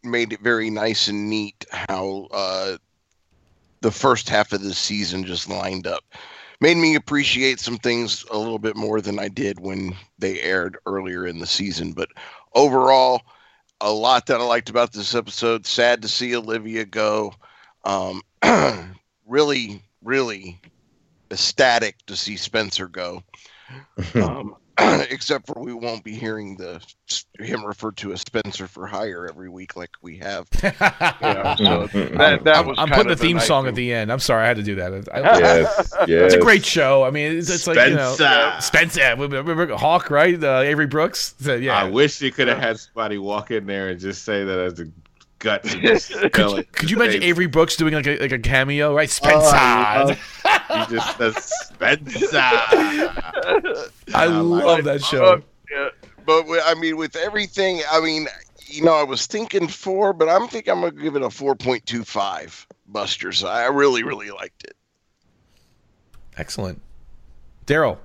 [0.03, 2.77] made it very nice and neat how uh,
[3.81, 6.05] the first half of the season just lined up.
[6.61, 10.79] Made me appreciate some things a little bit more than I did when they aired
[10.87, 11.93] earlier in the season.
[11.93, 12.09] But
[12.55, 13.23] overall,
[13.81, 15.67] a lot that I liked about this episode.
[15.67, 17.35] Sad to see Olivia go.
[17.85, 18.23] Um,
[19.27, 20.61] really, really
[21.31, 23.23] ecstatic to see Spencer go.
[24.15, 24.57] Um,
[25.11, 26.81] except for we won't be hearing the
[27.39, 30.47] him referred to as Spencer for hire every week like we have.
[31.27, 33.69] You know, so that, that I'm, was I'm putting the theme nice song thing.
[33.71, 34.13] at the end.
[34.13, 35.09] I'm sorry, I had to do that.
[35.13, 36.09] I- yes, yes.
[36.09, 37.05] It's a great show.
[37.05, 38.61] I mean, it's, it's like you know, Spencer.
[38.61, 40.43] Spencer, remember Hawk, right?
[40.43, 41.35] Uh, Avery Brooks.
[41.41, 41.77] So, yeah.
[41.77, 44.81] I wish you could have had somebody walk in there and just say that as
[44.81, 44.87] a
[45.47, 45.73] guts.
[45.73, 46.63] and just spill.
[46.73, 49.09] Could you imagine Avery Brooks doing like a like a cameo, right?
[49.09, 49.57] Oh, Spencer.
[49.57, 51.37] I love- He just says
[51.67, 52.39] Spencer.
[54.15, 55.43] I love that show.
[55.71, 55.89] Yeah,
[56.25, 58.27] but I mean, with everything, I mean,
[58.67, 61.55] you know, I was thinking four, but I'm think I'm gonna give it a four
[61.55, 62.67] point two five.
[62.89, 64.77] Busters, I really, really liked it.
[66.37, 66.81] Excellent.
[67.67, 67.99] Daryl.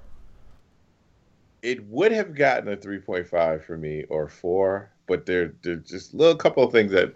[1.62, 6.18] It would have gotten a 3.5 for me or four, but there there's just a
[6.18, 7.14] little couple of things that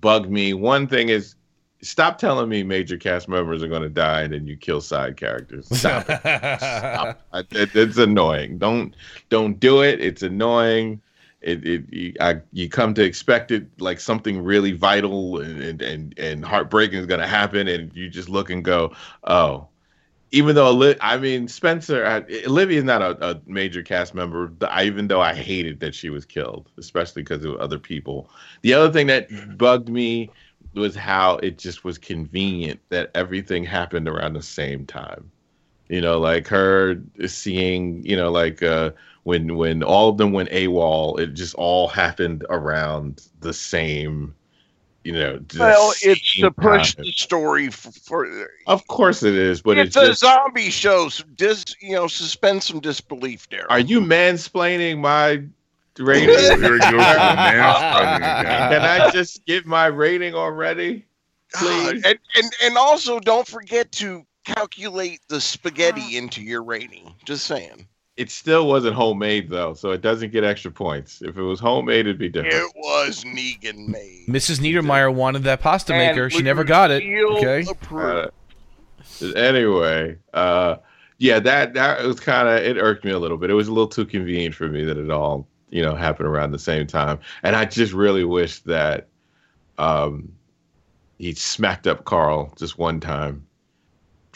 [0.00, 0.52] Bugged me.
[0.54, 1.36] One thing is,
[1.82, 5.16] stop telling me major cast members are going to die and then you kill side
[5.16, 5.68] characters.
[5.78, 6.20] Stop it.
[6.20, 7.20] Stop.
[7.32, 8.58] It, it's annoying.
[8.58, 8.94] Don't
[9.28, 10.00] don't do it.
[10.00, 11.00] It's annoying.
[11.42, 15.82] It, it you, I, you come to expect it like something really vital and and
[15.82, 18.92] and, and heartbreaking is going to happen, and you just look and go,
[19.24, 19.68] oh.
[20.32, 24.52] Even though I mean Spencer, Olivia's not a, a major cast member.
[24.62, 28.28] I, even though I hated that she was killed, especially because of other people.
[28.62, 30.30] The other thing that bugged me
[30.74, 35.30] was how it just was convenient that everything happened around the same time.
[35.88, 38.90] You know, like her seeing, you know, like uh,
[39.26, 44.35] when when all of them went AWOL, it just all happened around the same,
[45.06, 45.40] you know.
[45.56, 47.04] Well, it's same to push time.
[47.04, 47.92] the story for.
[47.92, 50.20] for Of course it is, but it's, it's, a just.
[50.20, 51.08] zombie show.
[51.08, 53.70] So dis, you know, suspend some disbelief there.
[53.70, 55.42] Are you mansplaining my
[55.98, 56.28] rating?
[56.28, 58.72] Here we go to the mansplaining again.
[58.72, 61.06] Can I just give my rating already?
[61.54, 62.04] Ah, please.
[62.04, 67.14] and, and and also don't forget to calculate the spaghetti into your rating.
[67.24, 67.86] Just saying.
[68.16, 71.20] It still wasn't homemade though, so it doesn't get extra points.
[71.20, 72.54] If it was homemade, it'd be different.
[72.54, 74.26] It was Negan made.
[74.26, 74.58] Mrs.
[74.58, 76.30] Niedermeyer wanted that pasta And maker.
[76.30, 77.02] She never got it.
[77.02, 77.66] Okay.
[77.90, 78.28] Uh,
[79.34, 80.76] anyway, uh,
[81.18, 83.50] yeah, that that was kind of it irked me a little bit.
[83.50, 86.52] It was a little too convenient for me that it all you know happened around
[86.52, 89.08] the same time, and I just really wish that
[89.78, 90.32] um,
[91.18, 93.45] he smacked up Carl just one time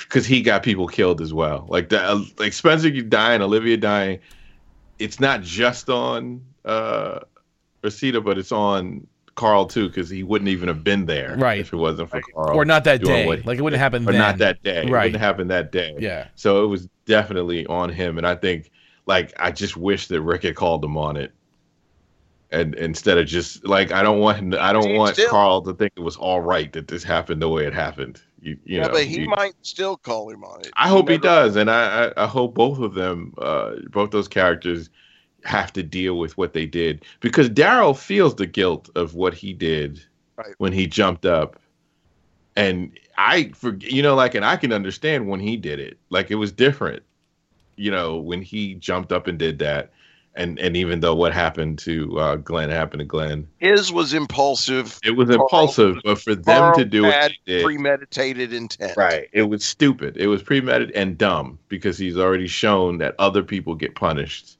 [0.00, 1.66] because he got people killed as well.
[1.68, 4.18] Like the uh, like Spencer dying, Olivia dying.
[4.98, 7.20] It's not just on uh,
[7.82, 11.60] Rosita, but it's on Carl too because he wouldn't even have been there Right.
[11.60, 13.26] if it wasn't for Carl Or not that day.
[13.26, 14.18] Like it wouldn't happen or then.
[14.20, 14.84] not that day.
[14.86, 15.04] It Right.
[15.04, 15.96] wouldn't happen that day.
[15.98, 16.28] Yeah.
[16.34, 18.70] So it was definitely on him, and I think
[19.06, 21.32] like I just wish that Rick had called him on it,
[22.50, 24.50] and instead of just like I don't want him.
[24.50, 27.02] To, I don't See, want still- Carl to think it was all right that this
[27.04, 28.20] happened the way it happened.
[28.42, 30.70] You, you yeah, know, but he you- might still call him on it.
[30.76, 34.10] I hope he never- does, and I, I, I hope both of them, uh, both
[34.10, 34.88] those characters,
[35.44, 39.52] have to deal with what they did because Daryl feels the guilt of what he
[39.54, 40.04] did
[40.36, 40.54] Right.
[40.58, 41.58] when he jumped up,
[42.56, 46.30] and I, for you know, like, and I can understand when he did it, like
[46.30, 47.02] it was different,
[47.76, 49.92] you know, when he jumped up and did that,
[50.34, 54.98] and and even though what happened to uh, Glenn happened to Glenn, His was impulsive,
[55.04, 58.96] it was Carl- impulsive, but for them to do it, did, premeditated intent.
[58.96, 59.28] Right.
[59.32, 60.16] It was stupid.
[60.16, 64.58] It was premeditated and dumb because he's already shown that other people get punished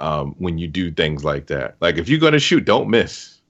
[0.00, 1.76] um, when you do things like that.
[1.80, 3.30] Like if you're gonna shoot, don't miss.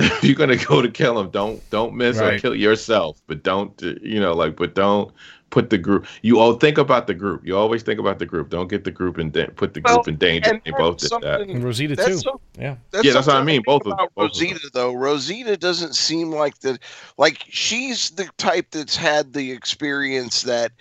[0.00, 3.20] If you're gonna go to kill him, don't don't miss or kill yourself.
[3.26, 5.12] But don't uh, you know like but don't
[5.50, 6.06] put the group.
[6.22, 7.46] You all think about the group.
[7.46, 8.50] You always think about the group.
[8.50, 10.50] Don't get the group in da- put the Well, group in danger.
[10.50, 11.40] and They both did that.
[11.40, 12.18] And Rosita That's too.
[12.18, 12.76] some- Yeah.
[13.02, 14.48] Yeah, that's what I mean, both of- about both of them.
[14.50, 14.92] Rosita though.
[14.92, 16.78] Rosita doesn't seem like the
[17.16, 20.72] like she's the type that's had the experience that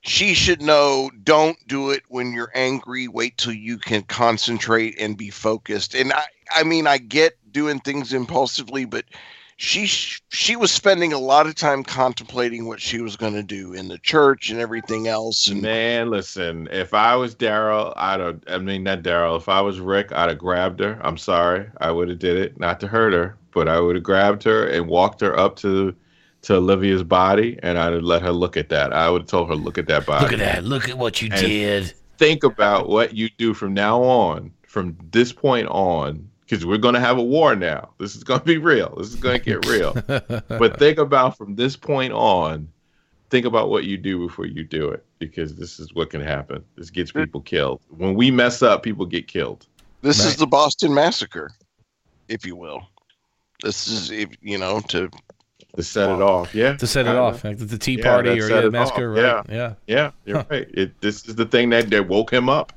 [0.00, 5.16] she should know don't do it when you're angry wait till you can concentrate and
[5.16, 6.22] be focused and i
[6.54, 9.04] i mean i get doing things impulsively but
[9.58, 13.72] she she was spending a lot of time contemplating what she was going to do
[13.72, 18.40] in the church and everything else and Man, listen, if I was Daryl, I'd have,
[18.48, 20.98] I mean, not Daryl, if I was Rick, I'd have grabbed her.
[21.02, 21.66] I'm sorry.
[21.80, 24.66] I would have did it, not to hurt her, but I would have grabbed her
[24.66, 25.94] and walked her up to
[26.42, 28.92] to Olivia's body and I'd have let her look at that.
[28.92, 30.22] I would have told her, look at that body.
[30.22, 30.64] Look at that.
[30.64, 31.94] Look at what you And- did.
[32.18, 36.94] Think about what you do from now on, from this point on, because we're going
[36.94, 37.90] to have a war now.
[37.98, 38.94] This is going to be real.
[38.96, 39.94] This is going to get real.
[40.48, 42.68] but think about from this point on
[43.30, 46.64] think about what you do before you do it because this is what can happen
[46.76, 47.24] this gets mm.
[47.24, 49.66] people killed when we mess up people get killed
[50.02, 51.50] this is the boston massacre
[52.28, 52.86] if you will
[53.62, 55.10] this is if you know to
[55.74, 57.20] to set it off yeah to set it kinda.
[57.20, 59.54] off, like the, the Tea Yeah, Party that or set yeah, it massacre, off, right?
[59.54, 59.74] Yeah.
[59.86, 62.72] yeah you're right it, this is the thing that, that woke him up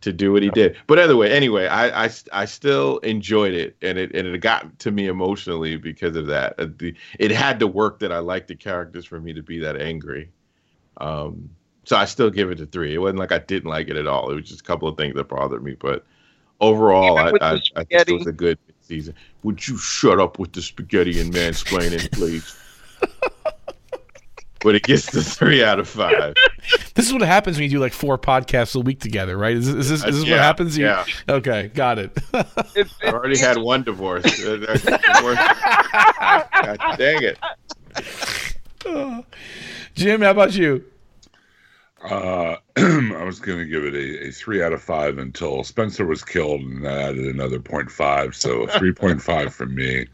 [0.00, 0.76] to do what he did.
[0.86, 4.90] But anyway, anyway, I, I I still enjoyed it, and it and it got to
[4.90, 6.54] me emotionally because of that.
[6.58, 9.58] Uh, the, it had to work that I liked the characters for me to be
[9.60, 10.30] that angry.
[10.98, 11.50] Um,
[11.84, 12.94] so I still give it a three.
[12.94, 14.30] It wasn't like I didn't like it at all.
[14.30, 16.04] It was just a couple of things that bothered me, but
[16.60, 19.14] overall, I, I, I think it was a good season.
[19.42, 22.56] Would you shut up with the spaghetti and mansplaining, please?
[24.60, 26.34] but it gets the three out of five.
[26.94, 29.56] This is what happens when you do like four podcasts a week together, right?
[29.56, 30.76] Is, this- is this, is this what happens?
[30.76, 31.04] You- yeah.
[31.28, 32.16] Okay, got it.
[32.74, 34.24] It- I already had one divorce.
[34.44, 35.38] Uh, divorce.
[35.38, 37.38] God dang it.
[39.94, 40.84] Jim, how about you?
[42.04, 46.04] Uh, I was going to give it a, a three out of five until Spencer
[46.06, 50.06] was killed, and I added another 0.5, so 3.5 from me.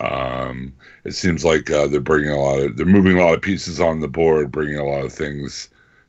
[0.00, 0.74] Um,
[1.04, 3.80] it seems like uh, they're bringing a lot of, they're moving a lot of pieces
[3.80, 5.68] on the board, bringing a lot of things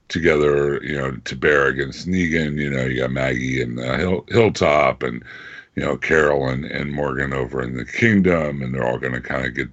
[0.09, 2.57] together, you know, to bear against Negan.
[2.57, 5.23] You know, you got Maggie and uh, Hill, Hilltop, and
[5.75, 9.21] you know Carol and, and Morgan over in the Kingdom, and they're all going to
[9.21, 9.69] kind of get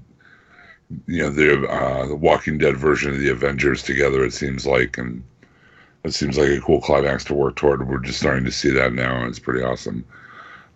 [1.06, 4.24] you know the uh, the Walking Dead version of the Avengers together.
[4.24, 5.24] It seems like, and
[6.04, 7.88] it seems like a cool climax to work toward.
[7.88, 10.04] We're just starting to see that now, and it's pretty awesome.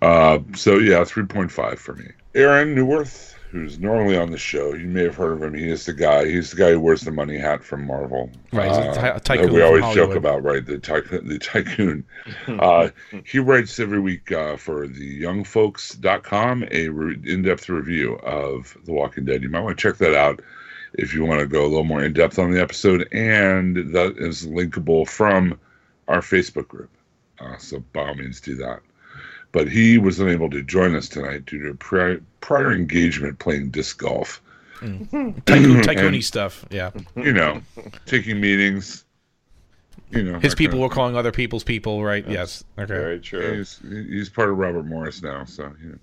[0.01, 2.07] Uh, so yeah, three point five for me.
[2.39, 5.55] Aaron Newworth, who's normally on the show, you may have heard of him.
[5.55, 6.27] He is the guy.
[6.27, 8.31] He's the guy who wears the money hat from Marvel.
[8.53, 10.65] Right, he's a Uh, ty- a that tycoon we always joke about, right?
[10.65, 11.27] The tycoon.
[11.29, 12.05] The tycoon.
[12.47, 12.91] uh,
[13.25, 19.25] he writes every week uh, for the youngfolks.com a re- in-depth review of The Walking
[19.25, 19.43] Dead.
[19.43, 20.41] You might want to check that out
[20.95, 24.47] if you want to go a little more in-depth on the episode, and that is
[24.47, 25.59] linkable from
[26.07, 26.91] our Facebook group.
[27.41, 28.81] Uh, so by all means, do that.
[29.53, 33.99] But he was unable to join us tonight due to prior, prior engagement playing disc
[33.99, 34.43] golf.
[34.81, 36.65] Tycoon, And- stuff.
[36.71, 36.91] Yeah.
[37.17, 37.63] You know,
[38.07, 39.05] taking meetings.
[40.11, 42.27] You know, His people kind were calling other people's people, right?
[42.27, 42.65] Yes.
[42.79, 42.87] Okay.
[42.95, 43.59] Very true.
[43.59, 45.99] He's he's part of Robert Morris now, so you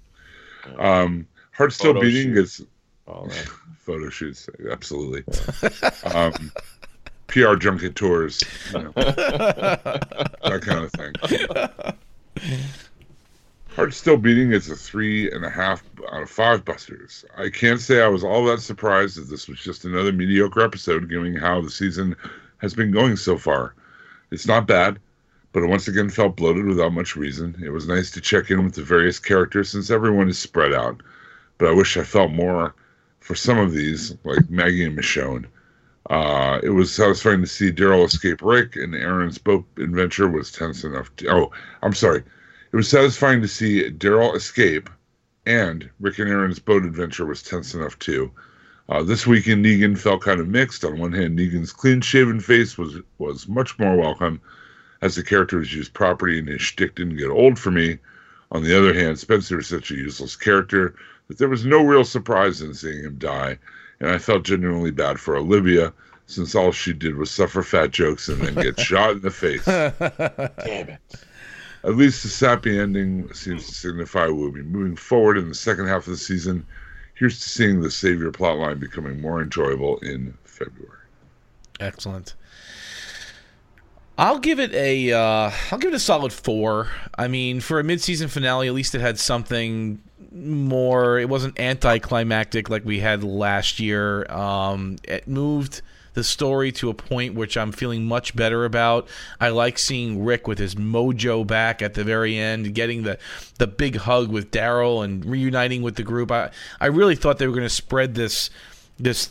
[0.77, 0.80] know.
[0.84, 2.34] Um, heart still Photo beating.
[2.35, 2.39] shoot.
[2.43, 2.61] It's
[3.07, 3.49] All that.
[3.80, 5.23] photo shoots, absolutely.
[6.13, 6.51] um,
[7.27, 8.43] PR junket tours,
[8.73, 11.13] you know, that kind of thing.
[13.76, 14.53] Heart still beating.
[14.53, 17.26] It's a three and a half out of five busters.
[17.38, 21.10] I can't say I was all that surprised that this was just another mediocre episode,
[21.10, 22.15] given how the season
[22.60, 23.76] has been going so far.
[24.31, 24.99] It's not bad,
[25.52, 27.61] but it once again felt bloated without much reason.
[27.61, 31.03] It was nice to check in with the various characters since everyone is spread out,
[31.57, 32.73] but I wish I felt more
[33.19, 35.47] for some of these, like Maggie and Michonne.
[36.10, 40.85] Uh, it was satisfying to see Daryl escape Rick, and Aaron's boat adventure was tense
[40.85, 41.14] enough.
[41.18, 42.23] To, oh, I'm sorry.
[42.76, 44.89] It was satisfying to see Daryl escape,
[45.45, 48.34] and Rick and Aaron's boat adventure was tense enough too.
[48.89, 50.84] Uh, this weekend, Negan felt kind of mixed.
[50.84, 54.41] On one hand, Negan's clean-shaven face was was much more welcome,
[55.02, 57.97] as the character was used properly and his shtick didn't get old for me.
[58.52, 60.95] On the other hand, Spencer is such a useless character
[61.30, 63.57] that there was no real surprise in seeing him die,
[64.02, 65.93] and I felt genuinely bad for Olivia,
[66.27, 69.64] since all she did was suffer fat jokes and then get shot in the face.
[69.64, 70.99] Damn it.
[71.86, 75.88] At least the sappy ending seems to signify we'll be moving forward in the second
[75.88, 76.66] half of the season.
[77.14, 80.98] Here's to seeing the Savior plotline becoming more enjoyable in February.
[81.80, 82.34] Excellent.
[84.18, 86.88] I'll give it a uh, I'll give it a solid four.
[87.18, 90.02] I mean, for a mid-season finale, at least it had something
[90.32, 91.20] more.
[91.20, 94.26] It wasn't anticlimactic like we had last year.
[94.32, 95.82] Um, it moved
[96.16, 99.08] the story to a point which I'm feeling much better about.
[99.40, 103.20] I like seeing Rick with his mojo back at the very end, getting the
[103.60, 106.32] the big hug with Daryl and reuniting with the group.
[106.32, 106.50] I
[106.82, 108.50] I really thought they were going to spread this
[108.98, 109.30] this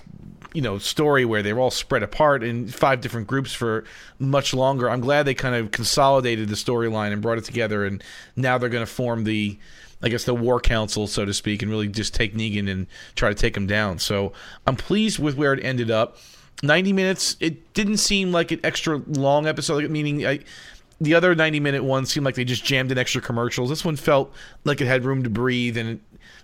[0.55, 3.85] you know story where they were all spread apart in five different groups for
[4.19, 4.89] much longer.
[4.89, 8.02] I'm glad they kind of consolidated the storyline and brought it together, and
[8.36, 9.59] now they're going to form the,
[10.02, 12.86] I guess, the war council, so to speak, and really just take Negan and
[13.16, 13.98] try to take him down.
[13.98, 14.32] So
[14.66, 16.16] I'm pleased with where it ended up.
[16.64, 17.36] 90 minutes.
[17.40, 20.40] It didn't seem like an extra long episode, meaning I.
[21.00, 23.68] The other 90 minute ones seemed like they just jammed in extra commercials.
[23.68, 24.32] This one felt
[24.62, 26.00] like it had room to breathe, and it,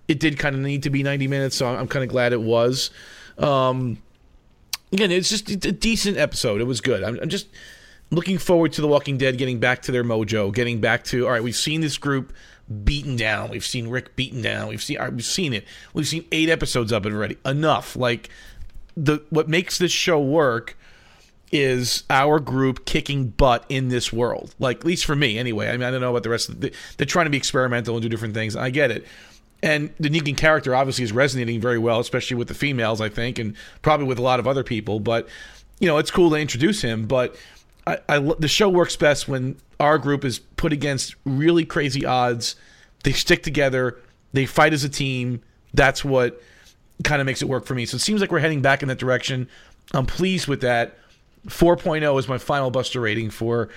[0.09, 2.40] it did kind of need to be 90 minutes, so I'm kind of glad it
[2.42, 2.90] was.
[3.38, 3.98] Um,
[4.92, 6.60] again, it's just it's a decent episode.
[6.60, 7.05] It was good.
[7.05, 7.47] I'm, I'm just
[8.10, 11.32] looking forward to The Walking Dead getting back to their mojo, getting back to all
[11.32, 11.42] right.
[11.42, 12.32] We've seen this group
[12.84, 13.51] beaten down.
[13.51, 14.68] We've seen Rick beaten down.
[14.68, 15.64] We've seen we've seen it.
[15.94, 17.36] We've seen eight episodes of it already.
[17.44, 17.97] Enough.
[17.97, 18.30] Like
[19.05, 20.77] the what makes this show work
[21.52, 24.55] is our group kicking butt in this world.
[24.59, 25.68] Like at least for me, anyway.
[25.68, 27.97] I mean, I don't know about the rest of the, they're trying to be experimental
[27.97, 28.55] and do different things.
[28.55, 29.06] I get it.
[29.62, 33.39] And the Negan character obviously is resonating very well, especially with the females, I think,
[33.39, 35.01] and probably with a lot of other people.
[35.01, 35.28] But
[35.81, 37.06] you know, it's cool to introduce him.
[37.06, 37.36] But
[37.86, 42.55] I, I the show works best when our group is put against really crazy odds.
[43.02, 43.98] They stick together.
[44.32, 45.43] They fight as a team.
[45.72, 46.40] That's what
[47.05, 47.86] kind of makes it work for me.
[47.86, 49.48] So it seems like we're heading back in that direction.
[49.93, 50.97] I'm pleased with that.
[51.47, 53.68] 4.0 is my final Buster rating for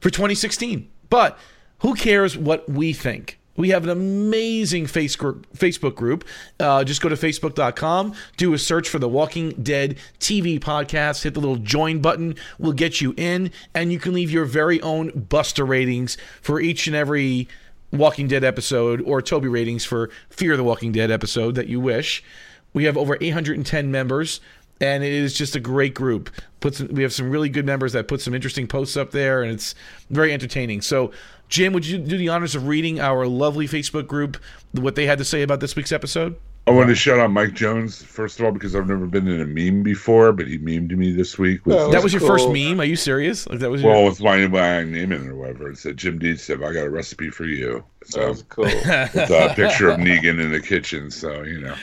[0.00, 0.90] for 2016.
[1.08, 1.38] But
[1.78, 3.38] who cares what we think?
[3.56, 6.24] We have an amazing face Facebook group.
[6.58, 11.34] Uh, just go to facebook.com, do a search for the Walking Dead TV podcast, hit
[11.34, 12.34] the little join button.
[12.58, 16.86] We'll get you in, and you can leave your very own Buster ratings for each
[16.86, 17.46] and every
[17.92, 22.24] Walking Dead episode or Toby ratings for Fear the Walking Dead episode that you wish.
[22.72, 24.40] We have over 810 members,
[24.80, 26.30] and it is just a great group.
[26.60, 29.52] Puts we have some really good members that put some interesting posts up there, and
[29.52, 29.74] it's
[30.10, 30.80] very entertaining.
[30.80, 31.12] So,
[31.48, 34.36] Jim, would you do the honors of reading our lovely Facebook group
[34.72, 36.36] what they had to say about this week's episode?
[36.64, 39.40] I want to shout out Mike Jones first of all because I've never been in
[39.40, 41.66] a meme before, but he memed me this week.
[41.66, 42.80] With, that was your first meme?
[42.80, 43.48] Are you serious?
[43.48, 45.70] Like that was your well, with my, my name in it or whatever.
[45.70, 48.64] It said Jim Deed said, "I got a recipe for you." So That was cool.
[48.64, 51.10] with a picture of Negan in the kitchen.
[51.10, 51.74] So you know,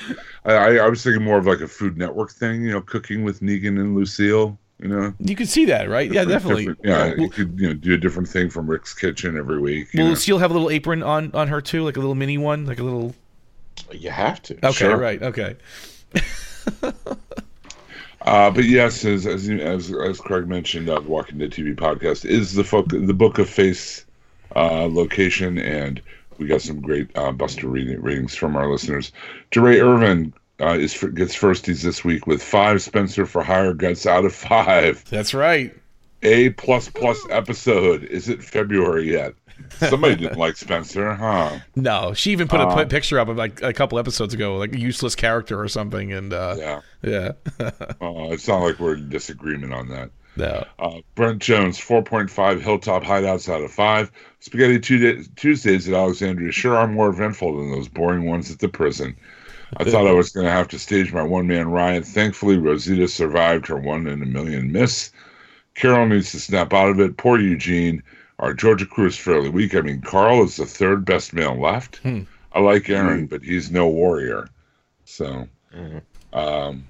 [0.46, 2.64] I, I I was thinking more of like a Food Network thing.
[2.64, 4.58] You know, cooking with Negan and Lucille.
[4.82, 6.10] You know, You could see that, right?
[6.10, 6.74] Yeah, definitely.
[6.86, 9.94] Yeah, Will, you could you know do a different thing from Rick's kitchen every week.
[9.94, 10.10] You will know?
[10.12, 12.80] Lucille have a little apron on on her too, like a little mini one, like
[12.80, 13.14] a little?
[13.92, 14.56] You have to.
[14.56, 14.98] Okay, Sure.
[14.98, 15.56] right, okay.
[18.22, 22.54] Uh, but yes, as as as, as Craig mentioned, uh, Walking Dead TV podcast is
[22.54, 24.06] the folk, the Book of Face
[24.58, 26.02] uh, location, and
[26.40, 29.12] we got some great uh, Buster ratings from our listeners.
[29.52, 34.26] DeRay Irvin uh, is gets firsties this week with five Spencer for hire guts out
[34.26, 35.04] of five.
[35.10, 35.76] That's right.
[36.24, 38.04] A plus plus episode.
[38.06, 39.34] Is it February yet?
[39.78, 41.60] Somebody didn't like Spencer, huh?
[41.76, 44.58] No, she even put a Uh, pi- picture up of like a couple episodes ago,
[44.58, 46.82] like a useless character or something, and uh, Yeah.
[47.04, 47.32] yeah,
[48.02, 50.12] Uh, it's not like we're in disagreement on that.
[50.40, 50.66] No.
[50.80, 54.12] Uh, Brent Jones, 4.5 Hilltop Hideouts out of 5.
[54.40, 54.80] Spaghetti
[55.36, 59.16] Tuesdays at Alexandria sure are more eventful than those boring ones at the prison.
[59.78, 62.06] I thought I was going to have to stage my one man riot.
[62.06, 65.12] Thankfully, Rosita survived her one in a million miss.
[65.76, 67.18] Carol needs to snap out of it.
[67.18, 68.02] Poor Eugene.
[68.40, 69.76] Our Georgia crew is fairly weak.
[69.76, 71.98] I mean, Carl is the third best male left.
[71.98, 72.22] Hmm.
[72.54, 74.48] I like Aaron, but he's no warrior.
[75.06, 76.02] So, Mhm.
[76.34, 76.84] um,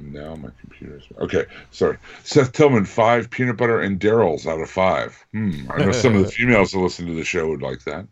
[0.00, 1.44] now my computer's okay.
[1.70, 5.24] Sorry, Seth Tillman five peanut butter and Daryl's out of five.
[5.32, 5.70] Hmm.
[5.70, 8.06] I know some of the females that listen to the show would like that.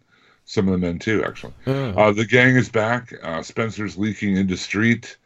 [0.44, 1.52] Some of the men too, actually.
[1.66, 3.12] Uh, the gang is back.
[3.22, 5.18] Uh, Spencer's leaking into street.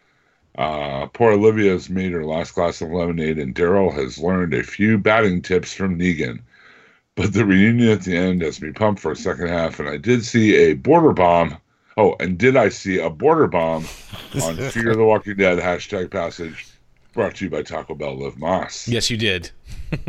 [0.59, 4.98] Uh, poor Olivia's made her last glass of lemonade, and Daryl has learned a few
[4.98, 6.40] batting tips from Negan.
[7.14, 9.97] But the reunion at the end has me pumped for a second half, and I
[9.97, 11.56] did see a border bomb.
[11.97, 13.85] Oh, and did I see a border bomb
[14.43, 16.66] on Fear of the Walking Dead hashtag passage
[17.12, 18.89] brought to you by Taco Bell Live Más?
[18.89, 19.51] Yes, you did.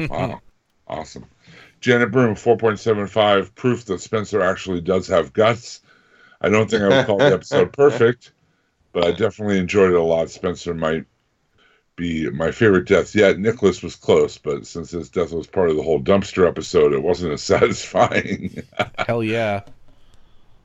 [0.09, 0.39] Wow.
[0.87, 1.25] awesome.
[1.81, 5.81] Janet Broom, 4.75, proof that Spencer actually does have guts.
[6.39, 8.31] I don't think I would call the episode perfect,
[8.93, 10.29] but I definitely enjoyed it a lot.
[10.29, 11.05] Spencer might
[11.97, 13.37] be my favorite death yet.
[13.39, 17.03] Nicholas was close, but since his death was part of the whole dumpster episode, it
[17.03, 18.63] wasn't as satisfying.
[19.05, 19.61] Hell yeah.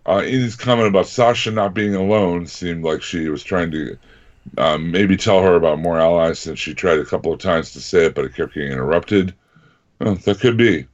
[0.08, 3.98] Uh, in his comment about Sasha not being alone, seemed like she was trying to
[4.56, 7.80] um, maybe tell her about more allies since she tried a couple of times to
[7.80, 9.34] say it, but it kept getting interrupted.
[9.98, 10.86] Well, that could be.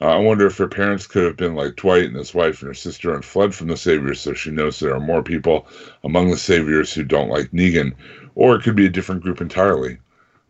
[0.00, 2.68] Uh, I wonder if her parents could have been like Dwight and his wife and
[2.68, 5.66] her sister and fled from the Saviors so she knows there are more people
[6.04, 7.94] among the Saviors who don't like Negan.
[8.34, 9.98] Or it could be a different group entirely.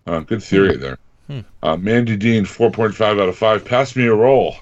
[0.06, 0.98] Uh, good theory there.
[1.62, 3.64] Uh, Mandy Dean, 4.5 out of 5.
[3.64, 4.56] Pass me a roll.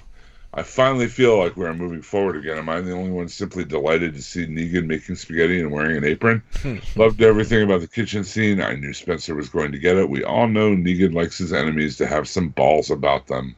[0.57, 2.57] I finally feel like we're moving forward again.
[2.57, 6.05] Am I the only one simply delighted to see Negan making spaghetti and wearing an
[6.05, 6.41] apron?
[6.95, 8.61] Loved everything about the kitchen scene.
[8.61, 10.09] I knew Spencer was going to get it.
[10.09, 13.57] We all know Negan likes his enemies to have some balls about them.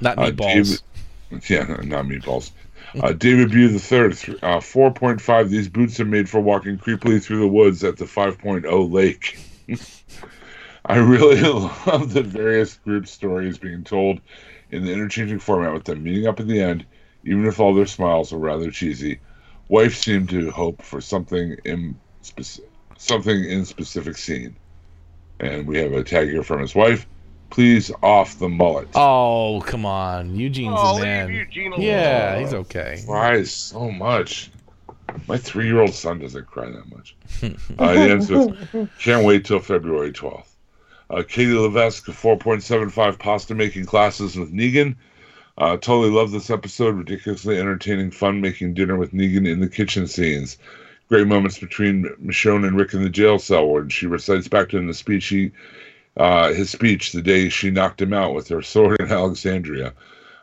[0.00, 0.82] Not Uh, meatballs.
[1.30, 2.52] David- yeah, not meatballs.
[3.00, 4.12] Uh, David Bew the third,
[4.44, 5.48] uh, 4.5.
[5.48, 9.36] These boots are made for walking creepily through the woods at the 5.0 lake.
[10.86, 14.20] I really love the various group stories being told
[14.74, 16.84] in the interchanging format with them meeting up at the end,
[17.24, 19.20] even if all their smiles were rather cheesy.
[19.68, 22.60] Wife seemed to hope for something in speci-
[22.98, 24.56] something in specific scene.
[25.40, 27.06] And we have a tag here from his wife.
[27.50, 28.88] Please off the mullet.
[28.94, 30.34] Oh, come on.
[30.34, 31.28] Eugene's Oh, a man.
[31.28, 31.82] leave Eugene alone.
[31.86, 33.02] Yeah, he's okay.
[33.06, 34.50] cries so much.
[35.28, 37.16] My three year old son doesn't cry that much.
[37.78, 40.53] uh, he ends with, can't wait till February 12th.
[41.10, 44.96] Uh, Katie Levesque, 4.75 pasta making classes with Negan.
[45.56, 46.96] Uh, totally love this episode.
[46.96, 50.58] Ridiculously entertaining, fun making dinner with Negan in the kitchen scenes.
[51.08, 54.78] Great moments between Michonne and Rick in the jail cell when she recites back to
[54.78, 55.52] him the speech he
[56.16, 59.92] uh, his speech the day she knocked him out with her sword in Alexandria.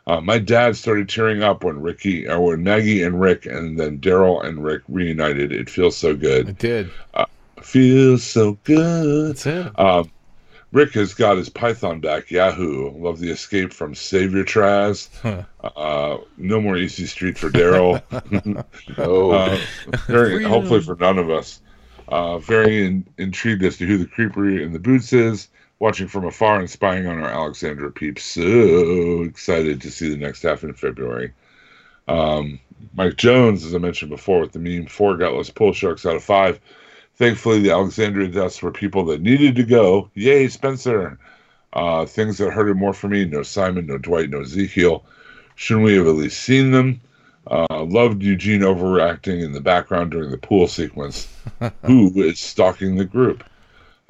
[0.06, 3.98] Uh, my dad started tearing up when Ricky, or when Maggie and Rick, and then
[3.98, 5.52] Daryl and Rick reunited.
[5.52, 6.48] It feels so good.
[6.48, 6.90] It did.
[7.62, 9.36] Feels so good.
[9.36, 9.78] That's it.
[9.78, 10.10] Um,
[10.72, 12.30] Rick has got his Python back.
[12.30, 12.90] Yahoo!
[12.96, 15.08] Love the escape from Savior Traz.
[15.20, 15.42] Huh.
[15.62, 18.02] Uh, no more Easy Street for Daryl.
[18.98, 19.58] Oh, uh,
[20.06, 21.60] very, hopefully for none of us.
[22.08, 25.48] Uh, very in, intrigued as to who the creeper in the boots is.
[25.78, 28.22] Watching from afar and spying on our Alexandria peeps.
[28.22, 31.32] So excited to see the next half in February.
[32.06, 32.60] Um,
[32.94, 36.22] Mike Jones, as I mentioned before, with the meme four gutless pull sharks out of
[36.22, 36.60] five.
[37.22, 40.10] Thankfully, the Alexandria deaths were people that needed to go.
[40.14, 41.20] Yay, Spencer!
[41.72, 45.04] Uh, things that hurted more for me no Simon, no Dwight, no Ezekiel.
[45.54, 47.00] Shouldn't we have at least seen them?
[47.48, 51.28] Uh, loved Eugene overacting in the background during the pool sequence.
[51.84, 53.44] Who is stalking the group?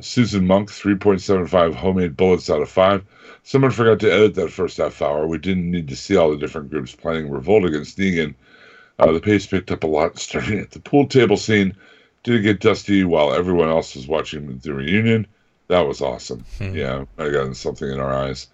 [0.00, 3.04] Susan Monk, 3.75 homemade bullets out of 5.
[3.42, 5.26] Someone forgot to edit that first half hour.
[5.26, 8.34] We didn't need to see all the different groups planning revolt against Negan.
[8.98, 11.76] Uh, the pace picked up a lot starting at the pool table scene.
[12.22, 15.26] Did it get dusty while everyone else was watching the reunion?
[15.68, 16.44] That was awesome.
[16.60, 18.48] Yeah, I got something in our eyes.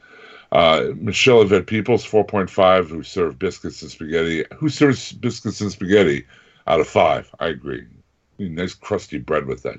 [0.51, 4.45] Uh, Michelle Yvette Peoples, 4.5, who served biscuits and spaghetti.
[4.57, 6.27] Who serves biscuits and spaghetti
[6.67, 7.35] out of 5?
[7.41, 7.87] I agree.
[8.39, 9.77] Nice crusty bread with that.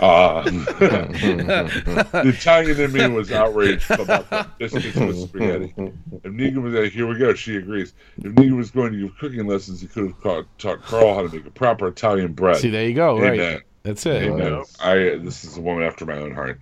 [0.00, 5.74] Uh, the Italian in me was outraged about the biscuits with spaghetti.
[5.76, 7.92] If Negan was like, here we go, she agrees.
[8.16, 11.22] If Negan was going to give cooking lessons, he could have taught, taught Carl how
[11.22, 12.56] to make a proper Italian bread.
[12.56, 13.20] See, there you go.
[13.20, 13.60] Right.
[13.82, 14.22] That's it.
[14.22, 14.64] Amen.
[14.80, 16.58] I this is a woman after my own heart.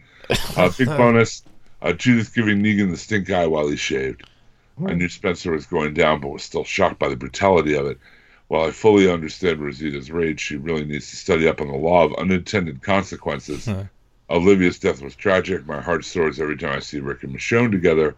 [0.56, 1.43] Uh, big bonus:
[1.82, 4.28] uh, Judith giving Negan the stink eye while he shaved.
[4.86, 7.98] I knew Spencer was going down, but was still shocked by the brutality of it.
[8.49, 12.05] While I fully understand Rosita's rage, she really needs to study up on the law
[12.05, 13.66] of unintended consequences.
[13.66, 13.85] Huh.
[14.31, 15.66] Olivia's death was tragic.
[15.66, 18.15] My heart soars every time I see Rick and Michonne together.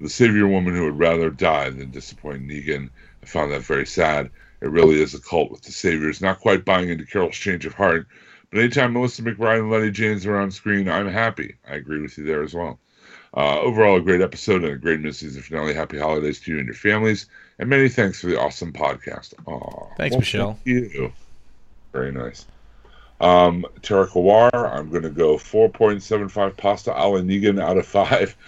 [0.00, 2.90] The savior woman who would rather die than disappoint Negan.
[3.22, 4.30] I found that very sad.
[4.60, 6.20] It really is a cult with the saviors.
[6.20, 8.06] Not quite buying into Carol's change of heart,
[8.50, 11.56] but anytime Melissa McBride and Lennie James are on screen, I'm happy.
[11.68, 12.78] I agree with you there as well.
[13.36, 15.74] Uh, overall, a great episode and a great mid-season finale.
[15.74, 17.26] Happy holidays to you and your families,
[17.58, 19.34] and many thanks for the awesome podcast.
[19.46, 20.58] Aw, Thanks, Michelle.
[20.64, 21.12] Thank you.
[21.92, 22.46] Very nice.
[23.20, 28.36] Um, Tara Kawar, I'm going to go 4.75 pasta a la Negan out of 5.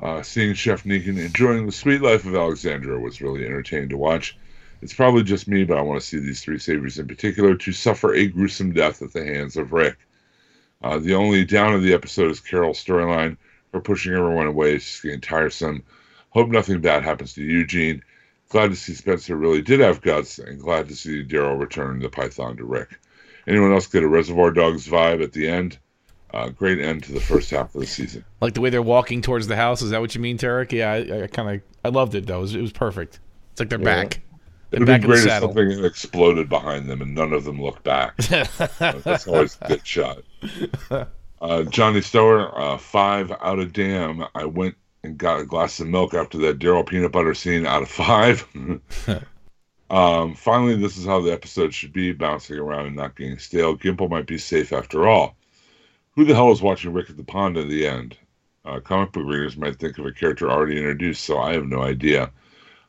[0.00, 4.38] Uh, seeing Chef Negan enjoying the sweet life of Alexandria was really entertaining to watch.
[4.80, 7.72] It's probably just me, but I want to see these three saviors in particular to
[7.72, 9.96] suffer a gruesome death at the hands of Rick.
[10.82, 13.36] Uh, the only down of the episode is Carol's storyline.
[13.72, 15.82] for pushing everyone away It's just getting tiresome.
[16.30, 18.02] Hope nothing bad happens to Eugene.
[18.48, 22.08] Glad to see Spencer really did have guts, and glad to see Daryl return the
[22.08, 22.98] Python to Rick.
[23.46, 25.78] Anyone else get a Reservoir Dogs vibe at the end?
[26.32, 28.24] Uh, great end to the first half of the season.
[28.40, 29.80] Like the way they're walking towards the house.
[29.80, 30.72] Is that what you mean, Tarek?
[30.72, 32.38] Yeah, I, I kind of I loved it though.
[32.38, 33.18] It was, it was perfect.
[33.52, 33.84] It's like they're Yeah.
[33.84, 34.20] back.
[34.70, 37.60] It'd be back in the great if something exploded behind them and none of them
[37.62, 38.14] looked back.
[38.78, 40.18] That's always a good shot.
[41.40, 44.24] Uh, Johnny Stower, uh, five out of damn.
[44.34, 47.82] I went and got a glass of milk after that Daryl peanut butter scene out
[47.82, 48.46] of five.
[49.90, 53.76] um, finally, this is how the episode should be bouncing around and not getting stale.
[53.76, 55.36] Gimple might be safe after all.
[56.12, 58.16] Who the hell is watching Rick at the Pond at the end?
[58.64, 61.82] Uh, comic book readers might think of a character already introduced, so I have no
[61.82, 62.30] idea.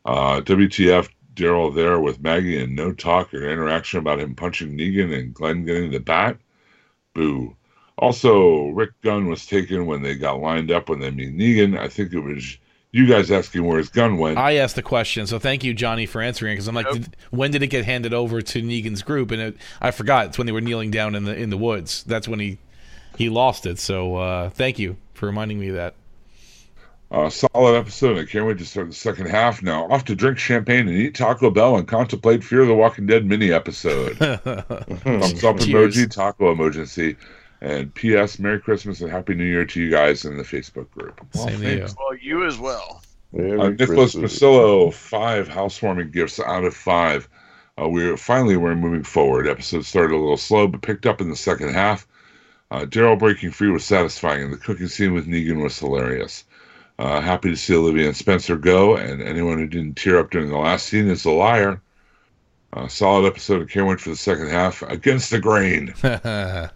[0.04, 5.18] Uh, WTF, Daryl there with Maggie and no talk or interaction about him punching Negan
[5.18, 6.38] and Glenn getting the bat?
[7.14, 7.56] Boo.
[8.00, 11.78] Also, Rick Gunn was taken when they got lined up when they meet Negan.
[11.78, 12.58] I think it was
[12.92, 14.38] you guys asking where his gun went.
[14.38, 16.56] I asked the question, so thank you, Johnny, for answering it.
[16.56, 19.32] Because I'm like, did, when did it get handed over to Negan's group?
[19.32, 20.28] And it, I forgot.
[20.28, 22.04] It's when they were kneeling down in the in the woods.
[22.04, 22.58] That's when he
[23.18, 23.80] he lost it.
[23.80, 25.96] So uh, thank you for reminding me of that.
[27.12, 28.20] Uh, solid episode.
[28.20, 29.90] I can't wait to start the second half now.
[29.92, 33.26] Off to drink champagne and eat Taco Bell and contemplate Fear of the Walking Dead
[33.26, 34.16] mini episode.
[34.18, 37.16] Thumbs up emoji, taco emergency.
[37.62, 38.40] And P.S.
[38.40, 41.20] Merry Christmas and Happy New Year to you guys in the Facebook group.
[41.34, 41.88] Same to you.
[41.98, 43.02] Well, you as well.
[43.34, 44.40] Uh, Nicholas Christmas.
[44.40, 47.28] Basillo, five housewarming gifts out of five.
[47.80, 49.48] Uh, we're finally we're moving forward.
[49.48, 52.08] Episode started a little slow, but picked up in the second half.
[52.72, 56.46] Uh, Daryl breaking free was satisfying, and the cooking scene with Negan was hilarious.
[56.98, 60.50] Uh, happy to see Olivia and Spencer go, and anyone who didn't tear up during
[60.50, 61.82] the last scene is a liar.
[62.74, 63.62] Uh, solid episode.
[63.62, 64.82] of can't for the second half.
[64.84, 65.94] Against the grain.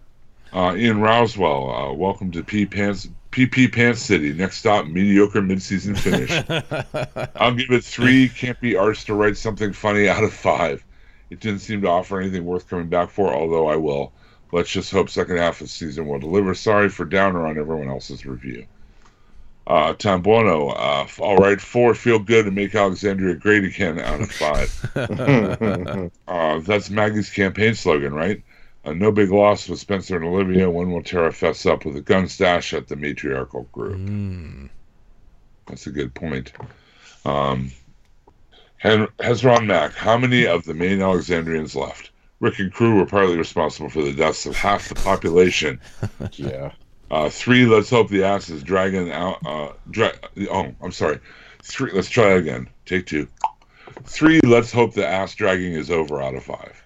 [0.54, 4.32] Uh, Ian Roswell, uh, welcome to P Pants PP Pants City.
[4.32, 6.30] Next stop, mediocre midseason finish.
[7.36, 8.28] I'll give it three.
[8.28, 10.84] Can't be arsed to write something funny out of five.
[11.30, 14.12] It didn't seem to offer anything worth coming back for, although I will
[14.54, 16.54] Let's just hope second half of the season will deliver.
[16.54, 18.66] Sorry for downer on everyone else's review.
[19.66, 24.20] Uh, Tom Buono, uh, all right, four feel good and make Alexandria great again out
[24.20, 26.10] of five.
[26.28, 28.44] uh, that's Maggie's campaign slogan, right?
[28.84, 30.70] Uh, no big loss with Spencer and Olivia.
[30.70, 33.96] When will Tara fess up with a gun stash at the matriarchal group?
[33.96, 34.68] Mm.
[35.66, 36.52] That's a good point.
[37.24, 37.70] Um,
[38.82, 42.10] Hezron Mack, how many of the main Alexandrians left?
[42.40, 45.80] Rick and crew were partly responsible for the deaths of half the population.
[46.32, 46.72] Yeah.
[47.10, 49.38] Uh, three, let's hope the ass is dragging out.
[49.46, 50.14] Uh, dra-
[50.50, 51.20] oh, I'm sorry.
[51.62, 52.68] Three, let's try again.
[52.86, 53.28] Take two.
[54.04, 56.82] Three, let's hope the ass dragging is over out of five.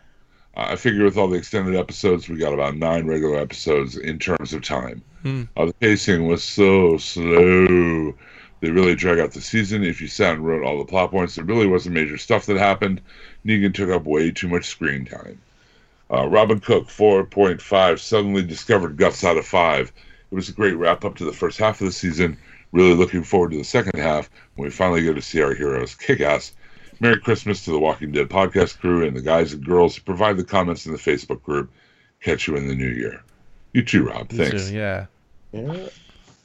[0.59, 4.53] I figure with all the extended episodes, we got about nine regular episodes in terms
[4.53, 5.03] of time.
[5.23, 5.45] Hmm.
[5.57, 8.13] Uh, the pacing was so slow.
[8.61, 9.85] They really drag out the season.
[9.85, 12.57] If you sat and wrote all the plot points, there really wasn't major stuff that
[12.57, 13.01] happened.
[13.47, 15.41] Negan took up way too much screen time.
[16.11, 19.93] Uh, Robin Cook, 4.5, suddenly discovered Guts out of 5.
[20.31, 22.37] It was a great wrap up to the first half of the season.
[22.73, 25.95] Really looking forward to the second half when we finally get to see our heroes
[25.95, 26.53] kick ass.
[27.01, 30.37] Merry Christmas to the Walking Dead podcast crew and the guys and girls who provide
[30.37, 31.71] the comments in the Facebook group.
[32.21, 33.23] Catch you in the new year.
[33.73, 34.29] You too, Rob.
[34.29, 34.67] Thanks.
[34.67, 35.07] So, yeah.
[35.53, 35.89] Yeah.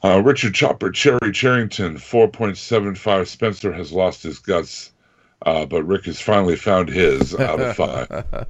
[0.04, 3.28] Uh, Richard Chopper, Cherry Charrington, 4.75.
[3.28, 4.92] Spencer has lost his guts,
[5.46, 8.48] uh, but Rick has finally found his out of five.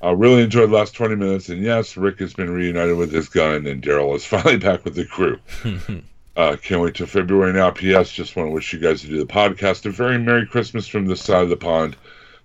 [0.00, 3.28] I really enjoyed the last 20 minutes, and yes, Rick has been reunited with his
[3.28, 5.38] gun, and Daryl is finally back with the crew.
[6.36, 7.70] uh, can't wait till February now.
[7.70, 8.10] P.S.
[8.10, 11.06] Just want to wish you guys to do the podcast a very Merry Christmas from
[11.06, 11.96] this side of the pond.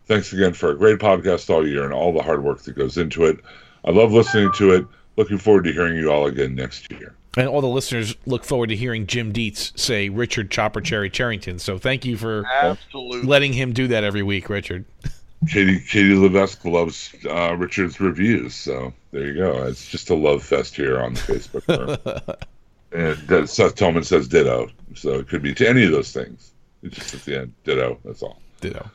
[0.06, 2.98] Thanks again for a great podcast all year and all the hard work that goes
[2.98, 3.40] into it.
[3.86, 4.86] I love listening to it.
[5.18, 7.16] Looking forward to hearing you all again next year.
[7.38, 11.60] And all the listeners look forward to hearing Jim Dietz say Richard Chopper Cherry Charrington.
[11.60, 13.24] So thank you for Absolutely.
[13.24, 14.86] letting him do that every week, Richard.
[15.50, 19.64] Katie Katie Levesque loves uh, Richard's reviews, so there you go.
[19.66, 22.44] It's just a love fest here on the Facebook group.
[22.96, 26.52] and uh, Seth Tolman says ditto, so it could be to any of those things.
[26.84, 28.00] It's just at the end, ditto.
[28.06, 28.42] That's all.
[28.62, 28.90] Ditto.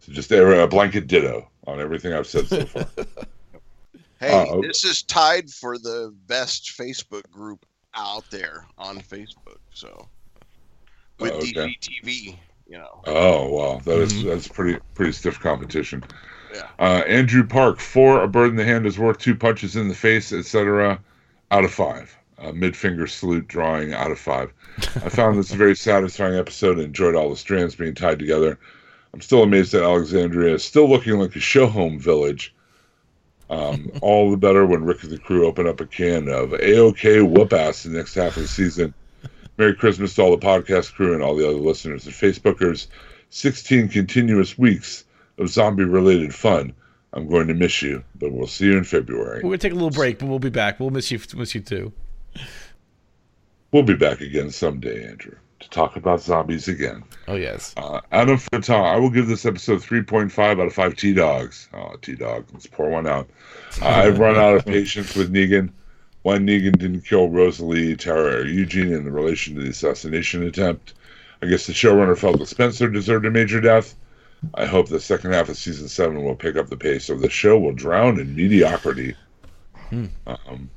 [0.00, 2.86] So just a, a blanket ditto on everything I've said so far.
[4.20, 4.62] Hey, Uh-oh.
[4.62, 9.58] this is tied for the best Facebook group out there on Facebook.
[9.72, 10.08] So
[11.20, 11.52] with Oh, okay.
[11.80, 12.36] DGTV,
[12.66, 13.00] you know.
[13.06, 16.02] oh wow, that is that's pretty pretty stiff competition.
[16.52, 16.66] Yeah.
[16.80, 19.94] Uh, Andrew Park, four, a bird in the hand is worth two punches in the
[19.94, 20.98] face, etc.
[21.52, 22.17] Out of five.
[22.40, 24.52] Uh, mid finger salute drawing out of five.
[24.78, 28.58] I found this a very satisfying episode and enjoyed all the strands being tied together.
[29.12, 32.54] I'm still amazed that Alexandria is still looking like a show home village.
[33.50, 37.28] Um, all the better when Rick and the crew open up a can of AOK
[37.28, 38.94] whoop ass the next half of the season.
[39.56, 42.86] Merry Christmas to all the podcast crew and all the other listeners and Facebookers.
[43.30, 45.04] 16 continuous weeks
[45.38, 46.72] of zombie related fun.
[47.12, 49.38] I'm going to miss you, but we'll see you in February.
[49.42, 50.78] We're gonna take a little break, but we'll be back.
[50.78, 51.18] We'll miss you.
[51.34, 51.92] Miss you too.
[53.70, 57.04] We'll be back again someday, Andrew, to talk about zombies again.
[57.26, 57.74] Oh yes.
[57.76, 61.68] Uh, Adam Fatah, I will give this episode 3.5 out of 5 T Dogs.
[61.74, 63.28] Oh, T Dog, let's pour one out.
[63.82, 65.70] Uh, I've run out of patience with Negan.
[66.22, 70.94] Why Negan didn't kill Rosalie, Tara, or Eugene in relation to the assassination attempt.
[71.42, 73.94] I guess the showrunner felt that Spencer deserved a major death.
[74.54, 77.28] I hope the second half of season 7 will pick up the pace, or the
[77.28, 79.14] show will drown in mediocrity.
[80.26, 80.70] Um,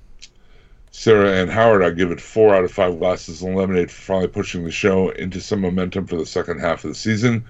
[0.91, 4.27] Sarah and Howard, I give it four out of five glasses of lemonade for finally
[4.27, 7.45] pushing the show into some momentum for the second half of the season.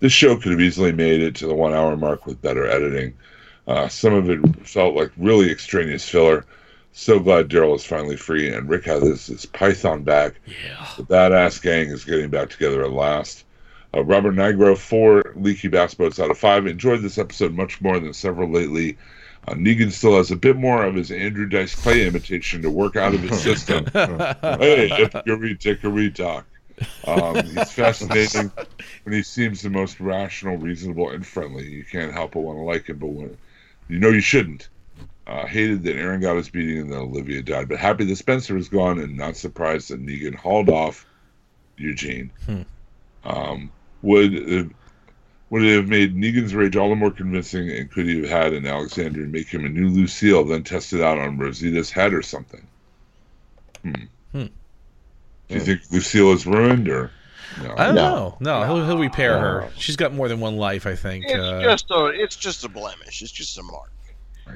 [0.00, 3.14] This show could have easily made it to the one hour mark with better editing.
[3.66, 6.46] Uh, some of it felt like really extraneous filler.
[6.92, 10.40] So glad Daryl is finally free and Rick has his, his Python back.
[10.46, 10.88] Yeah.
[10.96, 13.44] The badass gang is getting back together at last.
[13.94, 16.66] Uh, Robert Nigro, four leaky bass boats out of five.
[16.66, 18.96] Enjoyed this episode much more than several lately.
[19.48, 22.96] Uh, Negan still has a bit more of his Andrew Dice Clay imitation to work
[22.96, 23.86] out of his system.
[23.92, 26.44] hey, hickory dickory dock.
[27.06, 28.52] Um, he's fascinating
[29.04, 31.66] when he seems the most rational, reasonable, and friendly.
[31.66, 33.38] You can't help but want to like him, but when
[33.88, 34.68] you know you shouldn't.
[35.26, 38.56] Uh, hated that Aaron got his beating and that Olivia died, but happy that Spencer
[38.56, 41.06] is gone, and not surprised that Negan hauled off
[41.78, 42.30] Eugene.
[42.44, 42.62] Hmm.
[43.24, 43.72] Um,
[44.02, 44.74] would
[45.50, 48.52] would it have made Negan's rage all the more convincing, and could he have had
[48.52, 52.22] an Alexandrian make him a new Lucille, then test it out on Rosita's head or
[52.22, 52.66] something?
[53.82, 53.92] Hmm.
[54.32, 54.46] Hmm.
[55.48, 57.10] Do you think Lucille is ruined, or
[57.62, 57.74] no?
[57.78, 58.10] I don't No.
[58.10, 58.36] know.
[58.40, 59.70] No, he'll, he'll repair her.
[59.76, 61.24] She's got more than one life, I think.
[61.26, 63.22] It's Uh, just a it's just a blemish.
[63.22, 63.90] It's just a mark.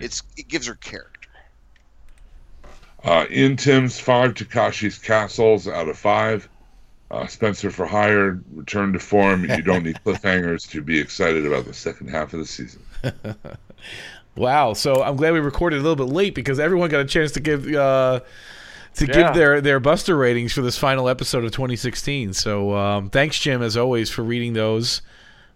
[0.01, 1.28] It's it gives her character.
[3.05, 6.48] Uh, in Tim's five Takashi's castles out of five.
[7.12, 9.44] Uh, Spencer for hire, return to form.
[9.44, 12.82] You don't need cliffhangers to be excited about the second half of the season.
[14.34, 14.72] Wow.
[14.72, 17.40] So I'm glad we recorded a little bit late because everyone got a chance to
[17.40, 18.20] give uh,
[18.94, 19.12] to Yeah.
[19.12, 22.32] give their their Buster ratings for this final episode of 2016.
[22.32, 25.02] So um, thanks, Jim, as always, for reading those.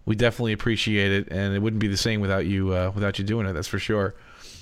[0.05, 3.25] We definitely appreciate it, and it wouldn't be the same without you uh, without you
[3.25, 3.53] doing it.
[3.53, 4.13] That's for sure.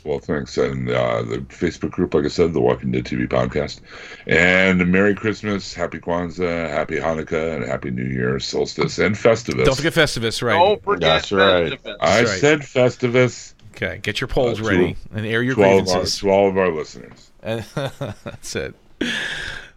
[0.06, 0.57] Well, thanks.
[0.57, 3.82] And uh, the Facebook group, like I said, the Walking Dead TV podcast.
[4.27, 9.65] And Merry Christmas, Happy Kwanzaa, Happy Hanukkah, and Happy New Year, Solstice, and Festivus.
[9.65, 10.53] Don't forget Festivus, right?
[10.57, 11.73] Don't forget That's right.
[11.73, 11.98] Festivus.
[11.99, 12.40] I That's right.
[12.40, 15.82] said Festivus Okay, get your polls Uh, to- ready and air your to all, our,
[15.84, 16.19] grievances.
[16.19, 17.32] to all of our listeners.
[17.44, 18.73] And that's it.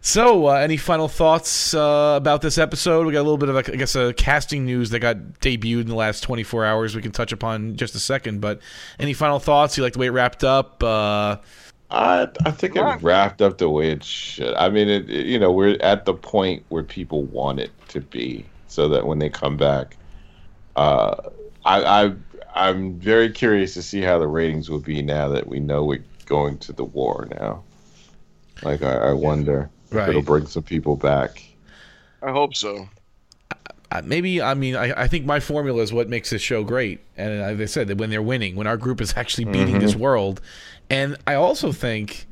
[0.01, 3.05] So, uh, any final thoughts uh, about this episode?
[3.05, 5.87] We got a little bit of, I guess, a casting news that got debuted in
[5.87, 6.95] the last 24 hours.
[6.95, 8.39] We can touch upon in just a second.
[8.39, 8.61] But
[8.97, 9.75] any final thoughts?
[9.77, 10.81] You like the way it wrapped up?
[10.81, 11.37] Uh,
[11.91, 14.53] I I think it wrapped up the way it should.
[14.55, 17.99] I mean, it, it- you know we're at the point where people want it to
[17.99, 19.97] be, so that when they come back,
[20.77, 21.15] uh,
[21.65, 22.13] I, I
[22.55, 26.03] I'm very curious to see how the ratings will be now that we know we're
[26.25, 27.63] going to the war now.
[28.61, 30.09] Like I, I wonder if Right.
[30.09, 31.43] it'll bring some people back.
[32.21, 32.87] I hope so.
[33.91, 36.99] uh, maybe I mean I, I think my formula is what makes this show great,
[37.17, 39.95] and as I said, that when they're winning, when our group is actually beating this
[39.95, 40.41] world,
[40.89, 42.27] and I also think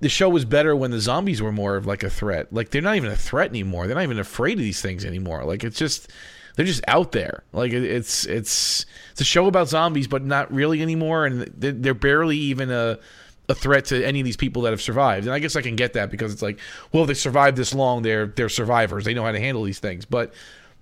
[0.00, 2.52] the show was better when the zombies were more of like a threat.
[2.52, 3.86] Like they're not even a threat anymore.
[3.86, 5.44] They're not even afraid of these things anymore.
[5.44, 6.10] Like it's just
[6.56, 7.44] they're just out there.
[7.52, 11.72] Like it, it's it's it's a show about zombies, but not really anymore, and they're,
[11.72, 12.98] they're barely even a
[13.48, 15.26] a threat to any of these people that have survived.
[15.26, 16.58] And I guess I can get that because it's like,
[16.92, 19.04] well, they survived this long, they're they're survivors.
[19.04, 20.04] They know how to handle these things.
[20.04, 20.32] But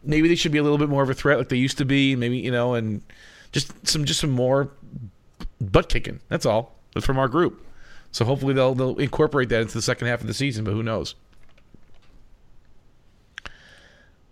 [0.02, 1.84] maybe they should be a little bit more of a threat like they used to
[1.84, 3.02] be, maybe, you know, and
[3.52, 4.70] just some just some more
[5.60, 6.20] butt kicking.
[6.28, 6.76] That's all.
[6.94, 7.64] That's from our group.
[8.12, 10.82] So hopefully they'll they'll incorporate that into the second half of the season, but who
[10.82, 11.14] knows.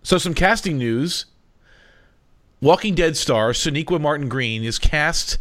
[0.03, 1.25] So some casting news.
[2.61, 5.37] Walking Dead star Sonequa Martin Green is cast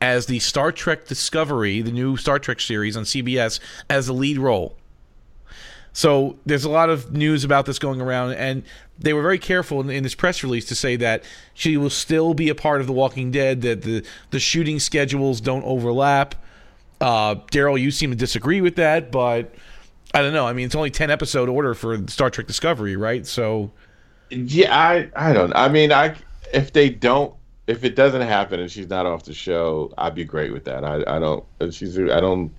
[0.00, 3.60] as the Star Trek Discovery, the new Star Trek series on CBS,
[3.90, 4.76] as the lead role.
[5.92, 8.62] So there's a lot of news about this going around, and
[8.98, 12.34] they were very careful in, in this press release to say that she will still
[12.34, 16.36] be a part of The Walking Dead, that the, the shooting schedules don't overlap.
[17.00, 19.54] Uh, Daryl, you seem to disagree with that, but
[20.14, 20.46] I don't know.
[20.46, 23.26] I mean, it's only 10 episode order for Star Trek Discovery, right?
[23.26, 23.72] So,
[24.30, 25.54] Yeah, I I don't.
[25.54, 26.14] I mean, I
[26.52, 27.34] if they don't,
[27.68, 30.84] if it doesn't happen and she's not off the show, I'd be great with that.
[30.84, 31.44] I I don't.
[31.70, 32.52] She's I don't.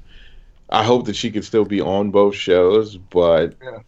[0.70, 3.80] I hope that she could still be on both shows, but Yeah.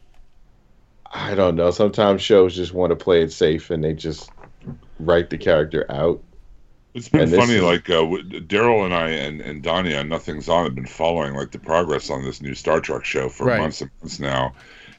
[1.13, 1.71] I don't know.
[1.71, 4.29] Sometimes shows just want to play it safe and they just
[4.99, 6.23] write the character out.
[6.93, 8.03] It's been And funny, is- like uh,
[8.47, 12.09] Daryl and I and, and Donnie on Nothing's On have been following like the progress
[12.09, 13.59] on this new Star Trek show for Right.
[13.59, 14.53] months and months now,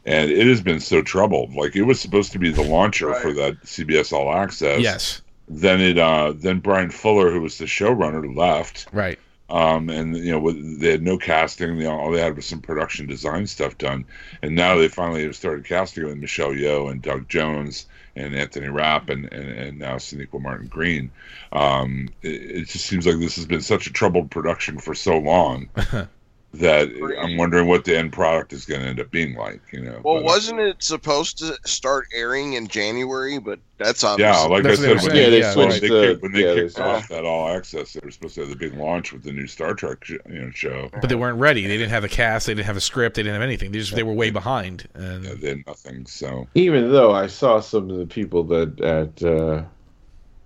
[0.07, 1.55] and it has been so troubled.
[1.55, 3.21] Like it was supposed to be the launcher Right.
[3.23, 4.81] for that CBS All Access.
[4.81, 8.87] yes, Then it, uh, then Bryan Fuller, who was the showrunner, left.
[8.93, 9.19] right.
[9.51, 11.79] Um, and you know with- they had no casting.
[11.79, 14.07] They, all they had was some production design stuff done,
[14.41, 17.85] and now they finally have started casting with Michelle Yeoh and Doug Jones
[18.17, 21.11] and Anthony Rapp and and, and now Sonequa Martin Green.
[21.53, 25.19] Um, it, it just seems like this has been such a troubled production for so
[25.19, 25.69] long
[26.55, 29.61] that I'm wondering what the end product is going to end up being like.
[29.73, 30.01] You know.
[30.05, 33.39] Well, But, wasn't it supposed to start airing in January?
[33.39, 35.53] But that's obviously Yeah, like That's I what they were said, when saying, they, yeah,
[35.53, 36.87] switched they the- kicked, when they yeah, kicked switched.
[36.87, 39.47] off that all access, they were supposed to have the big launch with the new
[39.47, 40.91] Star Trek you know, show.
[41.01, 41.67] But they weren't ready.
[41.67, 42.47] They didn't have a cast.
[42.47, 43.17] They didn't have a script.
[43.17, 43.73] They didn't have anything.
[43.73, 44.87] They just they were way behind.
[44.95, 46.05] And Yeah, they had nothing.
[46.07, 49.63] So Even though I saw some of the people that at uh,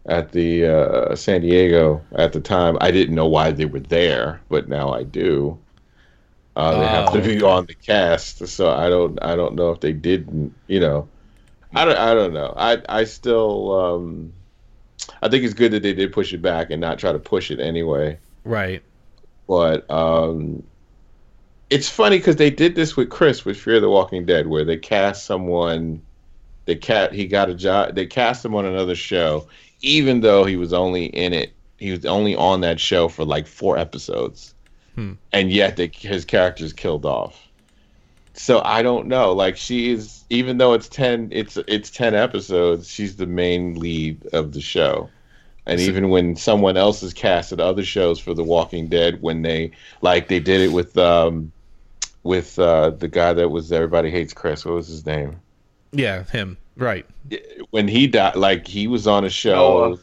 [0.08, 4.40] at the uh, San Diego at the time, I didn't know why they were there,
[4.48, 5.58] but now I do.
[6.56, 9.72] Uh, they have to Oh, be on the cast, so I don't I don't know
[9.72, 10.56] if they didn't.
[10.68, 11.10] You know,
[11.74, 12.54] I don't I don't know.
[12.56, 14.34] I I still um,
[15.22, 17.50] I think it's good that they did push it back and not try to push
[17.52, 18.20] it anyway.
[18.44, 18.82] right.
[19.48, 20.66] But um,
[21.70, 24.76] it's funny because they did this with Chris with Fear the Walking Dead, where they
[24.78, 26.02] cast someone.
[26.66, 27.96] They cat he got a job.
[27.96, 29.48] They cast him on another show,
[29.82, 31.56] even though he was only in it.
[31.78, 34.55] He was only on that show for like four episodes,
[34.96, 35.12] Hmm.
[35.32, 37.40] and yet they, his character's killed off.
[38.34, 39.32] So I don't know.
[39.32, 42.88] Like she is, even though it's ten, it's it's ten episodes.
[42.88, 45.08] She's the main lead of the show.
[45.66, 49.20] And So- even when someone else is cast at other shows for The Walking Dead,
[49.22, 49.70] when they
[50.02, 51.52] like they did it with um
[52.24, 54.64] with uh the guy that was Everybody Hates Chris.
[54.64, 55.36] What was his name?
[55.92, 56.56] Yeah, him.
[56.76, 57.06] Right.
[57.70, 59.54] When he died, like he was on a show.
[59.54, 59.98] Noah.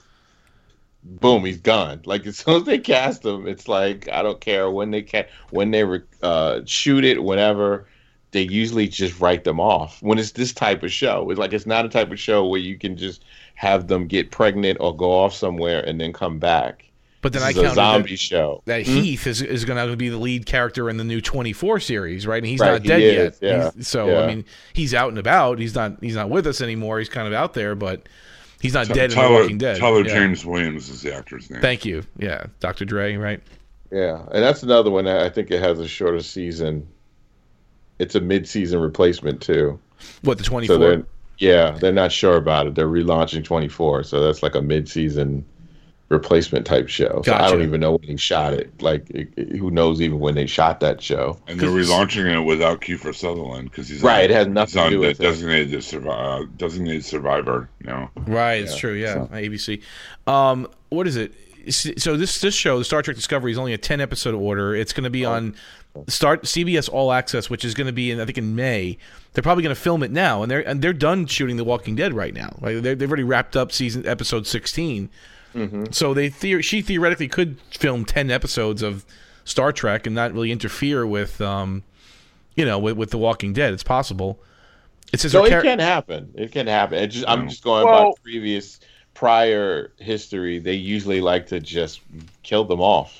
[1.05, 2.01] Boom, he's gone.
[2.05, 5.27] Like as soon as they cast him, it's like I don't care when they ca-
[5.51, 7.87] when they re- uh, shoot it, whenever
[8.31, 10.01] they usually just write them off.
[10.01, 12.59] When it's this type of show, it's like it's not a type of show where
[12.59, 13.23] you can just
[13.55, 16.85] have them get pregnant or go off somewhere and then come back.
[17.21, 18.61] But then This I count a counted zombie that, show.
[18.65, 22.27] that Heath is, is going to be the lead character in the new 24 series,
[22.27, 22.37] right?
[22.39, 23.37] And he's Right, not he dead is, yet.
[23.41, 24.43] yeah, He's- so I mean,
[24.73, 25.57] he's out and about.
[25.59, 26.99] He's not he's not with us anymore.
[26.99, 28.09] He's kind of out there, but
[28.63, 29.77] he's not Ty- dead in Tyler, The Walking Dead.
[29.77, 30.13] Tyler Yeah.
[30.15, 31.61] James Williams is the actor's name.
[31.61, 32.01] Thank you.
[32.17, 32.85] Yeah, Dr.
[32.85, 33.39] Dre, right?
[33.91, 36.87] Yeah, and that's another one that I think it has a shorter season.
[37.99, 39.79] It's a mid-season replacement too.
[40.23, 40.75] What the 24?
[40.77, 41.03] So
[41.37, 42.73] yeah, they're not sure about it.
[42.75, 45.45] They're relaunching 24, so that's like a mid-season
[46.09, 47.21] replacement type show.
[47.25, 48.81] So I don't even know when they shot it.
[48.81, 51.39] Like, it, it- who knows even when they shot that show?
[51.47, 54.77] And they're relaunching it without Kiefer Sutherland because he's Right, on, it has nothing he's
[54.77, 57.69] on to do with designated survi- uh, designated survivor.
[57.79, 58.93] You know, Right, it's true.
[58.93, 59.81] Yeah, so- ABC.
[60.27, 61.33] Um, what is it?
[61.69, 64.75] So this this show, the Star Trek Discovery, is only a ten episode order.
[64.75, 65.55] It's going to be on
[66.07, 68.97] start CBS All Access, which is going to be in I think in May.
[69.31, 71.95] They're probably going to film it now, and they're and they're done shooting The Walking
[71.95, 72.57] Dead right now.
[72.59, 74.45] Like they're, they've already wrapped up season episode
[75.53, 79.05] 16 So they theor- she theoretically could film ten episodes of
[79.45, 81.83] Star Trek and not really interfere with um,
[82.55, 83.73] you know, with, with The Walking Dead.
[83.73, 84.39] It's possible.
[85.11, 86.31] It says So her it char- can happen.
[86.35, 86.97] It can happen.
[86.99, 88.79] It just, I'm just going Well- by previous
[89.13, 90.59] prior history.
[90.59, 92.01] They usually like to just
[92.43, 93.19] kill them off.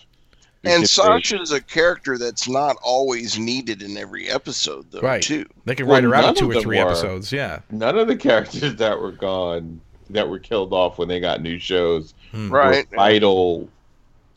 [0.65, 5.01] And Sasha is a character that's not always needed in every episode, though.
[5.01, 5.21] Right.
[5.21, 5.45] Too.
[5.65, 6.85] they can Well, write her out two or three were.
[6.89, 7.33] episodes.
[7.33, 7.59] Yeah.
[7.69, 11.59] none of the characters that were gone that were killed off when they got new
[11.59, 12.49] shows Hmm.
[12.51, 12.89] Right.
[12.91, 13.69] were vital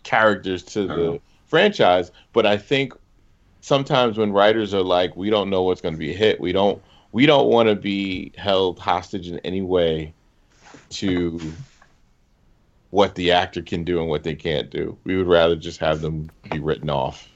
[0.04, 1.20] characters to the Oh.
[1.46, 2.12] franchise.
[2.32, 2.92] But I think
[3.60, 6.52] sometimes when writers are like, we don't know what's going to be a hit, we
[6.52, 6.80] don't
[7.12, 10.12] we don't want to be held hostage in any way
[10.90, 11.40] to
[12.90, 14.96] what the actor can do and what they can't do.
[15.04, 17.28] We would rather just have them be written off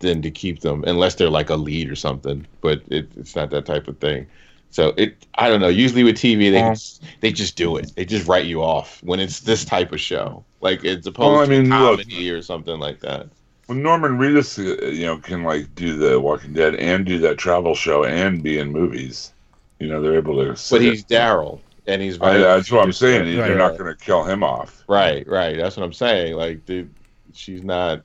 [0.00, 2.46] than to keep them, unless they're like a lead or something.
[2.60, 4.26] But it, it's not that type of thing.
[4.74, 5.68] So it, I don't know.
[5.68, 6.74] Usually with TV, they Well-
[7.20, 7.92] they just do it.
[7.94, 11.40] They just write you off when it's this type of show, like it's opposed Well,
[11.42, 13.28] I mean, to look- comedy or something like that.
[13.66, 17.38] when Norman Reedus, uh, you know, can like do the Walking Dead and do that
[17.38, 19.32] travel show and be in movies,
[19.78, 20.60] you know, they're able to.
[20.70, 21.04] But he's.
[21.04, 23.26] Daryl, and he's I, that's what I'm saying.
[23.26, 23.70] Right, They're right.
[23.70, 24.82] not going to kill him off.
[24.88, 25.56] Right, right.
[25.56, 26.34] That's what I'm saying.
[26.34, 26.84] Like, the,
[27.32, 28.02] she's not,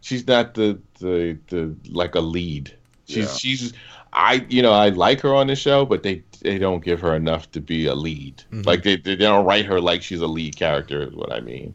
[0.00, 2.72] she's not the the the like a lead.
[3.06, 3.34] She's Yeah.
[3.34, 3.72] she's,
[4.14, 7.14] I you know I like her on the show, but they they don't give her
[7.14, 8.42] enough to be a lead.
[8.52, 8.64] Mhm.
[8.66, 11.02] Like they they don't write her like she's a lead character.
[11.02, 11.74] Is what I mean.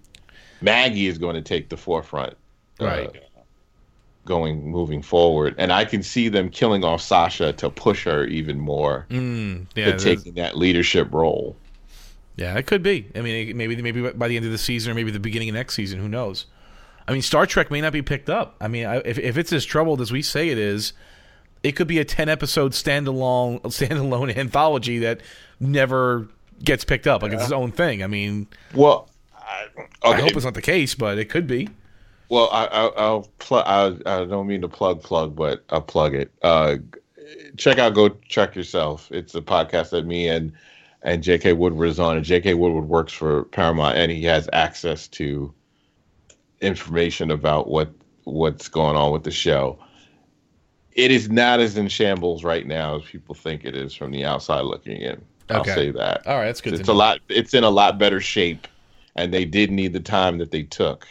[0.61, 2.33] Maggie is going to take the forefront,
[2.81, 3.23] uh, Right.
[4.25, 8.59] going moving forward, and I can see them killing off Sasha to push her even
[8.59, 11.55] more Mm, yeah, to taking that leadership role.
[12.35, 13.07] Yeah, it could be.
[13.15, 15.55] I mean, maybe maybe by the end of the season or maybe the beginning of
[15.55, 15.99] next season.
[15.99, 16.45] Who knows?
[17.07, 18.55] I mean, Star Trek may not be picked up.
[18.61, 20.93] I mean, I, if if it's as troubled as we say it is,
[21.63, 25.21] it could be a ten episode standalone standalone anthology that
[25.59, 26.27] never
[26.63, 27.21] gets picked up.
[27.21, 28.03] Like it's its own thing.
[28.03, 29.67] I mean, Well, I,
[30.03, 31.69] I hope it's not the case, but it could be.
[32.29, 33.63] Well, I, I, I'll plug.
[33.65, 33.87] I,
[34.21, 36.31] I don't mean to plug plug, but I'll plug it.
[36.41, 36.77] Uh,
[37.57, 39.11] check out Go Check Yourself.
[39.11, 40.51] It's a podcast that me and
[41.01, 41.53] and J.K.
[41.53, 42.55] Woodward is on, and J.K.
[42.55, 45.53] Woodward works for Paramount, and he has access to
[46.61, 47.91] information about what
[48.25, 49.79] what's going on with the show.
[50.91, 54.25] It is not as in shambles right now as people think it is from the
[54.25, 55.23] outside looking in.
[55.53, 55.65] I'll Okay.
[55.65, 56.75] say that All right, that's good.
[56.75, 56.93] it's to a know.
[56.93, 58.67] lot it's in a lot better shape
[59.15, 61.07] and they did need the time that they took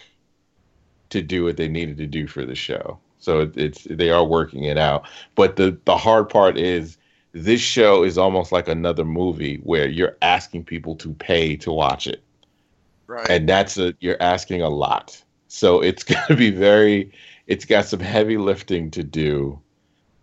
[1.11, 4.25] to do what they needed to do for the show so it, it's they are
[4.25, 6.99] working it out but the the hard part is
[7.33, 12.07] this show is almost like another movie where you're asking people to pay to watch
[12.07, 12.23] it
[13.09, 13.29] Right.
[13.29, 17.13] and that's a you're asking a lot so it's going to be very
[17.47, 19.61] it's got some heavy lifting to do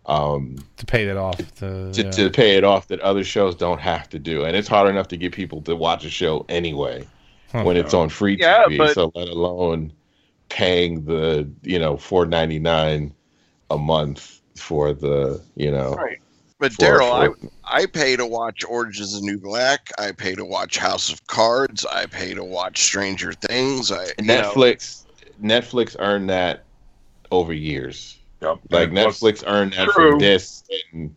[0.06, 1.36] um to pay that off.
[1.56, 2.10] To, to, yeah.
[2.10, 4.44] to pay it off that other shows don't have to do.
[4.44, 7.06] And it's hard enough to get people to watch a show anyway
[7.52, 7.62] Huh.
[7.62, 8.78] when it's on free Yeah, TV.
[8.78, 9.92] but- So let alone
[10.48, 13.12] paying the you know four ninety nine
[13.70, 15.94] a month for the you know.
[15.94, 16.18] Right.
[16.58, 19.90] But Daryl, I for- I pay to watch Orange is the New Black.
[19.98, 21.84] I pay to watch House of Cards.
[21.84, 23.92] I pay to watch Stranger Things.
[23.92, 25.04] I you know, Netflix
[25.42, 26.64] Netflix earned that
[27.30, 28.15] over years.
[28.42, 28.58] Yep.
[28.70, 30.12] Like And plus- Netflix earned that True.
[30.12, 31.14] from this and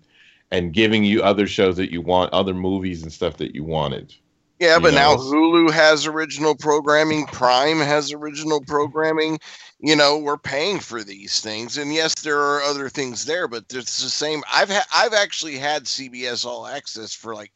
[0.52, 4.16] and giving you other shows that you want, other movies and stuff that you wanted.
[4.60, 5.22] Yeah, you but now know.
[5.22, 7.28] Hulu has original programming.
[7.28, 9.40] Prime has original programming.
[9.80, 13.64] You know, we're paying for these things, and yes, there are other things there, but
[13.72, 14.42] it's the same.
[14.52, 17.52] I've ha- I've actually had CBS All Access for like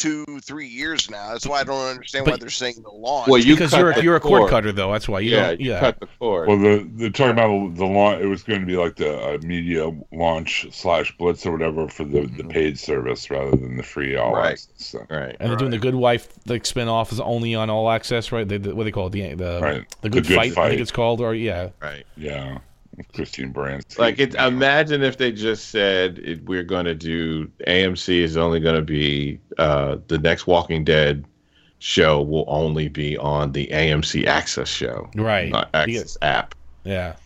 [0.00, 1.30] two, three years now.
[1.32, 3.28] That's why I don't understand why they're saying the launch.
[3.28, 4.50] Well, you because you're, a, the you're a cord cord.
[4.50, 4.90] cutter though.
[4.92, 5.60] That's why you yeah, don't.
[5.60, 6.48] you Yeah, cut the cord.
[6.48, 8.22] Well, the they're talking about the launch.
[8.22, 12.04] It was going to be like the uh, media launch slash blitz or whatever for
[12.04, 14.52] the, the paid service rather than the free all Right.
[14.52, 14.68] access.
[14.78, 15.36] So, right.
[15.38, 18.48] and they're doing the Good Wife like spin off is only on All Access, right?
[18.48, 19.10] They, the, what do they call it?
[19.12, 19.88] The the, Right.
[20.00, 22.06] the The Good, Good Fight, I think it's called, or yeah, Right.
[22.16, 22.58] yeah,
[23.14, 23.98] Christine Baranski.
[23.98, 24.34] Like it.
[24.34, 28.82] Imagine if they just said it, we're going to do AMC is only going to
[28.82, 31.24] be uh, the next Walking Dead
[31.78, 36.54] show will only be on the AMC Access show, right, Access app.
[36.84, 37.16] yeah.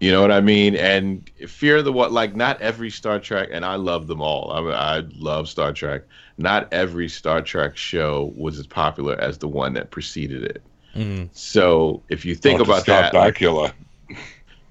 [0.00, 0.76] You know what I mean?
[0.76, 2.12] And Fear the what?
[2.12, 4.52] Like not every Star Trek, and I love them all.
[4.52, 6.02] I, mean, I love Star Trek.
[6.36, 10.62] Not every Star Trek show was as popular as the one that preceded it.
[10.94, 11.28] Mm.
[11.32, 13.72] So if you think Well, to about start that, like, Bakula.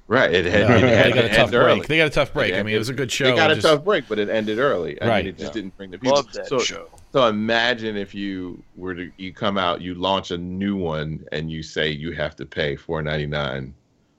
[0.07, 0.33] Right?
[0.33, 1.75] It had, No, it they had got a tough end early.
[1.79, 1.87] break.
[1.87, 2.53] They got a tough break.
[2.53, 3.25] It I mean, it was a good show.
[3.25, 5.01] They got a just- tough break, but it ended early.
[5.01, 5.25] I Right.
[5.25, 5.61] mean, it just Yeah.
[5.61, 6.15] didn't bring the people.
[6.15, 6.87] love that so, show.
[7.13, 11.51] so imagine if you were to you come out, you launch a new one, and
[11.51, 13.73] you say you have to pay four ninety nine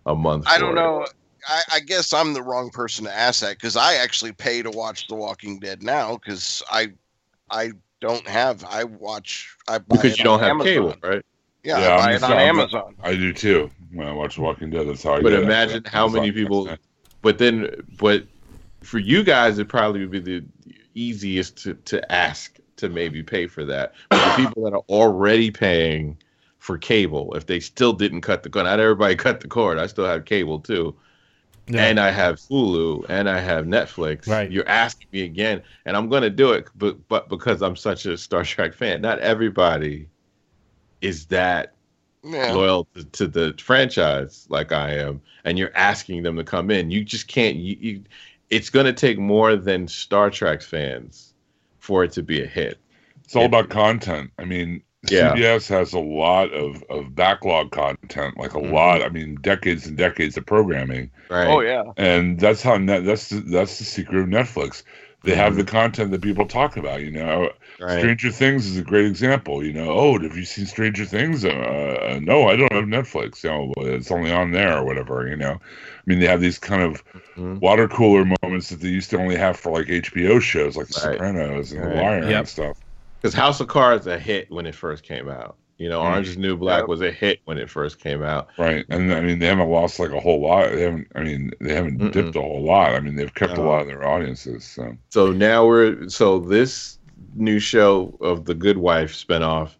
[0.06, 0.44] a month.
[0.46, 0.80] I don't it.
[0.80, 1.06] know.
[1.48, 4.70] I, I guess I'm the wrong person to ask that because I actually pay to
[4.70, 6.88] watch The Walking Dead now because I
[7.50, 10.72] I don't have I watch I buy because it you don't on have Amazon.
[10.72, 11.24] cable, right?
[11.64, 12.94] Yeah, Yeah, I buy I'm it on Amazon.
[13.02, 13.70] I do too.
[13.92, 15.44] When I watch Walking Dead, that's how I But get it.
[15.44, 16.68] imagine how Amazon many people-
[17.22, 18.24] But then, but
[18.82, 20.44] for you guys, it probably would be the
[20.94, 23.94] easiest to, to ask to maybe pay for that.
[24.10, 26.16] But the people that are already paying
[26.58, 29.78] for cable, if they still didn't cut the cord, not everybody cut the cord.
[29.78, 30.94] I still have cable too.
[31.70, 31.84] Yeah.
[31.84, 34.26] and I have Hulu and I have Netflix.
[34.26, 34.50] Right.
[34.50, 38.06] You're asking me again, and I'm going to do it, but but because I'm such
[38.06, 40.08] a Star Trek fan, not everybody
[41.02, 41.74] is that
[42.24, 42.52] Yeah.
[42.52, 46.90] loyal to, to the franchise like I am, and you're asking them to come in.
[46.90, 47.56] You just can't.
[47.56, 48.04] You, you
[48.50, 51.34] it's going to take more than Star Trek fans
[51.78, 52.78] for it to be a hit.
[53.24, 54.30] It's all about content.
[54.38, 55.34] I mean, Yeah.
[55.34, 58.72] CBS has a lot of, of backlog content, like a Mhm.
[58.72, 59.02] lot.
[59.02, 61.46] I mean, decades and decades of programming, Right.
[61.46, 61.84] Oh yeah.
[61.98, 63.04] and that's how net.
[63.04, 64.82] That's the, that's the secret of Netflix.
[65.24, 67.02] They have the content that people talk about.
[67.02, 67.50] You know,
[67.80, 67.98] Right.
[67.98, 69.64] Stranger Things is a great example.
[69.64, 71.44] You know, oh, have you seen Stranger Things?
[71.44, 73.42] Uh, Uh, no, I don't have Netflix.
[73.42, 75.26] You know, it's only on there or whatever.
[75.28, 77.02] You know, I mean, they have these kind of
[77.36, 77.60] Mhm.
[77.60, 81.00] water cooler moments that they used to only have for like HBO shows, like The
[81.00, 81.12] Right.
[81.14, 81.88] Sopranos and Right.
[81.96, 82.38] The Wire Yep.
[82.38, 82.76] and stuff.
[83.20, 85.56] Because House of Cards a hit when it first came out.
[85.78, 86.04] You know, Mm.
[86.10, 86.88] Orange is New Black Yep.
[86.88, 88.48] was a hit when it first came out.
[88.58, 90.72] Right, and I mean they haven't lost like a whole lot.
[90.72, 91.06] They haven't.
[91.14, 92.12] I mean they haven't Mm-mm.
[92.12, 92.94] dipped a whole lot.
[92.94, 94.64] I mean they've kept a lot of their audiences.
[94.64, 96.98] So So now we're so this
[97.34, 99.70] new show of the Good Wife spinoff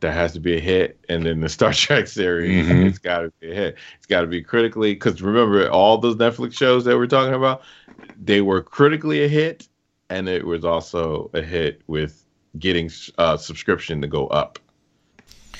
[0.00, 2.86] that has to be a hit, and then the Star Trek series, Mhm.
[2.86, 3.76] it's got to be a hit.
[3.96, 7.62] It's got to be critically because remember all those Netflix shows that we're talking about,
[8.22, 9.66] they were critically a hit,
[10.10, 12.24] and it was also a hit with
[12.58, 12.88] getting
[13.18, 14.58] uh, subscription to go up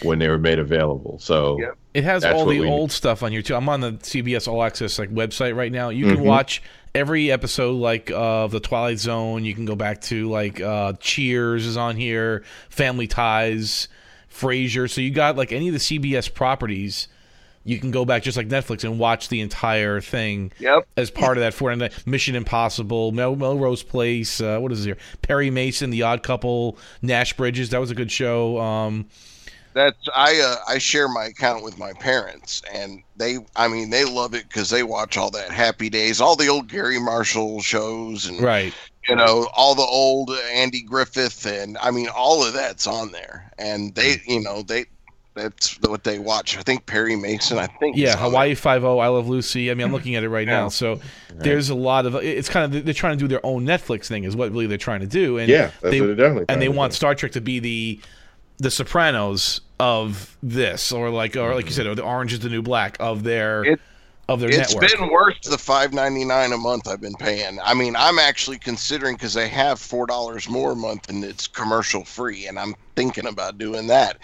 [0.02, 1.18] when they were made available.
[1.20, 1.76] So Yep.
[1.94, 3.54] It has all the we old stuff on here too.
[3.54, 5.90] I'm on the CBS All Access like website right now.
[5.90, 6.24] You can Mhm.
[6.24, 6.60] watch
[6.92, 9.44] every episode like of the Twilight Zone.
[9.44, 13.86] You can go back to like uh, Cheers is on here, Family Ties,
[14.32, 14.90] Frasier.
[14.90, 17.06] So you got like any of the CBS properties.
[17.66, 20.86] You can go back just like Netflix and watch the entire thing Yep.
[20.98, 24.38] as part of that For Mission Impossible, Mel- Melrose Place.
[24.40, 24.96] Uh, what is it here?
[25.22, 27.70] Perry Mason, The Odd Couple, Nash Bridges.
[27.70, 28.58] That was a good show.
[28.60, 29.06] Um,
[29.74, 34.04] That's I uh, I share my account with my parents, and they I mean they
[34.04, 38.26] love it because they watch all that Happy Days, all the old Garry Marshall shows,
[38.26, 38.72] and right.
[39.08, 43.50] you know all the old Andy Griffith, and I mean all of that's on there,
[43.58, 44.86] and they you know they
[45.34, 46.56] that's what they watch.
[46.56, 47.58] I think Perry Mason.
[47.58, 49.72] I think Yeah, Hawaii Five O, I Love Lucy.
[49.72, 50.64] I mean, I'm looking at it right now.
[50.64, 50.68] Yeah.
[50.68, 51.00] So
[51.34, 52.14] there's a lot of.
[52.14, 54.78] It's kind of they're trying to do their own Netflix thing, is what really they're
[54.78, 55.38] trying to do.
[55.38, 56.96] And Yeah, that's they, what they're definitely and they want do.
[56.96, 58.00] Star Trek to be the
[58.58, 62.48] the Sopranos of this, or like, or like you said, or the Orange is the
[62.48, 63.80] New Black of their It-
[64.26, 64.90] of their It's network.
[64.98, 67.58] been worth the five ninety nine a month I've been paying.
[67.62, 71.46] I mean, I'm actually considering because they have four dollars more a month and it's
[71.46, 74.16] commercial free, and I'm thinking about doing that.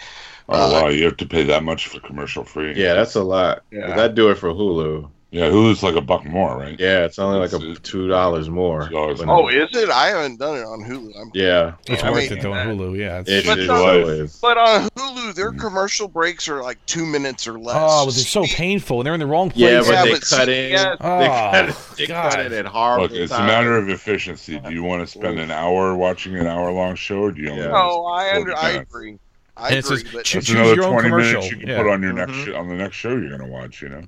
[0.49, 2.73] oh Uh, wow, you have to pay that much for commercial free.
[2.75, 3.61] yeah, that's a lot.
[3.71, 4.01] Yeah.
[4.01, 5.07] I do it for Hulu.
[5.29, 5.49] yeah.
[5.51, 6.77] Hulu's like a buck more, right?
[6.79, 8.89] Yeah, it's only like a two dollars more.
[8.89, 9.89] $2 Oh, is it?
[9.91, 11.13] I haven't done it on Hulu.
[11.21, 12.97] I'm, yeah, it's I worth mean, it though on Hulu.
[12.97, 13.19] Yeah.
[13.19, 17.47] It's, it, But it no- but on Hulu, their commercial breaks are like two minutes
[17.47, 17.75] or less.
[17.79, 19.61] oh, but they're so painful, and they're in the wrong place.
[19.61, 20.71] Yeah, but Yeah, they but cut in.
[20.71, 20.83] yeah.
[20.99, 22.31] they Oh, cut it, they God.
[22.31, 24.59] cut it at horrible Look, it's a matter of efficiency.
[24.59, 27.49] Do you want to spend an hour watching an hour long show, or do you
[27.49, 27.63] only?
[27.63, 27.71] Yeah.
[27.71, 29.17] want to No, I under, I agree.
[29.57, 29.97] I And it agree.
[29.99, 31.33] says but choose another your own twenty commercial.
[31.41, 31.77] minutes you can Yeah.
[31.81, 32.45] put on your next Mhm.
[32.45, 33.81] sh- on the next show you're gonna watch.
[33.81, 34.03] You know.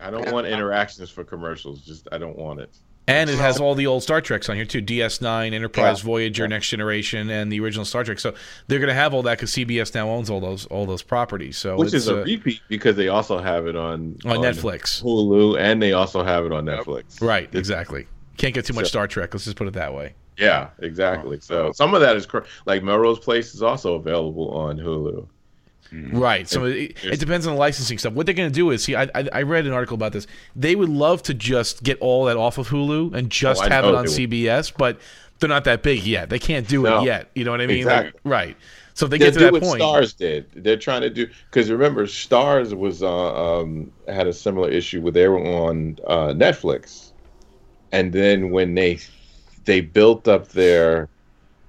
[0.00, 1.80] I don't want interactions for commercials.
[1.82, 2.70] Just I don't want it.
[3.08, 6.04] And it has all the old Star Treks on here too: DS9, Enterprise, Yeah.
[6.04, 8.18] Voyager, Next Generation, and the original Star Trek.
[8.20, 8.34] So
[8.66, 11.56] they're going to have all that because CBS now owns all those all those properties.
[11.56, 15.02] So Which it's, is a uh, repeat because they also have it on on Netflix.
[15.02, 17.20] Hulu, and they also have it on Netflix.
[17.22, 18.06] Right, exactly.
[18.36, 19.32] Can't get too much So- Star Trek.
[19.34, 20.14] Let's just put it that way.
[20.36, 21.40] Yeah, exactly.
[21.40, 25.26] So some of that is cor- like Melrose Place is also available on Hulu.
[25.92, 26.48] Right.
[26.48, 28.12] So it, it depends on the licensing stuff.
[28.12, 30.26] What they're going to do is, see, I, I I read an article about this.
[30.54, 33.84] They would love to just get all that off of Hulu and just Oh, have
[33.84, 34.04] it on.
[34.04, 35.00] CBS, but
[35.38, 36.28] they're not that big yet.
[36.30, 37.00] They can't do No.
[37.00, 37.30] it yet.
[37.34, 37.78] You know what I mean?
[37.78, 38.12] Exactly.
[38.12, 38.56] Like, right.
[38.94, 40.46] So if they They get to do that what point, Starz did.
[40.56, 45.12] They're trying to do because remember Starz was uh, um, had a similar issue where
[45.12, 47.12] they were on uh, Netflix,
[47.92, 48.98] and then when they
[49.64, 51.08] they built up their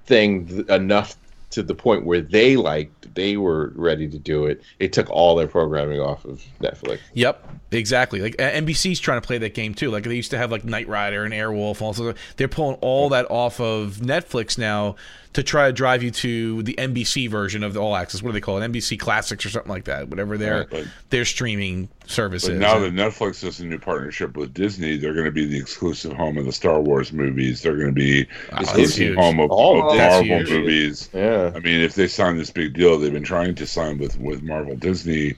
[0.06, 1.16] thing th- enough
[1.50, 2.56] to the point where they
[3.10, 6.98] liked they were ready to do it, they took all their programming off of Netflix.
[7.14, 8.20] Yep, exactly.
[8.20, 9.90] Like NBC's trying to play that game too.
[9.90, 11.82] Like they used to have like Knight Rider and Airwolf.
[11.82, 14.96] Also, they're pulling all that off of Netflix now
[15.32, 18.20] to try to drive you to the NBC version of the All Access.
[18.20, 18.66] What do they call it?
[18.72, 20.08] NBC Classics or something like that.
[20.08, 20.86] Whatever their Right.
[21.10, 22.58] their streaming service But is.
[22.60, 26.12] now that Netflix has a new partnership with Disney, they're going to be the exclusive
[26.14, 27.62] home of the Star Wars movies.
[27.62, 29.16] They're going to be Wow, the exclusive huge.
[29.18, 30.50] home of, All of of Marvel huge.
[30.50, 31.08] movies.
[31.14, 34.18] Yeah, I mean, if they sign this big deal, they've been trying to sign with
[34.18, 35.34] with Marvel Disney.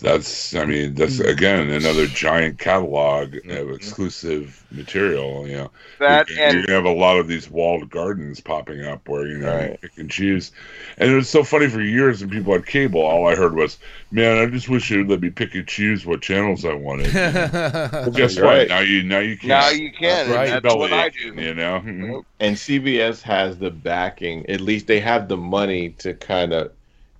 [0.00, 1.28] That's, I mean, that's Mm-hmm.
[1.28, 5.46] again another giant catalog of exclusive material.
[5.46, 9.08] You know, That you're, you're gonna have a lot of these walled gardens popping up
[9.08, 9.80] where you know you Right.
[9.80, 10.50] pick and choose.
[10.98, 13.00] And it was so funny for years when people had cable.
[13.02, 13.78] All I heard was,
[14.10, 18.10] "Man, I just wish you'd let me pick and choose what channels I wanted." well,
[18.10, 18.56] guess You're what?
[18.56, 18.68] right.
[18.68, 19.48] Now you now you can't.
[19.48, 20.30] now you can.
[20.30, 20.60] Right.
[20.62, 21.34] That's what I do.
[21.40, 22.24] You know.
[22.40, 24.44] and CBS has the backing.
[24.50, 26.72] At least they have the money to kind of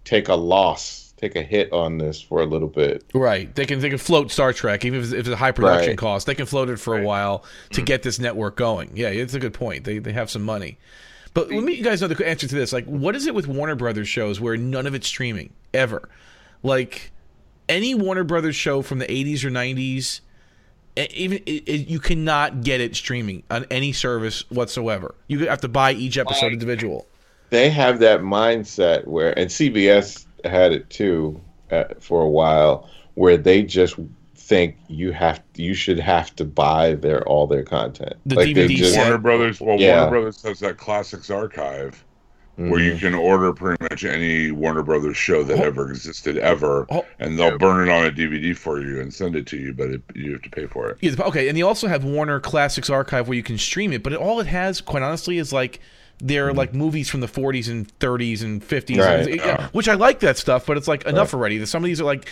[0.05, 3.05] take a loss, take a hit on this for a little bit.
[3.15, 3.55] Right.
[3.55, 5.91] They can they can float Star Trek even if it's, if it's a high production
[5.91, 5.99] Right.
[5.99, 6.27] cost.
[6.27, 7.39] They can float it for a while
[7.71, 7.85] to Mm-hmm.
[7.85, 8.91] get this network going.
[8.95, 9.85] Yeah, it's a good point.
[9.85, 10.79] They they have some money.
[11.33, 12.73] But let me you guys know the answer to this.
[12.73, 16.09] Like, what is it with Warner Brothers shows where none of it's streaming ever?
[16.63, 17.11] Like
[17.69, 20.21] any Warner Brothers show from the 80s or 90s,
[20.97, 25.15] e- even it, it, you cannot get it streaming on any service whatsoever.
[25.29, 27.07] You have to buy each episode individual.
[27.55, 31.41] They have that mindset where, and CBS had it too
[31.71, 33.95] uh, for a while, where they just
[34.35, 38.15] think you have you should have to buy their all their content.
[38.27, 39.05] The they DVD just- set.
[39.05, 39.61] Warner Brothers.
[39.61, 39.97] Well, Yeah.
[40.03, 42.05] Warner Brothers has that classics archive
[42.57, 42.85] where Mhm.
[42.93, 47.05] you can order pretty much any Warner Brothers show that ever existed ever, Oh.
[47.19, 49.91] and they'll burn it on a DVD for you and send it to you, but
[49.91, 50.99] it, you have to pay for it.
[51.01, 54.13] Yeah, okay, and they also have Warner Classics Archive where you can stream it, but
[54.13, 55.81] it, all it has, quite honestly, is like
[56.19, 56.59] they're mm-hmm.
[56.59, 59.27] like movies from the 40s and 30s and 50s, Right.
[59.27, 61.65] and- yeah, which I like that stuff, but it's like enough already.
[61.67, 62.29] Some of these are like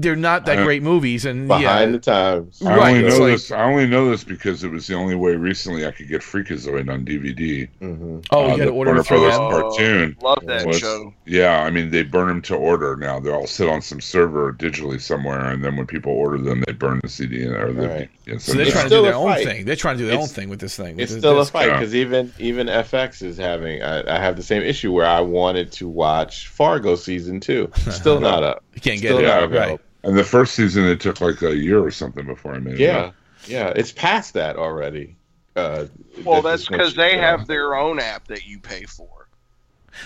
[0.00, 2.60] they're not that Uh, great movies, and behind yeah, the times.
[2.62, 3.50] I Right, only know like- this.
[3.50, 6.90] I only know this because it was the only way recently I could get Freakazoid
[6.92, 7.68] on DVD.
[7.80, 9.38] hmm oh, Uh, you got to order Warner it through Brothers.
[9.38, 11.12] Oh, cartoon Love that was- show.
[11.26, 13.20] Yeah, I mean they burn them to order now.
[13.20, 16.72] They all sit on some server digitally somewhere, and then when people order them, they
[16.72, 17.88] burn the CD or the.
[17.88, 18.08] Right.
[18.26, 19.44] yeah, So they're trying to do their own fight.
[19.46, 19.64] thing.
[19.64, 20.98] They're trying to do their own thing with this thing.
[20.98, 21.78] It's With still a this- fight Yeah.
[21.78, 23.82] because even even FX is having.
[23.82, 27.70] I, I have the same issue where I wanted to watch Fargo season two.
[27.90, 28.62] Still not up.
[28.74, 29.22] You can't get Still it.
[29.26, 29.80] not Right.
[30.04, 30.10] Available.
[30.10, 32.80] And the first season, it took like a year or something before I made it.
[32.80, 33.14] Yeah, up.
[33.46, 35.16] yeah, it's past that already.
[35.56, 35.86] Uh,
[36.24, 39.06] Well, that's because they have their own app that you pay for.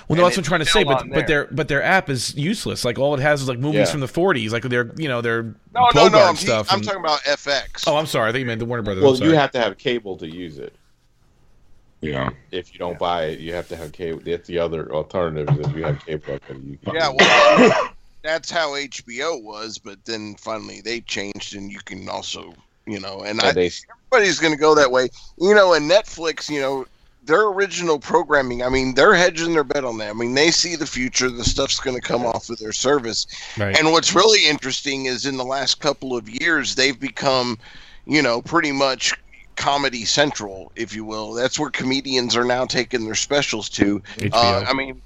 [0.06, 0.84] Well, no, And that's what I'm trying to say.
[0.84, 2.84] But on but their but their app is useless.
[2.84, 3.84] Like all it has is like movies Yeah.
[3.86, 4.50] from the 40s.
[4.50, 5.44] Like they're you know they're
[5.74, 6.18] No, no, no.
[6.24, 6.66] I'm, stuff.
[6.70, 7.84] I'm and- talking about FX.
[7.86, 8.28] oh, I'm sorry.
[8.28, 9.02] I think you meant the Warner Brothers.
[9.02, 10.74] Well, you have to have cable to use it.
[12.02, 12.28] Yeah.
[12.52, 14.20] If you don't buy it, you have to have cable.
[14.24, 15.58] That's the other alternative.
[15.58, 17.90] Is if you have cable, you can Yeah, well,
[18.28, 22.55] that's how HBO was, but then finally they changed, and you can also,
[22.86, 23.70] you know, and I, they
[24.06, 25.09] everybody's going to go that way.
[25.38, 26.86] You know, and Netflix, you know,
[27.24, 30.10] their original programming, I mean, they're hedging their bet on that.
[30.10, 33.26] I mean, they see the future, the stuff's going to come off of their service.
[33.56, 33.76] Right.
[33.78, 37.59] And what's really interesting is in the last couple of years, they've become,
[38.06, 39.14] you know, pretty much
[39.56, 41.32] comedy central, if you will.
[41.32, 44.02] That's where comedians are now taking their specials to.
[44.32, 45.00] Uh, I mean,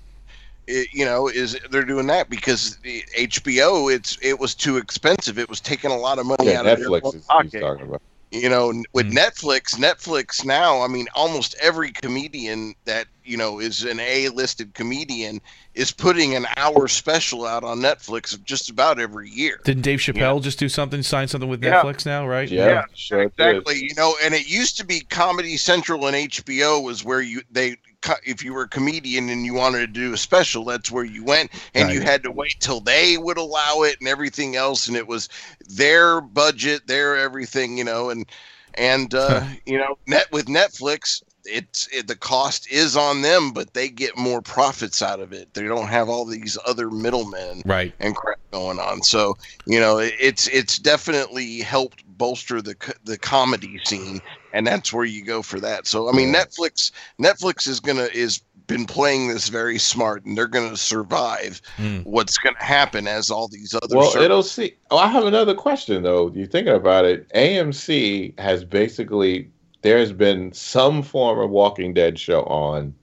[0.67, 5.39] it, you know, is they're doing that because the HBO it's it was too expensive.
[5.39, 7.61] It was taking a lot of money yeah, out of Netflix their is pocket.
[7.61, 8.03] talking about.
[8.35, 9.19] You know, with Mm.
[9.19, 15.39] Netflix, Netflix now, I mean, almost every comedian that you know is an A-listed comedian
[15.75, 19.61] is putting an hour special out on Netflix just about every year.
[19.65, 21.83] Didn't Dave Chappelle just do something, sign something with Yeah.
[21.83, 22.49] Netflix now, right?
[22.49, 23.33] Yeah, Yeah, sure did.
[23.57, 23.83] Exactly.
[23.83, 27.73] You know, and it used to be Comedy Central and HBO was where you they
[27.73, 27.77] cu-
[28.25, 31.25] if you were a comedian and you wanted to do a special, that's where you
[31.25, 34.97] went, and you had to wait till they would allow it and everything else, and
[34.97, 35.29] it was
[35.69, 38.27] their budget, their everything, you know, and
[38.75, 43.75] and uh, you know, net with Netflix, it's it, the cost is on them, but
[43.75, 45.53] they get more profits out of it.
[45.55, 47.95] They don't have all these other middlemen Right.
[48.01, 49.03] and crap going on.
[49.03, 49.35] So
[49.67, 54.21] you know, it, it's it's definitely helped bolster the the comedy scene,
[54.53, 55.87] and that's where you go for that.
[55.87, 60.47] So I mean, Netflix Netflix is gonna is been playing this very smart, and they're
[60.47, 62.05] gonna survive Mm.
[62.05, 63.97] what's gonna happen as all these other.
[63.97, 64.75] Well, ser- it'll see.
[64.91, 66.31] Oh, I have another question though.
[66.35, 67.27] You're thinking about it.
[67.35, 69.51] AMC has basically
[69.83, 72.95] there has been some form of Walking Dead show on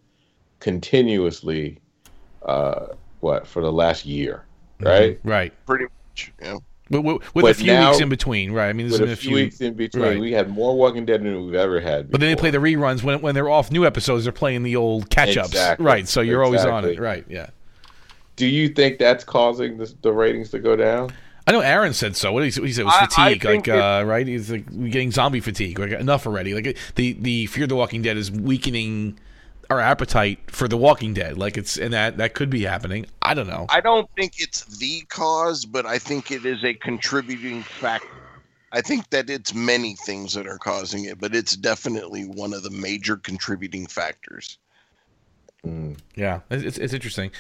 [0.60, 1.78] continuously.
[2.44, 2.88] Uh,
[3.20, 4.46] what for the last year,
[4.80, 5.20] right?
[5.24, 5.54] Right.
[5.66, 6.32] pretty much.
[6.42, 6.64] You know?
[6.90, 8.70] With, with, with a few now- weeks in between, right?
[8.70, 9.36] I mean, there's With been a a few few.
[9.36, 10.20] weeks in between, right.
[10.20, 12.10] we had more Walking Dead than we've ever had.
[12.10, 14.24] but then they play the reruns when when they're off new episodes.
[14.24, 15.86] They're playing the old catch ups, Exactly.
[15.86, 16.08] right?
[16.08, 17.26] So you're always on it, right?
[17.30, 17.48] Yeah.
[18.36, 21.12] Do you think that's causing the, the ratings to go down?
[21.46, 22.32] I know Aaron said so.
[22.32, 24.26] What did he, what he said it was I- I fatigue, think like uh, right?
[24.26, 26.54] He's like getting zombie fatigue, like enough already.
[26.54, 29.20] Like the the Fear of the Walking Dead is weakening
[29.70, 31.38] our appetite for the Walking Dead.
[31.38, 33.06] Like it's and that that could be happening.
[33.22, 33.68] I don't know.
[33.70, 38.08] I don't think it's the cause, but I think it is a contributing factor.
[38.72, 42.62] I think that it's many things that are causing it, but it's definitely one of
[42.64, 44.60] the major contributing factors.
[45.66, 45.98] Mm.
[46.16, 47.32] Yeah, it's, it's, it's interesting.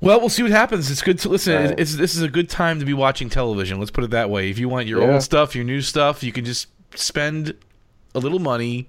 [0.00, 0.90] Well, we'll see what happens.
[0.90, 1.54] It's good to listen.
[1.54, 1.70] Right.
[1.70, 3.78] It's, it's this is a good time to be watching television.
[3.78, 4.50] Let's put it that way.
[4.50, 5.12] If you want your Yeah.
[5.14, 6.66] old stuff, your new stuff, you can just
[6.96, 7.54] spend
[8.14, 8.88] a little money,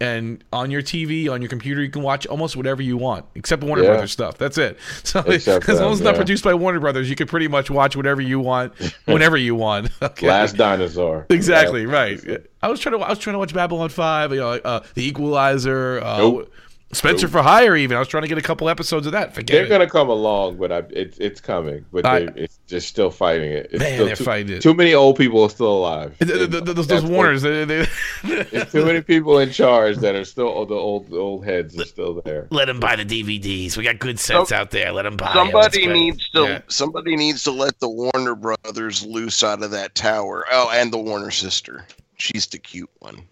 [0.00, 3.62] and on your TV, on your computer, you can watch almost whatever you want, except
[3.64, 3.90] Warner Yeah.
[3.90, 4.36] Brothers stuff.
[4.38, 4.78] That's it.
[5.04, 6.16] So Except as long as it's not yeah.
[6.18, 8.74] produced by Warner Brothers, you can pretty much watch whatever you want,
[9.06, 9.90] whenever you want.
[10.02, 10.28] Okay.
[10.28, 11.26] Last dinosaur.
[11.30, 11.92] Exactly Yeah.
[11.92, 12.46] right.
[12.62, 15.06] I was trying to I was trying to watch Babylon Five, you know, uh, The
[15.06, 16.52] Equalizer, uh, Nope.
[16.96, 17.76] Spencer for Hire.
[17.76, 19.34] Even I was trying to get a couple episodes of that.
[19.34, 19.68] Forget They're it.
[19.68, 21.84] gonna come along, but I, it's it's coming.
[21.92, 23.68] But I- they, it's just still fighting it.
[23.72, 24.62] It's Man, still they're too, fighting it.
[24.62, 26.16] Too many old people are still alive.
[26.18, 27.86] The- the- the- those, those Warners, they, they,
[28.24, 31.84] It's too many people in charge that are still the old the old heads are
[31.84, 32.48] still there.
[32.50, 33.76] Let them buy the DVDs.
[33.76, 34.92] We got good sets out there.
[34.92, 35.32] Let them buy.
[35.32, 36.60] Somebody It's needs to Yeah.
[36.68, 40.44] somebody needs to let the Warner Brothers loose out of that tower.
[40.50, 41.84] Oh, and the Warner sister.
[42.18, 43.22] She's the cute one.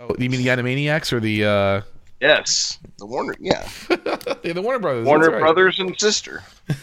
[0.00, 1.80] oh, you mean the Animaniacs or the uh,
[2.20, 3.34] Yes, the Warner.
[3.40, 3.66] Yeah,
[4.42, 5.06] yeah, the Warner Brothers?
[5.06, 5.40] Warner right.
[5.40, 6.42] Brothers and sister.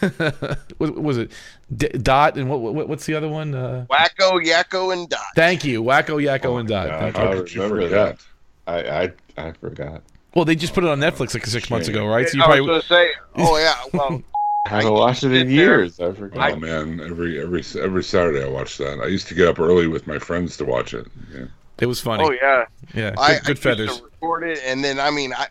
[0.78, 1.30] what was it?
[1.76, 2.88] D- Dot and what, what?
[2.88, 3.54] What's the other one?
[3.54, 5.20] Uh, Wakko, Yakko, and Dot.
[5.36, 6.88] thank you, Wakko, Yakko, and Dot.
[6.88, 7.14] God.
[7.14, 7.62] Thank you.
[7.62, 8.20] I remember forget?
[8.66, 10.02] I I, I forgot.
[10.34, 12.28] Well, they just put it on Netflix like six months ago, right?
[12.28, 14.22] So you I was probably going to say, oh yeah, well,
[14.66, 16.00] I haven't watched it in sit there- years.
[16.00, 16.52] I forgot.
[16.52, 19.00] Oh man, every every every Saturday I watch that.
[19.00, 21.06] I used to get up early with my friends to watch it.
[21.32, 21.46] Yeah.
[21.80, 22.24] It was funny.
[22.24, 22.64] oh yeah.
[22.94, 23.98] yeah, good, I, good I used feathers.
[23.98, 25.46] to record it, and then I mean, I,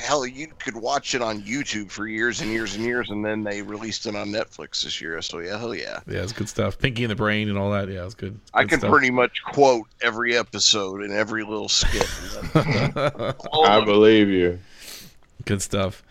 [0.00, 3.42] hell, you could watch it on YouTube for years and years and years, and then
[3.42, 5.20] they released it on Netflix this year.
[5.22, 6.78] So yeah, hell yeah, Yeah, it's good stuff.
[6.78, 7.88] Pinky and the Brain and all that.
[7.88, 8.38] Yeah, it's good.
[8.54, 8.90] I Good can stuff.
[8.92, 12.08] pretty much quote every episode and every little skit.
[12.54, 14.58] I believe you.
[15.44, 16.02] Good stuff.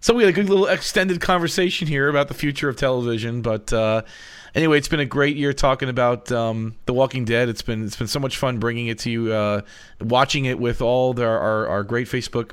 [0.00, 3.72] So we had a good little extended conversation here about the future of television, but
[3.72, 4.02] uh,
[4.54, 7.48] anyway, it's been a great year talking about um, The Walking Dead.
[7.48, 9.62] It's been it's been so much fun bringing it to you, uh,
[10.00, 12.52] watching it with all the, our our great Facebook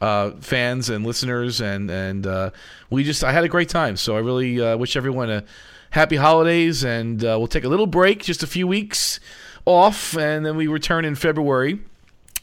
[0.00, 2.50] uh, fans and listeners, and and uh,
[2.90, 3.96] we just I had a great time.
[3.96, 5.44] So I really uh, wish everyone a
[5.90, 9.20] happy holidays, and uh, we'll take a little break, just a few weeks
[9.64, 11.80] off, and then we return in February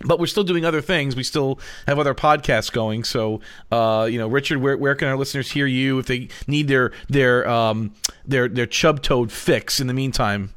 [0.05, 1.15] but we're still doing other things.
[1.15, 3.03] We still have other podcasts going.
[3.03, 6.67] So, uh, you know, Richard, where, where can our listeners hear you if they need
[6.67, 7.93] their their um,
[8.25, 9.79] their their chub toad fix?
[9.79, 10.53] In the meantime,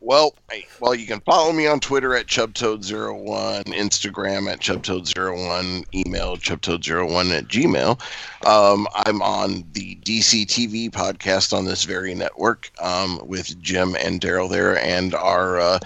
[0.00, 0.34] Well,
[0.80, 7.48] well, you can follow me on Twitter at chubtoad01, Instagram at chubtoad01, email chubtoad01 at
[7.48, 8.46] gmail.
[8.46, 14.20] Um, I'm on the DC TV podcast on this very network um, with Jim and
[14.20, 15.78] Daryl there, and our uh,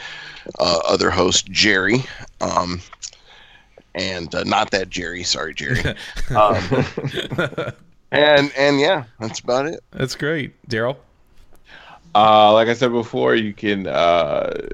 [0.59, 2.05] uh, other host Jerry.
[2.41, 2.81] Um,
[3.95, 5.81] and uh, not that Jerry, sorry Jerry.
[6.37, 6.57] um,
[8.13, 9.83] and and yeah, that's about it.
[9.93, 10.97] that's great, Daryl.
[12.15, 14.69] Uh, like I said before, you can uh,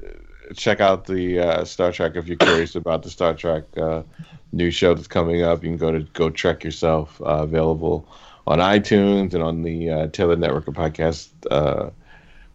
[0.55, 4.03] check out the uh, Star Trek if you're curious about the Star Trek uh,
[4.51, 5.63] new show that's coming up.
[5.63, 7.21] You can go to Go Trek yourself.
[7.21, 8.07] Uh, available
[8.47, 11.89] on iTunes and on the uh, Taylor Network of Podcast uh,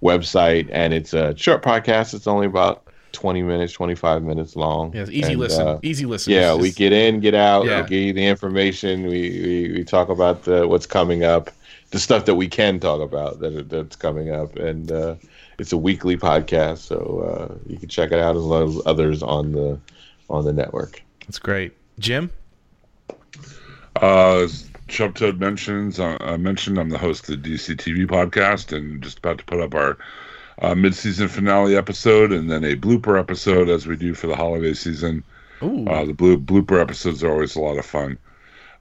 [0.03, 0.69] website.
[0.73, 2.15] And it's a short podcast.
[2.15, 4.93] It's only about 20 minutes, 25 minutes long.
[4.95, 6.33] Yes, easy And, listen, uh, easy listen.
[6.33, 7.83] yeah, It's we just- get in, get out, Yeah.
[7.83, 9.03] we give you the information.
[9.05, 9.09] We,
[9.69, 11.51] we, we talk about the, what's coming up,
[11.91, 15.15] the stuff that we can talk about that that's coming up, and uh,
[15.59, 19.23] it's a weekly podcast, so uh, you can check it out as well as others
[19.23, 19.79] on the
[20.31, 21.03] on the network.
[21.27, 22.31] That's great, Jim.
[23.97, 24.49] Uh,
[24.89, 29.03] Chub Toad mentions, uh, I mentioned I'm the host of the DC TV podcast, and
[29.03, 29.99] just about to put up our
[30.63, 34.73] uh, mid-season finale episode, and then a blooper episode as we do for the holiday
[34.73, 35.23] season.
[35.87, 38.19] Uh, the blue blooper episodes are always a lot of fun.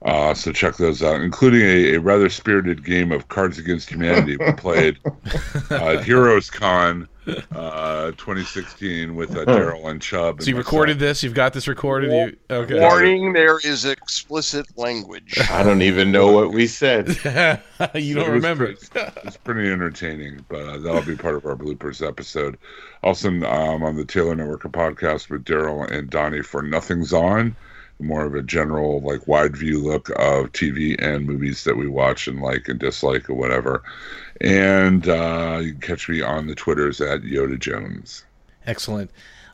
[0.04, 4.36] Uh, so check those out, including a, a rather spirited game of Cards Against Humanity
[4.36, 4.98] we played
[5.70, 7.08] uh, at Heroes Con
[7.52, 10.42] uh, 2016 with uh, Daryl and Chub.
[10.42, 11.22] so you recorded this.
[11.22, 12.10] You've got this recorded.
[12.10, 12.80] You, okay.
[12.80, 15.38] Warning: There is explicit language.
[15.50, 17.06] I don't even know what we said.
[17.94, 18.66] you So don't it remember.
[18.74, 22.58] pretty- It's pretty entertaining, but uh, that'll be part of our bloopers episode.
[23.04, 27.54] Also, um, on the Taylor Network podcast with Daryl and Donnie for Nothing's On,
[28.00, 32.26] more of a general, like, wide view look of TV and movies that we watch
[32.26, 33.82] and like and dislike or whatever.
[34.40, 38.24] And uh, you can catch me on the Twitters at Yoda Jones.
[38.66, 39.10] Excellent.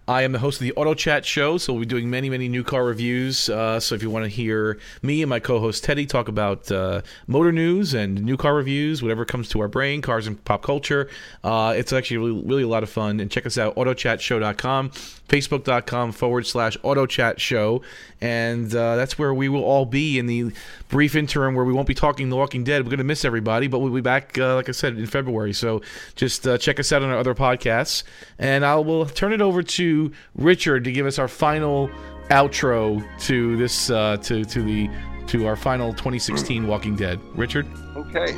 [0.09, 2.49] I am the host of the Auto Chat Show, so we'll be doing many, many
[2.49, 3.51] new car reviews.
[3.51, 7.03] Uh, so if you want to hear me and my co-host Teddy talk about uh,
[7.27, 11.11] motor news and new car reviews, whatever comes to our brain, cars and pop culture,
[11.45, 13.21] uh, it's actually really, really a lot of fun.
[13.21, 14.91] And check us out, autochatshow.com,
[15.29, 17.83] facebook.com forward slash autochat show.
[18.19, 20.53] And uh, that's where we will all be in the
[20.89, 22.83] brief interim where we won't be talking The Walking Dead.
[22.83, 25.53] We're going to miss everybody, but we'll be back, uh, like I said, in February.
[25.53, 25.83] So
[26.17, 28.03] just uh, check us out on our other podcasts.
[28.39, 31.91] And I will turn it over to Richard to give us our final
[32.31, 34.91] outro to this, uh, to, to the,
[35.29, 37.21] to our final 2016 Walking Dead.
[37.35, 37.67] Richard?
[37.97, 38.35] Okay.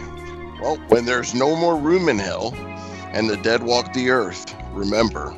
[0.60, 2.52] Well, when there's no more room in hell
[3.12, 5.34] and the dead walk the earth, remember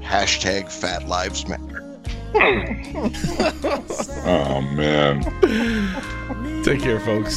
[0.00, 1.82] hashtag fat lives matter.
[4.28, 5.22] Oh, man.
[6.66, 7.34] Take care, folks.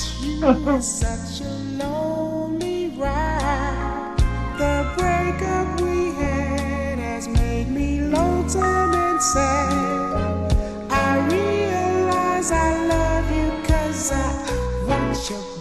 [0.84, 4.15] Such a lonely ride.
[4.57, 10.51] The breakup we had has made me lonesome and sad.
[10.89, 15.59] I realize I love you cause I want you